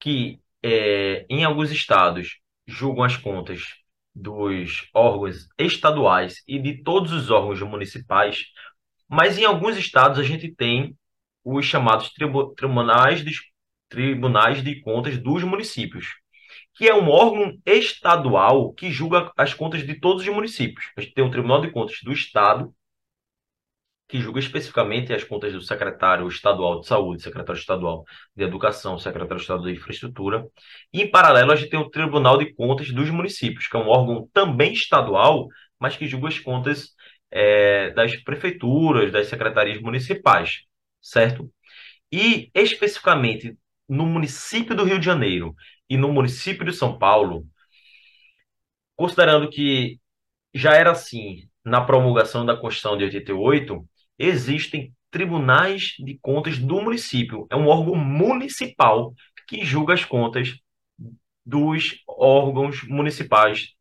que 0.00 0.40
é, 0.62 1.26
em 1.28 1.44
alguns 1.44 1.70
estados 1.70 2.40
julgam 2.66 3.04
as 3.04 3.16
contas 3.16 3.79
dos 4.14 4.88
órgãos 4.94 5.48
estaduais 5.58 6.42
e 6.46 6.58
de 6.58 6.82
todos 6.82 7.12
os 7.12 7.30
órgãos 7.30 7.60
municipais, 7.62 8.44
mas 9.08 9.38
em 9.38 9.44
alguns 9.44 9.76
estados 9.76 10.18
a 10.18 10.22
gente 10.22 10.54
tem 10.54 10.96
os 11.44 11.64
chamados 11.64 12.12
tribunais 12.56 13.24
de, 13.24 13.32
tribunais 13.88 14.62
de 14.62 14.80
contas 14.80 15.18
dos 15.18 15.42
municípios 15.42 16.20
que 16.74 16.88
é 16.88 16.94
um 16.94 17.08
órgão 17.10 17.58
estadual 17.66 18.72
que 18.72 18.90
julga 18.90 19.30
as 19.36 19.52
contas 19.52 19.86
de 19.86 20.00
todos 20.00 20.22
os 20.22 20.28
municípios. 20.34 20.90
A 20.96 21.00
gente 21.02 21.12
tem 21.14 21.24
o 21.24 21.30
Tribunal 21.30 21.60
de 21.60 21.70
Contas 21.70 21.98
do 22.02 22.10
Estado, 22.10 22.74
que 24.10 24.20
julga 24.20 24.40
especificamente 24.40 25.12
as 25.12 25.22
contas 25.22 25.52
do 25.52 25.62
secretário 25.62 26.26
estadual 26.26 26.80
de 26.80 26.86
saúde, 26.86 27.22
secretário 27.22 27.58
estadual 27.58 28.04
de 28.34 28.42
educação, 28.42 28.98
secretário 28.98 29.40
estadual 29.40 29.66
de 29.66 29.74
infraestrutura. 29.74 30.44
E, 30.92 31.02
em 31.02 31.10
paralelo, 31.10 31.52
a 31.52 31.56
gente 31.56 31.70
tem 31.70 31.78
o 31.78 31.88
Tribunal 31.88 32.36
de 32.36 32.52
Contas 32.54 32.90
dos 32.90 33.08
municípios, 33.08 33.68
que 33.68 33.76
é 33.76 33.78
um 33.78 33.88
órgão 33.88 34.28
também 34.32 34.72
estadual, 34.72 35.46
mas 35.78 35.96
que 35.96 36.08
julga 36.08 36.28
as 36.28 36.38
contas 36.40 36.94
é, 37.30 37.90
das 37.92 38.16
prefeituras, 38.16 39.12
das 39.12 39.28
secretarias 39.28 39.80
municipais, 39.80 40.64
certo? 41.00 41.48
E, 42.10 42.50
especificamente, 42.52 43.56
no 43.88 44.04
município 44.06 44.74
do 44.74 44.84
Rio 44.84 44.98
de 44.98 45.06
Janeiro 45.06 45.54
e 45.88 45.96
no 45.96 46.12
município 46.12 46.64
de 46.64 46.72
São 46.72 46.98
Paulo, 46.98 47.46
considerando 48.96 49.48
que 49.48 50.00
já 50.52 50.74
era 50.74 50.90
assim 50.90 51.48
na 51.64 51.80
promulgação 51.80 52.44
da 52.44 52.56
Constituição 52.56 52.98
de 52.98 53.04
88, 53.04 53.88
existem 54.20 54.94
tribunais 55.10 55.94
de 55.98 56.18
contas 56.20 56.58
do 56.58 56.80
município. 56.82 57.46
É 57.50 57.56
um 57.56 57.68
órgão 57.68 57.94
municipal 57.96 59.14
que 59.48 59.64
julga 59.64 59.94
as 59.94 60.04
contas 60.04 60.54
dos 61.44 62.02
órgãos 62.06 62.82
municipais, 62.84 63.74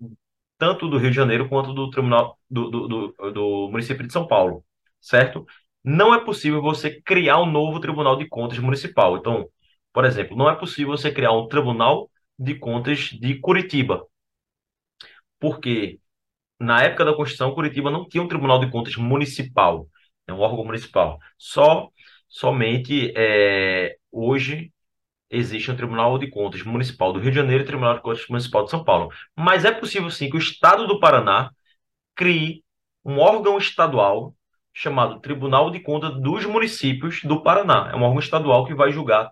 tanto 0.58 0.88
do 0.90 0.98
Rio 0.98 1.10
de 1.12 1.16
Janeiro 1.16 1.50
quanto 1.50 1.74
do 1.74 1.90
Tribunal 1.90 2.38
do, 2.50 2.70
do, 2.70 2.88
do, 2.88 3.32
do 3.32 3.70
município 3.70 4.08
de 4.08 4.14
São 4.14 4.26
Paulo, 4.28 4.64
certo? 5.02 5.46
Não 5.84 6.14
é 6.14 6.24
possível 6.24 6.62
você 6.62 7.02
criar 7.02 7.40
um 7.42 7.52
novo 7.52 7.80
Tribunal 7.80 8.18
de 8.18 8.28
Contas 8.28 8.58
municipal. 8.60 9.18
Então, 9.18 9.48
por 9.94 10.06
exemplo, 10.06 10.38
não 10.38 10.50
é 10.50 10.56
possível 10.56 10.98
você 10.98 11.12
criar 11.12 11.34
um 11.34 11.48
Tribunal 11.48 12.10
de 12.38 12.56
Contas 12.56 13.10
de 13.10 13.36
Curitiba, 13.40 14.06
porque 15.40 16.00
na 16.60 16.84
época 16.84 17.06
da 17.06 17.14
Constituição, 17.16 17.54
Curitiba 17.54 17.92
não 17.92 18.08
tinha 18.08 18.24
um 18.24 18.28
Tribunal 18.28 18.60
de 18.60 18.72
Contas 18.72 18.96
municipal, 18.96 19.88
é 20.30 20.34
um 20.34 20.40
órgão 20.40 20.66
municipal. 20.66 21.20
Só, 21.38 21.90
somente 22.28 23.14
é, 23.16 23.98
hoje 24.12 24.72
existe 25.30 25.72
um 25.72 25.76
Tribunal 25.76 26.18
de 26.18 26.30
Contas 26.30 26.64
Municipal 26.64 27.14
do 27.14 27.20
Rio 27.20 27.32
de 27.32 27.38
Janeiro 27.38 27.64
e 27.64 27.66
Tribunal 27.66 27.96
de 27.96 28.02
Contas 28.02 28.28
Municipal 28.28 28.64
de 28.66 28.72
São 28.72 28.84
Paulo. 28.84 29.12
Mas 29.36 29.66
é 29.66 29.72
possível 29.72 30.10
sim 30.10 30.30
que 30.30 30.38
o 30.38 30.40
Estado 30.40 30.88
do 30.88 31.00
Paraná 31.00 31.52
crie 32.16 32.64
um 33.04 33.20
órgão 33.20 33.58
estadual 33.58 34.36
chamado 34.74 35.20
Tribunal 35.20 35.72
de 35.72 35.80
Contas 35.82 36.20
dos 36.22 36.46
Municípios 36.46 37.22
do 37.24 37.42
Paraná. 37.44 37.90
É 37.92 37.96
um 37.96 38.04
órgão 38.04 38.20
estadual 38.20 38.66
que 38.66 38.74
vai 38.74 38.92
julgar 38.92 39.32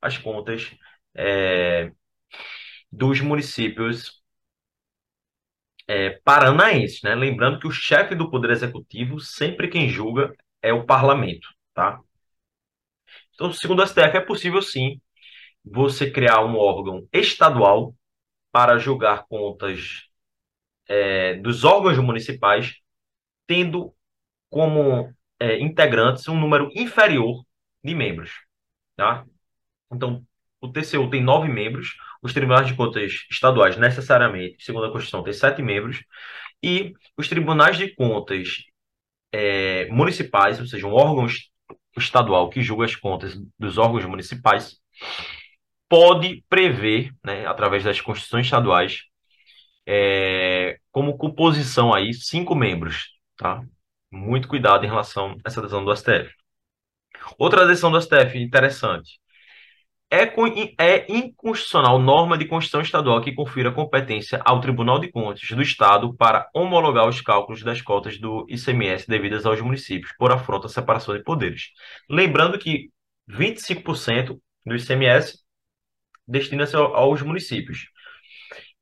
as 0.00 0.18
contas 0.18 0.74
é, 1.14 1.92
dos 2.90 3.20
municípios 3.20 4.22
é, 5.86 6.10
paranaenses, 6.24 7.02
né? 7.02 7.14
Lembrando 7.14 7.58
que 7.60 7.66
o 7.66 7.70
chefe 7.70 8.14
do 8.14 8.30
Poder 8.30 8.50
Executivo, 8.50 9.20
sempre 9.20 9.68
quem 9.68 9.88
julga 9.88 10.34
é 10.62 10.72
o 10.72 10.84
parlamento, 10.84 11.48
tá? 11.74 12.00
Então, 13.34 13.52
segundo 13.52 13.80
o 13.80 13.86
STF, 13.86 14.16
é 14.16 14.20
possível 14.20 14.62
sim 14.62 15.00
você 15.64 16.10
criar 16.10 16.44
um 16.44 16.56
órgão 16.56 17.06
estadual 17.12 17.94
para 18.52 18.78
julgar 18.78 19.26
contas 19.28 20.06
é, 20.88 21.34
dos 21.34 21.64
órgãos 21.64 21.98
municipais, 21.98 22.76
tendo 23.46 23.94
como 24.50 25.12
é, 25.40 25.58
integrantes 25.60 26.28
um 26.28 26.38
número 26.38 26.70
inferior 26.74 27.44
de 27.84 27.94
membros, 27.94 28.32
tá? 28.96 29.24
Então, 29.92 30.24
o 30.60 30.68
TCU 30.72 31.08
tem 31.10 31.22
nove 31.22 31.48
membros, 31.48 31.96
os 32.22 32.32
tribunais 32.32 32.66
de 32.66 32.74
contas 32.74 33.26
estaduais, 33.30 33.76
necessariamente, 33.76 34.62
segundo 34.64 34.86
a 34.86 34.90
Constituição, 34.90 35.22
tem 35.22 35.32
sete 35.32 35.62
membros, 35.62 36.04
e 36.62 36.94
os 37.16 37.28
tribunais 37.28 37.76
de 37.76 37.94
contas 37.94 38.64
é, 39.32 39.86
municipais, 39.86 40.58
ou 40.60 40.66
seja, 40.66 40.86
um 40.86 40.92
órgão 40.94 41.26
estadual 41.96 42.50
que 42.50 42.62
julga 42.62 42.84
as 42.84 42.96
contas 42.96 43.36
dos 43.58 43.78
órgãos 43.78 44.04
municipais, 44.04 44.80
pode 45.88 46.44
prever, 46.48 47.12
né, 47.24 47.46
através 47.46 47.84
das 47.84 48.00
constituições 48.00 48.46
estaduais, 48.46 49.02
é, 49.86 50.78
como 50.90 51.16
composição 51.16 51.94
aí, 51.94 52.12
cinco 52.12 52.54
membros, 52.54 53.10
tá? 53.36 53.62
Muito 54.10 54.48
cuidado 54.48 54.84
em 54.84 54.88
relação 54.88 55.32
a 55.44 55.48
essa 55.48 55.60
decisão 55.60 55.84
do 55.84 55.94
STF. 55.94 56.32
Outra 57.38 57.66
decisão 57.66 57.90
do 57.90 58.00
STF 58.00 58.38
interessante 58.38 59.20
é, 60.10 60.24
é 60.78 61.06
inconstitucional 61.08 61.98
norma 61.98 62.38
de 62.38 62.46
Constituição 62.46 62.80
Estadual 62.80 63.20
que 63.20 63.34
confira 63.34 63.72
competência 63.72 64.40
ao 64.44 64.60
Tribunal 64.60 64.98
de 64.98 65.10
Contas 65.10 65.48
do 65.50 65.62
Estado 65.62 66.14
para 66.14 66.48
homologar 66.54 67.08
os 67.08 67.20
cálculos 67.20 67.62
das 67.62 67.82
cotas 67.82 68.18
do 68.18 68.46
ICMS 68.48 69.06
devidas 69.08 69.44
aos 69.44 69.60
municípios 69.60 70.12
por 70.16 70.30
afronta 70.32 70.66
à 70.66 70.70
separação 70.70 71.16
de 71.16 71.24
poderes. 71.24 71.70
Lembrando 72.08 72.58
que 72.58 72.90
25% 73.28 74.38
do 74.64 74.76
ICMS 74.76 75.40
destina-se 76.26 76.76
aos 76.76 77.22
municípios. 77.22 77.88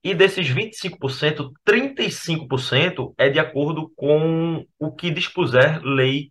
E 0.02 0.14
desses 0.14 0.46
25%, 0.48 1.50
35% 1.66 3.14
é 3.16 3.30
de 3.30 3.38
acordo 3.38 3.90
com 3.96 4.66
o 4.78 4.92
que 4.92 5.10
dispuser 5.10 5.80
lei, 5.82 6.30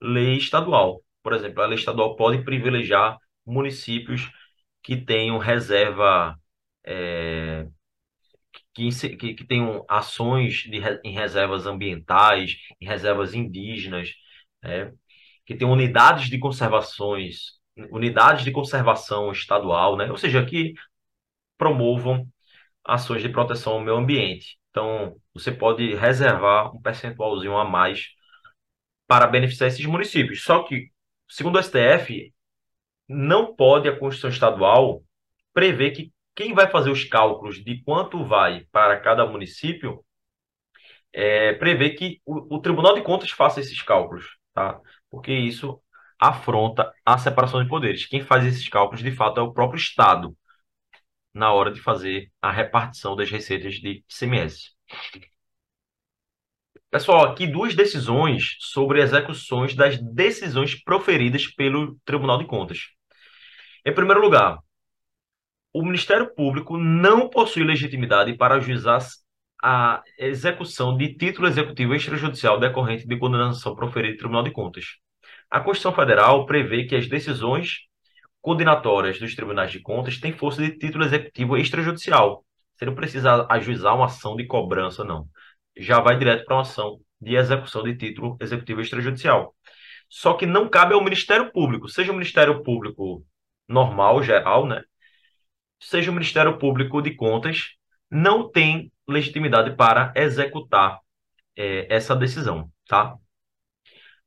lei 0.00 0.36
estadual. 0.36 1.00
Por 1.22 1.32
exemplo, 1.32 1.62
a 1.62 1.66
lei 1.66 1.78
estadual 1.78 2.16
pode 2.16 2.42
privilegiar 2.42 3.16
municípios 3.46 4.30
que 4.82 4.96
tenham 4.96 5.38
reserva, 5.38 6.38
é, 6.84 7.66
que, 8.74 8.88
que, 9.16 9.34
que, 9.34 9.44
tenham 9.44 9.84
ações 9.88 10.54
de, 10.64 10.78
em 11.04 11.12
reservas 11.12 11.66
ambientais, 11.66 12.56
em 12.80 12.86
reservas 12.86 13.34
indígenas, 13.34 14.10
é, 14.62 14.92
que 15.46 15.54
tenham 15.56 15.72
unidades 15.72 16.28
de 16.28 16.38
conservações, 16.38 17.60
unidades 17.90 18.44
de 18.44 18.52
conservação 18.52 19.32
estadual, 19.32 19.96
né? 19.96 20.10
ou 20.10 20.16
seja, 20.16 20.44
que 20.44 20.74
promovam 21.58 22.26
ações 22.84 23.22
de 23.22 23.28
proteção 23.28 23.74
ao 23.74 23.80
meio 23.80 23.96
ambiente. 23.96 24.58
Então, 24.70 25.16
você 25.34 25.52
pode 25.52 25.94
reservar 25.94 26.74
um 26.74 26.80
percentualzinho 26.80 27.56
a 27.56 27.64
mais 27.64 28.08
para 29.06 29.26
beneficiar 29.26 29.68
esses 29.68 29.84
municípios. 29.86 30.42
Só 30.42 30.62
que, 30.64 30.90
segundo 31.28 31.56
o 31.56 31.62
STF, 31.62 32.32
não 33.08 33.54
pode 33.54 33.88
a 33.88 33.98
Constituição 33.98 34.30
Estadual 34.30 35.02
prever 35.52 35.92
que 35.92 36.12
quem 36.34 36.54
vai 36.54 36.68
fazer 36.70 36.90
os 36.90 37.04
cálculos 37.04 37.62
de 37.62 37.82
quanto 37.82 38.24
vai 38.24 38.66
para 38.72 38.98
cada 39.00 39.26
município 39.26 40.04
é, 41.12 41.54
que 41.90 42.20
o, 42.24 42.56
o, 42.56 42.60
Tribunal 42.60 42.94
de 42.94 43.02
Contas 43.02 43.30
faça 43.30 43.60
esses 43.60 43.82
cálculos, 43.82 44.36
tá? 44.54 44.80
Porque 45.10 45.32
isso 45.32 45.80
afronta 46.18 46.92
a 47.04 47.18
separação 47.18 47.62
de 47.62 47.68
poderes. 47.68 48.06
Quem 48.06 48.22
faz 48.22 48.46
esses 48.46 48.68
cálculos, 48.68 49.02
de 49.02 49.12
fato, 49.12 49.40
é 49.40 49.42
o 49.42 49.52
próprio 49.52 49.78
Estado 49.78 50.36
na 51.34 51.52
hora 51.52 51.70
de 51.72 51.80
fazer 51.80 52.30
a 52.40 52.50
repartição 52.50 53.16
das 53.16 53.30
receitas 53.30 53.74
de 53.74 54.04
ICMS. 54.08 54.70
Pessoal, 56.92 57.24
aqui 57.24 57.46
duas 57.46 57.74
decisões 57.74 58.54
sobre 58.60 59.00
execuções 59.00 59.74
das 59.74 59.96
decisões 59.96 60.74
proferidas 60.74 61.46
pelo 61.46 61.96
Tribunal 62.04 62.36
de 62.36 62.44
Contas. 62.44 62.80
Em 63.82 63.94
primeiro 63.94 64.20
lugar, 64.20 64.58
o 65.72 65.82
Ministério 65.82 66.34
Público 66.34 66.76
não 66.76 67.30
possui 67.30 67.64
legitimidade 67.64 68.36
para 68.36 68.56
ajuizar 68.56 69.00
a 69.64 70.02
execução 70.18 70.94
de 70.94 71.14
título 71.14 71.48
executivo 71.48 71.94
extrajudicial 71.94 72.60
decorrente 72.60 73.08
de 73.08 73.18
condenação 73.18 73.74
proferida 73.74 74.12
no 74.12 74.18
Tribunal 74.18 74.42
de 74.42 74.50
Contas. 74.50 74.84
A 75.50 75.60
Constituição 75.60 75.94
Federal 75.94 76.44
prevê 76.44 76.84
que 76.84 76.94
as 76.94 77.08
decisões 77.08 77.86
condenatórias 78.42 79.18
dos 79.18 79.34
tribunais 79.34 79.72
de 79.72 79.80
contas 79.80 80.20
têm 80.20 80.34
força 80.34 80.60
de 80.60 80.76
título 80.76 81.06
executivo 81.06 81.56
extrajudicial. 81.56 82.44
Você 82.74 82.84
não 82.84 82.94
precisa 82.94 83.46
ajuizar 83.48 83.96
uma 83.96 84.06
ação 84.06 84.36
de 84.36 84.44
cobrança, 84.44 85.02
não. 85.02 85.26
Já 85.76 86.00
vai 86.00 86.18
direto 86.18 86.44
para 86.44 86.56
uma 86.56 86.62
ação 86.62 87.00
de 87.20 87.36
execução 87.36 87.82
de 87.82 87.96
título 87.96 88.36
executivo 88.40 88.80
extrajudicial. 88.80 89.54
Só 90.08 90.34
que 90.34 90.44
não 90.44 90.68
cabe 90.68 90.94
ao 90.94 91.02
Ministério 91.02 91.50
Público, 91.52 91.88
seja 91.88 92.12
o 92.12 92.14
Ministério 92.14 92.62
Público 92.62 93.24
normal, 93.68 94.22
geral, 94.22 94.66
né? 94.66 94.82
Seja 95.80 96.10
o 96.10 96.14
Ministério 96.14 96.58
Público 96.58 97.00
de 97.00 97.14
Contas, 97.14 97.70
não 98.10 98.50
tem 98.50 98.92
legitimidade 99.08 99.74
para 99.74 100.12
executar 100.14 101.00
é, 101.56 101.86
essa 101.94 102.14
decisão, 102.14 102.70
tá? 102.86 103.16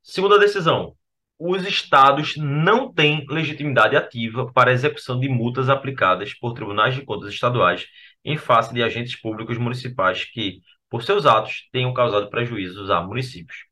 Segunda 0.01 0.39
decisão, 0.39 0.95
os 1.37 1.65
estados 1.65 2.35
não 2.37 2.93
têm 2.93 3.25
legitimidade 3.29 3.95
ativa 3.95 4.51
para 4.53 4.71
execução 4.71 5.19
de 5.19 5.27
multas 5.27 5.69
aplicadas 5.69 6.33
por 6.33 6.53
tribunais 6.53 6.95
de 6.95 7.03
contas 7.03 7.33
estaduais 7.33 7.85
em 8.23 8.37
face 8.37 8.73
de 8.73 8.81
agentes 8.81 9.19
públicos 9.19 9.57
municipais 9.57 10.23
que, 10.25 10.61
por 10.95 11.03
seus 11.03 11.25
atos, 11.25 11.67
tenham 11.73 11.93
causado 11.93 12.29
prejuízos 12.29 12.89
a 12.89 13.01
municípios. 13.01 13.65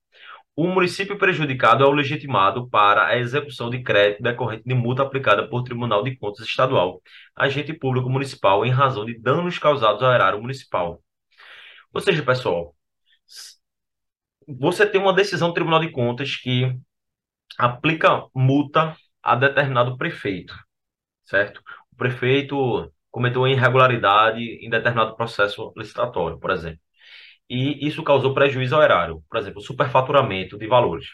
O 0.57 0.67
município 0.67 1.17
prejudicado 1.17 1.81
é 1.81 1.87
o 1.87 1.91
legitimado 1.91 2.69
para 2.69 3.07
a 3.07 3.17
execução 3.17 3.69
de 3.69 3.81
crédito 3.81 4.21
decorrente 4.21 4.65
de 4.65 4.73
multa 4.73 5.03
aplicada 5.03 5.47
por 5.47 5.63
Tribunal 5.63 6.03
de 6.03 6.17
Contas 6.17 6.45
Estadual, 6.45 7.01
agente 7.33 7.71
público 7.73 8.09
municipal, 8.09 8.65
em 8.65 8.71
razão 8.71 9.05
de 9.05 9.17
danos 9.17 9.57
causados 9.57 10.03
ao 10.03 10.11
erário 10.11 10.41
municipal. 10.41 11.01
Ou 11.93 12.01
seja, 12.01 12.21
pessoal, 12.23 12.75
você 14.45 14.85
tem 14.85 14.99
uma 14.99 15.13
decisão 15.13 15.47
do 15.47 15.53
Tribunal 15.53 15.79
de 15.79 15.91
Contas 15.91 16.35
que 16.35 16.77
aplica 17.57 18.27
multa 18.35 18.97
a 19.21 19.33
determinado 19.37 19.97
prefeito, 19.97 20.53
certo? 21.23 21.61
O 21.89 21.95
prefeito 21.95 22.91
cometeu 23.09 23.47
irregularidade 23.47 24.41
em 24.41 24.69
determinado 24.69 25.15
processo 25.15 25.71
licitatório, 25.77 26.37
por 26.37 26.51
exemplo. 26.51 26.82
E 27.53 27.85
isso 27.87 28.01
causou 28.03 28.33
prejuízo 28.33 28.75
ao 28.75 28.81
erário, 28.81 29.23
por 29.29 29.37
exemplo, 29.37 29.61
superfaturamento 29.61 30.57
de 30.57 30.65
valores. 30.65 31.05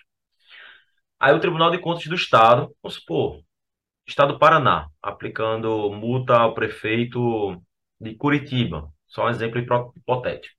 Aí 1.20 1.34
o 1.34 1.40
Tribunal 1.40 1.70
de 1.70 1.80
Contas 1.80 2.06
do 2.06 2.16
Estado, 2.16 2.74
vamos 2.82 2.96
supor, 2.96 3.42
Estado 4.08 4.32
do 4.32 4.40
Paraná, 4.40 4.88
aplicando 5.02 5.92
multa 5.92 6.38
ao 6.38 6.54
prefeito 6.54 7.62
de 8.00 8.16
Curitiba, 8.16 8.90
só 9.06 9.26
um 9.26 9.30
exemplo 9.30 9.60
hipotético. 9.60 10.56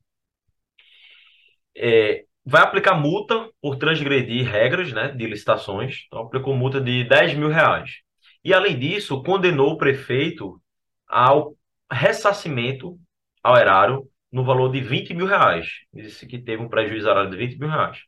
É, 1.75 2.25
vai 2.45 2.61
aplicar 2.61 2.93
multa 2.93 3.49
por 3.59 3.75
transgredir 3.77 4.47
regras 4.47 4.93
né, 4.93 5.11
de 5.11 5.25
licitações. 5.25 6.03
Então, 6.05 6.21
aplicou 6.21 6.55
multa 6.55 6.79
de 6.79 7.05
10 7.05 7.33
mil 7.33 7.49
reais. 7.49 8.01
E, 8.43 8.53
além 8.53 8.77
disso, 8.77 9.23
condenou 9.23 9.71
o 9.71 9.77
prefeito 9.77 10.61
ao 11.07 11.55
ressarcimento 11.91 12.99
ao 13.41 13.57
erário 13.57 14.10
no 14.31 14.43
valor 14.43 14.71
de 14.71 14.81
20 14.81 15.13
mil 15.13 15.25
reais. 15.25 15.67
Disse 15.93 16.25
que 16.25 16.39
teve 16.39 16.61
um 16.61 16.69
prejuízo 16.69 17.09
erário 17.09 17.29
de 17.29 17.37
20 17.37 17.59
mil 17.59 17.69
reais. 17.69 17.99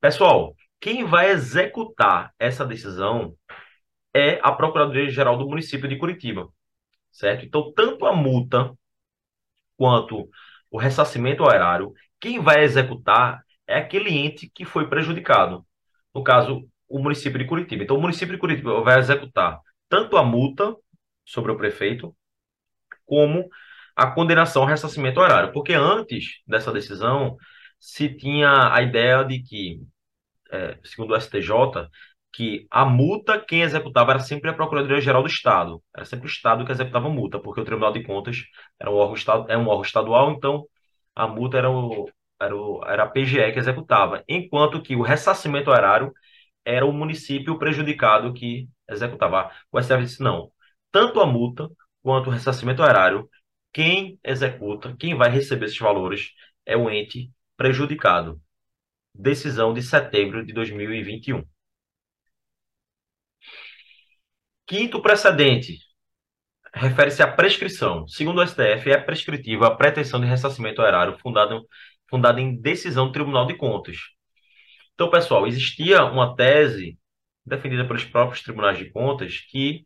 Pessoal, 0.00 0.54
quem 0.80 1.04
vai 1.04 1.30
executar 1.30 2.32
essa 2.38 2.64
decisão 2.64 3.34
é 4.14 4.40
a 4.42 4.52
Procuradoria-Geral 4.52 5.38
do 5.38 5.48
município 5.48 5.88
de 5.88 5.96
Curitiba. 5.96 6.48
Certo? 7.10 7.44
Então, 7.44 7.72
tanto 7.72 8.06
a 8.06 8.14
multa 8.14 8.72
quanto 9.76 10.28
o 10.70 10.78
ressarcimento 10.78 11.42
ao 11.42 11.52
erário 11.52 11.92
quem 12.20 12.38
vai 12.40 12.62
executar 12.62 13.44
é 13.66 13.76
aquele 13.78 14.10
ente 14.10 14.48
que 14.48 14.64
foi 14.64 14.88
prejudicado. 14.88 15.66
No 16.14 16.22
caso, 16.22 16.68
o 16.88 17.00
município 17.00 17.38
de 17.38 17.46
Curitiba. 17.46 17.82
Então, 17.82 17.96
o 17.96 18.00
município 18.00 18.34
de 18.34 18.40
Curitiba 18.40 18.80
vai 18.80 18.98
executar 18.98 19.60
tanto 19.88 20.16
a 20.16 20.22
multa 20.22 20.74
sobre 21.24 21.50
o 21.50 21.56
prefeito, 21.56 22.14
como 23.04 23.48
a 23.96 24.06
condenação 24.10 24.62
ao 24.62 24.68
ressarcimento 24.68 25.20
horário. 25.20 25.52
Porque 25.52 25.72
antes 25.74 26.40
dessa 26.46 26.72
decisão, 26.72 27.36
se 27.78 28.08
tinha 28.14 28.72
a 28.72 28.82
ideia 28.82 29.24
de 29.24 29.42
que, 29.42 29.80
é, 30.50 30.78
segundo 30.84 31.12
o 31.14 31.16
STJ, 31.20 31.88
que 32.32 32.66
a 32.70 32.84
multa 32.84 33.38
quem 33.38 33.62
executava 33.62 34.12
era 34.12 34.20
sempre 34.20 34.50
a 34.50 34.54
Procuradoria-Geral 34.54 35.22
do 35.22 35.28
Estado. 35.28 35.82
Era 35.94 36.04
sempre 36.04 36.26
o 36.26 36.28
Estado 36.30 36.64
que 36.64 36.72
executava 36.72 37.08
a 37.08 37.10
multa, 37.10 37.38
porque 37.38 37.60
o 37.60 37.64
Tribunal 37.64 37.92
de 37.92 38.02
Contas 38.02 38.38
era 38.80 38.90
um 38.90 38.94
órgão, 38.94 39.46
é 39.48 39.56
um 39.58 39.68
órgão 39.68 39.82
estadual, 39.82 40.32
então 40.32 40.64
a 41.14 41.26
multa 41.28 41.58
era, 41.58 41.70
o, 41.70 42.08
era, 42.40 42.56
o, 42.56 42.84
era 42.84 43.02
a 43.04 43.08
PGE 43.08 43.52
que 43.52 43.58
executava, 43.58 44.24
enquanto 44.28 44.82
que 44.82 44.96
o 44.96 45.02
ressarcimento 45.02 45.70
horário 45.70 46.12
era 46.64 46.86
o 46.86 46.92
município 46.92 47.58
prejudicado 47.58 48.32
que 48.32 48.68
executava. 48.88 49.50
O 49.70 49.80
STF 49.80 50.02
disse 50.02 50.22
não. 50.22 50.50
Tanto 50.90 51.20
a 51.20 51.26
multa 51.26 51.68
quanto 52.02 52.28
o 52.28 52.32
ressarcimento 52.32 52.82
horário, 52.82 53.28
quem 53.72 54.18
executa, 54.24 54.94
quem 54.98 55.16
vai 55.16 55.30
receber 55.30 55.66
esses 55.66 55.78
valores 55.78 56.30
é 56.66 56.76
o 56.76 56.90
ente 56.90 57.30
prejudicado. 57.56 58.40
Decisão 59.14 59.74
de 59.74 59.82
setembro 59.82 60.44
de 60.44 60.52
2021. 60.52 61.44
Quinto 64.66 65.02
precedente, 65.02 65.78
refere-se 66.74 67.22
à 67.22 67.30
prescrição. 67.30 68.06
Segundo 68.08 68.40
o 68.40 68.46
STF, 68.46 68.90
é 68.90 68.98
prescritiva 68.98 69.66
a 69.66 69.76
pretensão 69.76 70.20
de 70.20 70.26
ressarcimento 70.26 70.82
erário 70.82 71.18
fundada, 71.18 71.60
fundada 72.08 72.40
em 72.40 72.56
decisão 72.60 73.06
do 73.06 73.12
Tribunal 73.12 73.46
de 73.46 73.54
Contas. 73.54 73.96
Então, 74.94 75.10
pessoal, 75.10 75.46
existia 75.46 76.04
uma 76.04 76.34
tese 76.36 76.98
defendida 77.44 77.86
pelos 77.86 78.04
próprios 78.04 78.42
tribunais 78.42 78.78
de 78.78 78.90
contas 78.90 79.40
que 79.50 79.84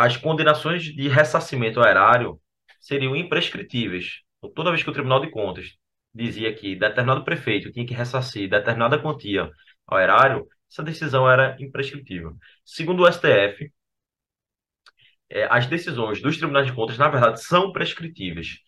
as 0.00 0.16
condenações 0.16 0.84
de 0.84 1.08
ressarcimento 1.08 1.78
erário 1.80 2.40
seriam 2.80 3.14
imprescritíveis. 3.14 4.20
Toda 4.54 4.70
vez 4.70 4.82
que 4.82 4.88
o 4.88 4.92
Tribunal 4.94 5.20
de 5.20 5.30
Contas 5.30 5.76
dizia 6.14 6.54
que 6.54 6.74
determinado 6.74 7.22
prefeito 7.22 7.70
tinha 7.70 7.86
que 7.86 7.92
ressarcir 7.92 8.48
determinada 8.48 8.98
quantia 8.98 9.50
ao 9.86 10.00
erário, 10.00 10.48
essa 10.70 10.82
decisão 10.82 11.30
era 11.30 11.54
imprescritível. 11.60 12.34
Segundo 12.64 13.02
o 13.02 13.12
STF, 13.12 13.70
é, 15.28 15.46
as 15.50 15.66
decisões 15.66 16.22
dos 16.22 16.38
tribunais 16.38 16.66
de 16.66 16.72
contas, 16.72 16.96
na 16.96 17.08
verdade, 17.08 17.42
são 17.42 17.70
prescritíveis. 17.70 18.58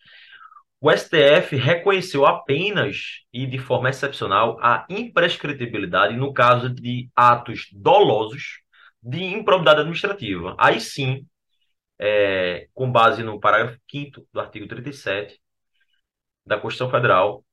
O 0.79 0.91
STF 0.91 1.55
reconheceu 1.55 2.27
apenas 2.27 3.23
e 3.33 3.47
de 3.47 3.57
forma 3.57 3.89
excepcional 3.89 4.59
a 4.61 4.85
imprescritibilidade 4.87 6.15
no 6.15 6.31
caso 6.31 6.69
de 6.69 7.09
atos 7.15 7.69
dolosos 7.71 8.62
de 9.03 9.23
improbidade 9.23 9.81
administrativa. 9.81 10.55
Aí 10.57 10.79
sim, 10.79 11.27
é, 11.99 12.67
com 12.73 12.91
base 12.91 13.23
no 13.23 13.39
parágrafo 13.39 13.79
5 13.89 14.27
do 14.31 14.39
artigo 14.39 14.67
37 14.67 15.39
da 16.45 16.59
Constituição 16.59 16.91
Federal, 16.91 17.45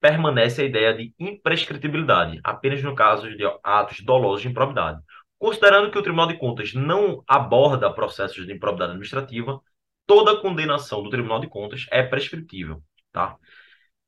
permanece 0.00 0.62
a 0.62 0.64
ideia 0.64 0.94
de 0.94 1.12
imprescritibilidade, 1.18 2.40
apenas 2.44 2.82
no 2.82 2.94
caso 2.94 3.28
de 3.36 3.44
atos 3.62 4.00
dolosos 4.00 4.42
de 4.42 4.48
improbidade. 4.48 5.00
Considerando 5.38 5.90
que 5.90 5.98
o 5.98 6.02
Tribunal 6.02 6.28
de 6.28 6.38
Contas 6.38 6.74
não 6.74 7.22
aborda 7.26 7.92
processos 7.92 8.46
de 8.46 8.52
improbidade 8.52 8.92
administrativa, 8.92 9.60
toda 10.06 10.40
condenação 10.40 11.02
do 11.02 11.10
Tribunal 11.10 11.40
de 11.40 11.48
Contas 11.48 11.86
é 11.90 12.02
prescritível, 12.02 12.82
tá? 13.12 13.36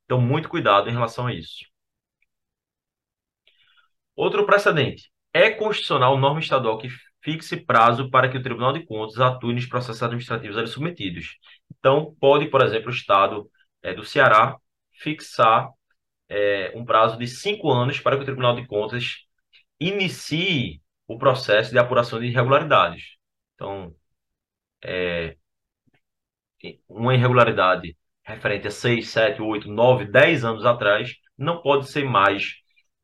Então, 0.04 0.20
muito 0.20 0.48
cuidado 0.48 0.88
em 0.88 0.92
relação 0.92 1.26
a 1.28 1.34
isso. 1.34 1.64
Outro 4.16 4.44
precedente. 4.46 5.10
É 5.32 5.50
constitucional 5.50 6.18
norma 6.18 6.40
estadual 6.40 6.78
que 6.78 6.88
fixe 7.22 7.56
prazo 7.56 8.10
para 8.10 8.28
que 8.28 8.36
o 8.36 8.42
Tribunal 8.42 8.72
de 8.72 8.84
Contas 8.84 9.20
atue 9.20 9.54
nos 9.54 9.66
processos 9.66 10.02
administrativos 10.02 10.56
ali 10.56 10.66
submetidos. 10.66 11.36
Então, 11.78 12.14
pode, 12.20 12.46
por 12.48 12.62
exemplo, 12.62 12.88
o 12.88 12.94
Estado 12.94 13.50
é, 13.82 13.94
do 13.94 14.04
Ceará 14.04 14.56
fixar 14.92 15.68
é, 16.28 16.72
um 16.74 16.84
prazo 16.84 17.18
de 17.18 17.26
cinco 17.26 17.70
anos 17.70 18.00
para 18.00 18.16
que 18.16 18.22
o 18.22 18.24
Tribunal 18.26 18.54
de 18.54 18.66
Contas 18.66 19.26
inicie 19.78 20.80
o 21.06 21.18
processo 21.18 21.70
de 21.72 21.78
apuração 21.78 22.20
de 22.20 22.26
irregularidades. 22.26 23.16
Então, 23.54 23.94
é, 24.82 25.36
uma 26.88 27.14
irregularidade 27.14 27.96
referente 28.24 28.68
a 28.68 28.70
6, 28.70 29.08
7, 29.08 29.42
8, 29.42 29.68
9, 29.68 30.04
10 30.06 30.44
anos 30.44 30.64
atrás 30.64 31.14
não 31.36 31.62
pode 31.62 31.90
ser 31.90 32.04
mais 32.04 32.59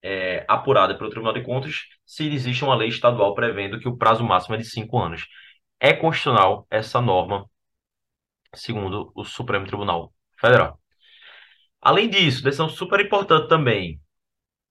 é, 0.06 0.44
apurada 0.48 0.96
pelo 0.96 1.10
Tribunal 1.10 1.34
de 1.34 1.42
Contas 1.42 1.84
se 2.04 2.26
existe 2.32 2.64
uma 2.64 2.76
lei 2.76 2.88
estadual 2.88 3.34
prevendo 3.34 3.78
que 3.80 3.88
o 3.88 3.96
prazo 3.96 4.24
máximo 4.24 4.54
é 4.54 4.58
de 4.58 4.64
5 4.64 4.98
anos. 4.98 5.26
É 5.80 5.92
constitucional 5.92 6.66
essa 6.70 7.00
norma, 7.00 7.48
segundo 8.54 9.12
o 9.14 9.24
Supremo 9.24 9.66
Tribunal 9.66 10.12
Federal. 10.40 10.80
Além 11.80 12.08
disso, 12.08 12.42
decisão 12.42 12.68
super 12.68 13.00
importante 13.00 13.48
também, 13.48 14.00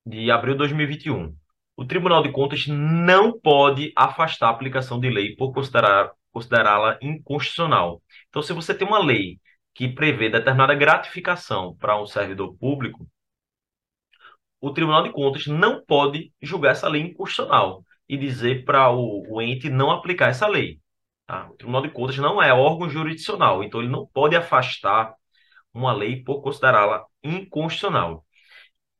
de 0.06 0.32
abril 0.32 0.54
de 0.54 0.60
2021 0.60 1.36
o 1.76 1.86
Tribunal 1.86 2.24
de 2.24 2.32
Contas 2.32 2.68
não 2.68 3.38
pode 3.38 3.92
afastar 3.96 4.48
a 4.48 4.52
aplicação 4.52 5.00
de 5.00 5.10
lei 5.10 5.36
por 5.36 5.54
considerar, 5.54 6.12
considerá-la 6.32 6.98
inconstitucional. 7.02 8.02
Então, 8.30 8.42
se 8.42 8.54
você 8.54 8.74
tem 8.74 8.88
uma 8.88 9.04
lei 9.04 9.40
que 9.74 9.90
prevê 9.90 10.30
determinada 10.30 10.74
gratificação 10.74 11.76
para 11.76 12.02
um 12.02 12.06
servidor 12.06 12.56
público, 12.58 13.08
o 14.66 14.74
Tribunal 14.74 15.04
de 15.04 15.12
Contas 15.12 15.46
não 15.46 15.86
pode 15.86 16.34
julgar 16.42 16.72
essa 16.72 16.90
lei 16.90 17.04
inconstitucional 17.04 17.84
e 18.10 18.18
dizer 18.18 18.66
para 18.66 18.90
o, 18.90 19.24
o, 19.30 19.40
ente 19.40 19.70
não 19.70 19.92
aplicar 19.92 20.30
essa 20.30 20.48
lei. 20.48 20.80
Tá? 21.28 21.48
O 21.52 21.54
Tribunal 21.56 21.84
de 21.84 21.92
Contas 21.92 22.18
não 22.18 22.42
é 22.42 22.52
órgão 22.52 22.90
jurisdicional, 22.90 23.64
então 23.64 23.80
ele 23.80 23.92
não 23.92 24.08
pode 24.08 24.36
afastar 24.36 25.14
uma 25.72 25.94
lei 25.94 26.24
por 26.24 26.42
considerá-la 26.42 27.06
inconstitucional. 27.24 28.26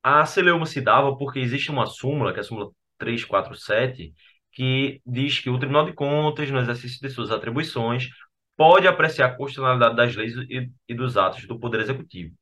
A 0.04 0.24
celeuma 0.28 0.68
se 0.68 0.82
dava 0.82 1.18
porque 1.18 1.40
existe 1.40 1.72
uma 1.72 1.88
súmula, 1.88 2.32
que 2.32 2.38
é 2.40 2.42
a 2.42 2.44
súmula 2.44 2.70
347, 3.00 4.14
que 4.52 5.02
diz 5.04 5.40
que 5.40 5.50
o 5.50 5.58
Tribunal 5.58 5.86
de 5.86 5.94
Contas, 5.94 6.52
no 6.52 6.60
exercício 6.60 7.00
de 7.02 7.10
suas 7.10 7.32
atribuições, 7.32 8.08
pode 8.56 8.88
apreciar 8.88 9.28
a 9.30 9.36
constitucionalidade 9.36 9.96
das 9.96 10.16
leis 10.16 10.36
e, 10.48 10.72
e 10.88 10.94
dos 10.94 11.18
atos 11.18 11.48
do 11.48 11.60
Poder 11.60 11.82
Executivo. 11.82 12.36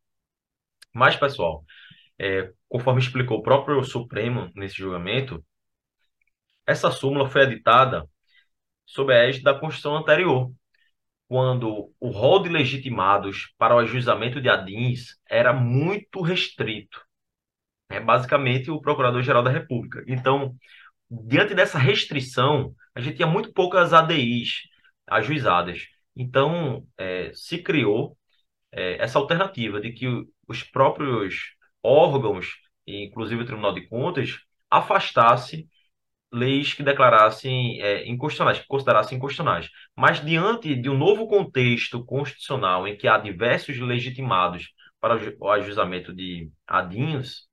Mas, 0.94 1.16
pessoal, 1.16 1.64
é, 2.20 2.52
conforme 2.74 3.00
explicou 3.00 3.38
o 3.38 3.44
próprio 3.44 3.84
Supremo 3.84 4.52
nesse 4.56 4.78
julgamento, 4.78 5.46
essa 6.66 6.90
súmula 6.90 7.30
foi 7.30 7.44
editada 7.44 8.04
sob 8.84 9.14
a 9.14 9.18
égide 9.28 9.44
da 9.44 9.54
Constituição 9.54 9.96
anterior, 9.96 10.52
quando 11.28 11.94
o 12.00 12.10
rol 12.10 12.42
de 12.42 12.50
legitimados 12.50 13.54
para 13.60 13.76
o 13.76 13.78
ajuizamento 13.78 14.42
de 14.42 14.50
ADINs 14.50 15.20
era 15.30 15.54
muito 15.54 16.20
restrito 16.22 17.00
é 17.90 18.00
basicamente 18.00 18.72
o 18.72 18.82
Procurador-Geral 18.82 19.44
da 19.44 19.52
República. 19.52 20.04
Então, 20.08 20.56
diante 21.12 21.54
dessa 21.54 21.78
restrição, 21.78 22.74
a 22.96 23.00
gente 23.00 23.18
tinha 23.18 23.28
muito 23.28 23.54
poucas 23.54 23.94
ADIs 23.94 24.64
ajuizadas. 25.06 25.86
Então, 26.16 26.88
é, 26.98 27.32
se 27.36 27.60
criou 27.60 28.18
é, 28.72 28.96
essa 29.04 29.20
alternativa 29.20 29.80
de 29.80 29.92
que 29.92 30.08
os 30.48 30.64
próprios 30.64 31.54
órgãos, 31.84 32.48
inclusive 32.88 33.44
o 33.44 33.46
Tribunal 33.46 33.74
de 33.74 33.88
Contas, 33.88 34.40
afastasse 34.70 35.68
leis 36.32 36.74
que 36.74 36.82
declarassem 36.82 37.80
é, 37.82 38.08
inconstitucionais, 38.08 38.60
que 38.60 38.68
considerassem 38.68 39.18
inconstitucionais. 39.18 39.70
Mas 39.96 40.24
diante 40.24 40.76
de 40.76 40.90
um 40.90 40.98
novo 40.98 41.28
contexto 41.28 42.04
constitucional 42.04 42.88
em 42.88 42.98
que 42.98 43.08
há 43.08 43.18
diversos 43.20 43.78
legitimados 43.80 44.70
para 45.00 45.20
o 45.40 45.50
ajuizamento 45.50 46.14
de 46.14 46.50
adinhos, 46.66 47.48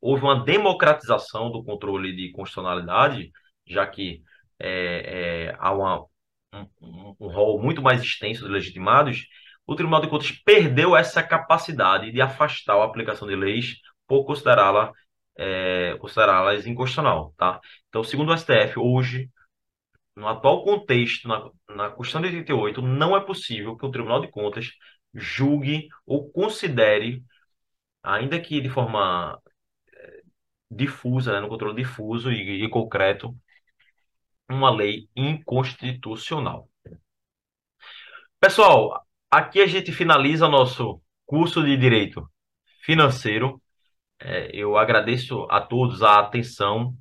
houve 0.00 0.22
uma 0.22 0.44
democratização 0.44 1.50
do 1.50 1.62
controle 1.62 2.14
de 2.14 2.30
constitucionalidade, 2.30 3.30
já 3.66 3.86
que 3.86 4.22
é, 4.58 5.48
é, 5.50 5.56
há 5.58 5.72
uma, 5.72 6.06
um, 6.54 7.16
um 7.20 7.28
rol 7.28 7.60
muito 7.60 7.82
mais 7.82 8.00
extenso 8.00 8.44
de 8.44 8.50
legitimados, 8.50 9.26
o 9.68 9.76
Tribunal 9.76 10.00
de 10.00 10.08
Contas 10.08 10.32
perdeu 10.32 10.96
essa 10.96 11.22
capacidade 11.22 12.10
de 12.10 12.22
afastar 12.22 12.76
a 12.76 12.84
aplicação 12.84 13.28
de 13.28 13.36
leis 13.36 13.76
por 14.06 14.24
considerá-la 14.24 14.92
é, 15.36 15.96
considerá-las 15.98 16.66
inconstitucional, 16.66 17.34
tá? 17.36 17.60
Então, 17.88 18.02
segundo 18.02 18.32
o 18.32 18.36
STF, 18.36 18.78
hoje, 18.78 19.30
no 20.16 20.26
atual 20.26 20.64
contexto, 20.64 21.28
na, 21.28 21.50
na 21.68 21.90
Constituição 21.90 22.22
de 22.22 22.28
88, 22.28 22.82
não 22.82 23.16
é 23.16 23.20
possível 23.24 23.76
que 23.76 23.86
o 23.86 23.90
Tribunal 23.90 24.20
de 24.20 24.28
Contas 24.28 24.70
julgue 25.14 25.88
ou 26.06 26.30
considere, 26.32 27.22
ainda 28.02 28.40
que 28.40 28.60
de 28.60 28.68
forma 28.70 29.38
difusa, 30.70 31.32
né, 31.32 31.40
no 31.40 31.48
controle 31.48 31.76
difuso 31.76 32.30
e, 32.32 32.64
e 32.64 32.68
concreto, 32.70 33.34
uma 34.48 34.70
lei 34.70 35.08
inconstitucional. 35.14 36.68
Pessoal, 38.40 39.06
aqui 39.30 39.60
a 39.60 39.66
gente 39.66 39.92
finaliza 39.92 40.48
nosso 40.48 41.00
curso 41.26 41.62
de 41.64 41.76
Direito 41.76 42.28
Financeiro. 42.82 43.62
É, 44.20 44.50
eu 44.54 44.76
agradeço 44.76 45.46
a 45.50 45.60
todos 45.60 46.02
a 46.02 46.18
atenção. 46.20 46.96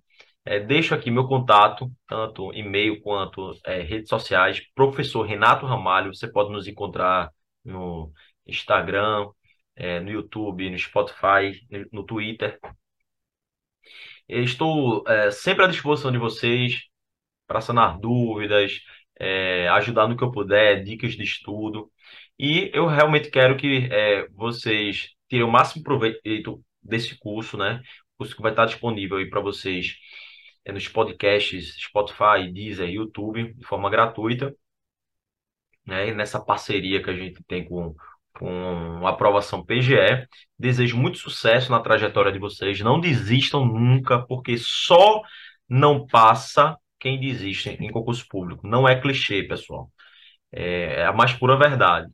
É, 0.46 0.60
deixo 0.60 0.96
aqui 0.96 1.12
meu 1.12 1.28
contato, 1.28 1.92
tanto 2.08 2.54
e-mail 2.54 3.02
quanto 3.02 3.54
é, 3.66 3.82
redes 3.82 4.10
sociais. 4.10 4.62
Professor 4.76 5.24
Renato 5.24 5.66
Ramalho, 5.66 6.14
você 6.14 6.28
pode 6.32 6.52
nos 6.52 6.68
encontrar 6.68 7.32
no 7.66 8.12
Instagram, 8.46 9.30
é, 9.76 10.00
no 10.00 10.10
YouTube, 10.12 10.70
no 10.70 10.78
Spotify, 10.80 11.66
no 11.92 12.04
Twitter. 12.04 12.60
Eu 14.28 14.44
estou 14.44 15.04
é, 15.08 15.32
sempre 15.32 15.64
à 15.66 15.68
disposição 15.68 16.12
de 16.12 16.18
vocês 16.18 16.82
para 17.48 17.62
sanar 17.62 18.00
dúvidas, 18.00 18.80
é, 19.20 19.68
ajudar 19.70 20.08
no 20.08 20.18
que 20.18 20.24
eu 20.24 20.32
puder, 20.32 20.84
dicas 20.84 21.14
de 21.14 21.24
estudo. 21.24 21.92
E 22.40 22.72
eu 22.74 22.88
realmente 22.88 23.30
quero 23.32 23.58
que 23.58 23.90
é, 23.92 24.28
vocês 24.30 25.10
tirem 25.30 25.46
o 25.46 25.52
máximo 25.52 25.84
proveito 25.84 26.64
desse 26.82 27.18
curso, 27.18 27.58
né? 27.58 27.82
O 28.16 28.20
curso 28.20 28.36
que 28.36 28.42
vai 28.42 28.52
estar 28.52 28.66
disponível 28.66 29.18
aí 29.18 29.30
para 29.30 29.42
vocês 29.42 29.96
é, 30.66 30.72
nos 30.72 30.88
podcasts 30.88 31.76
Spotify, 31.80 32.52
Deezer, 32.52 32.90
YouTube, 32.90 33.54
de 33.54 33.66
forma 33.66 33.90
gratuita. 33.90 34.56
Né? 35.86 36.10
E 36.10 36.14
nessa 36.14 36.40
parceria 36.44 37.02
que 37.02 37.10
a 37.10 37.16
gente 37.16 37.44
tem 37.46 37.66
com 37.66 37.96
com 38.38 39.06
a 39.08 39.10
aprovação 39.12 39.66
PGE. 39.66 40.28
Desejo 40.58 40.98
muito 40.98 41.18
sucesso 41.18 41.72
na 41.72 41.80
trajetória 41.80 42.32
de 42.32 42.40
vocês. 42.40 42.80
Não 42.82 43.00
desistam 43.00 43.66
nunca, 43.66 44.26
porque 44.28 44.58
só 44.58 45.22
não 45.68 46.06
passa 46.08 46.78
quem 47.00 47.20
desiste 47.20 47.70
em 47.70 47.92
concurso 47.92 48.26
público. 48.28 48.68
Não 48.68 48.88
é 48.88 49.00
clichê, 49.00 49.44
pessoal. 49.44 49.92
É, 50.52 51.02
é 51.02 51.06
a 51.06 51.14
mais 51.14 51.34
pura 51.34 51.58
verdade. 51.58 52.08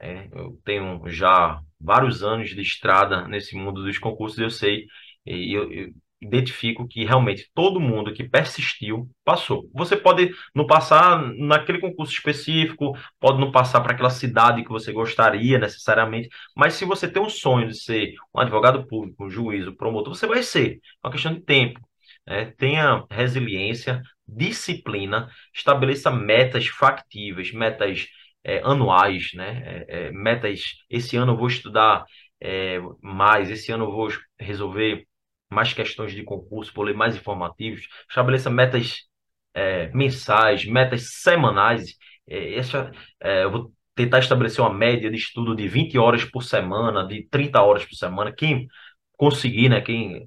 É, 0.00 0.28
eu 0.32 0.58
tenho 0.64 1.02
já 1.08 1.60
vários 1.80 2.22
anos 2.22 2.50
de 2.50 2.60
estrada 2.60 3.28
nesse 3.28 3.54
mundo 3.56 3.82
dos 3.84 3.98
concursos, 3.98 4.38
eu 4.38 4.50
sei, 4.50 4.86
e 5.26 5.52
eu, 5.54 5.70
eu, 5.72 5.90
identifico 6.20 6.86
que 6.86 7.04
realmente 7.04 7.50
todo 7.54 7.80
mundo 7.80 8.12
que 8.12 8.28
persistiu 8.28 9.08
passou. 9.24 9.68
Você 9.74 9.96
pode 9.96 10.30
não 10.54 10.66
passar 10.66 11.22
naquele 11.38 11.78
concurso 11.78 12.12
específico, 12.12 12.92
pode 13.18 13.40
não 13.40 13.50
passar 13.50 13.80
para 13.80 13.92
aquela 13.94 14.10
cidade 14.10 14.62
que 14.62 14.68
você 14.68 14.92
gostaria 14.92 15.58
necessariamente, 15.58 16.28
mas 16.54 16.74
se 16.74 16.84
você 16.84 17.08
tem 17.08 17.22
um 17.22 17.28
sonho 17.30 17.68
de 17.68 17.74
ser 17.82 18.14
um 18.34 18.40
advogado 18.40 18.86
público, 18.86 19.24
um 19.24 19.30
juiz, 19.30 19.66
um 19.66 19.74
promotor, 19.74 20.14
você 20.14 20.26
vai 20.26 20.42
ser. 20.42 20.74
É 21.02 21.06
uma 21.06 21.12
questão 21.12 21.32
de 21.34 21.40
tempo. 21.40 21.80
Né? 22.26 22.52
Tenha 22.58 23.04
resiliência, 23.10 24.02
disciplina, 24.28 25.28
estabeleça 25.54 26.10
metas 26.10 26.66
factíveis, 26.66 27.52
metas 27.52 28.06
é, 28.44 28.60
anuais, 28.64 29.32
né? 29.34 29.84
É, 29.88 30.08
é, 30.08 30.12
metas. 30.12 30.60
Esse 30.88 31.16
ano 31.16 31.32
eu 31.32 31.36
vou 31.36 31.48
estudar 31.48 32.04
é, 32.40 32.78
mais, 33.02 33.50
esse 33.50 33.72
ano 33.72 33.84
eu 33.84 33.92
vou 33.92 34.08
resolver 34.38 35.06
mais 35.50 35.72
questões 35.72 36.12
de 36.12 36.22
concurso, 36.22 36.72
por 36.72 36.84
ler 36.84 36.94
mais 36.94 37.16
informativos, 37.16 37.88
estabeleça 38.08 38.48
metas 38.50 39.08
é, 39.54 39.88
mensais, 39.92 40.64
metas 40.64 41.20
semanais. 41.20 41.96
Essa, 42.28 42.92
eu 43.20 43.50
vou 43.50 43.72
tentar 43.96 44.20
estabelecer 44.20 44.60
uma 44.60 44.72
média 44.72 45.10
de 45.10 45.16
estudo 45.16 45.56
de 45.56 45.66
20 45.66 45.98
horas 45.98 46.24
por 46.24 46.44
semana, 46.44 47.04
de 47.06 47.26
30 47.28 47.60
horas 47.60 47.84
por 47.84 47.96
semana. 47.96 48.32
Quem 48.32 48.68
conseguir, 49.16 49.68
né, 49.68 49.80
quem 49.80 50.24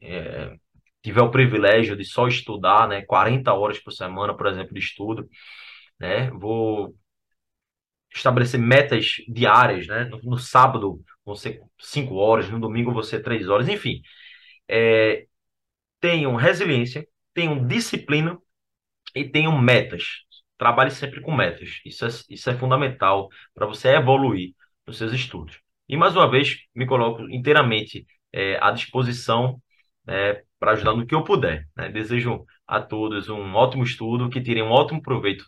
tiver 1.01 1.21
o 1.21 1.31
privilégio 1.31 1.95
de 1.95 2.03
só 2.05 2.27
estudar, 2.27 2.87
né, 2.89 3.01
40 3.03 3.53
horas 3.53 3.79
por 3.79 3.91
semana, 3.91 4.35
por 4.35 4.47
exemplo, 4.47 4.73
de 4.73 4.79
estudo, 4.81 5.29
né, 5.99 6.29
vou 6.31 6.93
estabelecer 8.13 8.59
metas 8.59 9.15
diárias, 9.27 9.87
né, 9.87 10.05
no, 10.05 10.19
no 10.23 10.37
sábado 10.37 11.01
vão 11.25 11.35
ser 11.35 11.61
5 11.79 12.15
horas, 12.15 12.49
no 12.49 12.59
domingo 12.59 12.93
vão 12.93 13.03
ser 13.03 13.21
3 13.21 13.47
horas, 13.49 13.67
enfim. 13.67 14.01
É, 14.67 15.25
tenham 15.99 16.35
resiliência, 16.35 17.07
tenham 17.33 17.65
disciplina 17.65 18.37
e 19.15 19.23
tenham 19.25 19.57
metas. 19.59 20.03
Trabalhe 20.57 20.91
sempre 20.91 21.21
com 21.21 21.35
metas. 21.35 21.81
Isso 21.85 22.05
é, 22.05 22.09
isso 22.29 22.49
é 22.49 22.57
fundamental 22.57 23.29
para 23.53 23.65
você 23.65 23.89
evoluir 23.89 24.53
nos 24.85 24.97
seus 24.97 25.13
estudos. 25.13 25.59
E 25.87 25.97
mais 25.97 26.15
uma 26.15 26.29
vez, 26.29 26.57
me 26.75 26.85
coloco 26.85 27.23
inteiramente 27.29 28.05
é, 28.31 28.57
à 28.61 28.71
disposição 28.71 29.61
é, 30.07 30.43
para 30.59 30.71
ajudar 30.73 30.95
no 30.95 31.05
que 31.05 31.15
eu 31.15 31.23
puder. 31.23 31.67
Né? 31.75 31.89
Desejo 31.89 32.45
a 32.67 32.81
todos 32.81 33.29
um 33.29 33.53
ótimo 33.53 33.83
estudo, 33.83 34.29
que 34.29 34.41
tirem 34.41 34.63
um 34.63 34.71
ótimo 34.71 35.01
proveito 35.01 35.45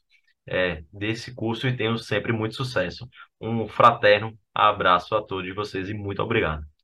é, 0.48 0.84
desse 0.92 1.34
curso 1.34 1.68
e 1.68 1.76
tenham 1.76 1.98
sempre 1.98 2.32
muito 2.34 2.56
sucesso. 2.56 3.08
Um 3.42 3.68
fraterno 3.68 4.38
abraço 4.54 5.16
a 5.16 5.22
todos 5.24 5.54
vocês 5.56 5.90
e 5.90 5.94
muito 5.94 6.22
obrigado. 6.22 6.75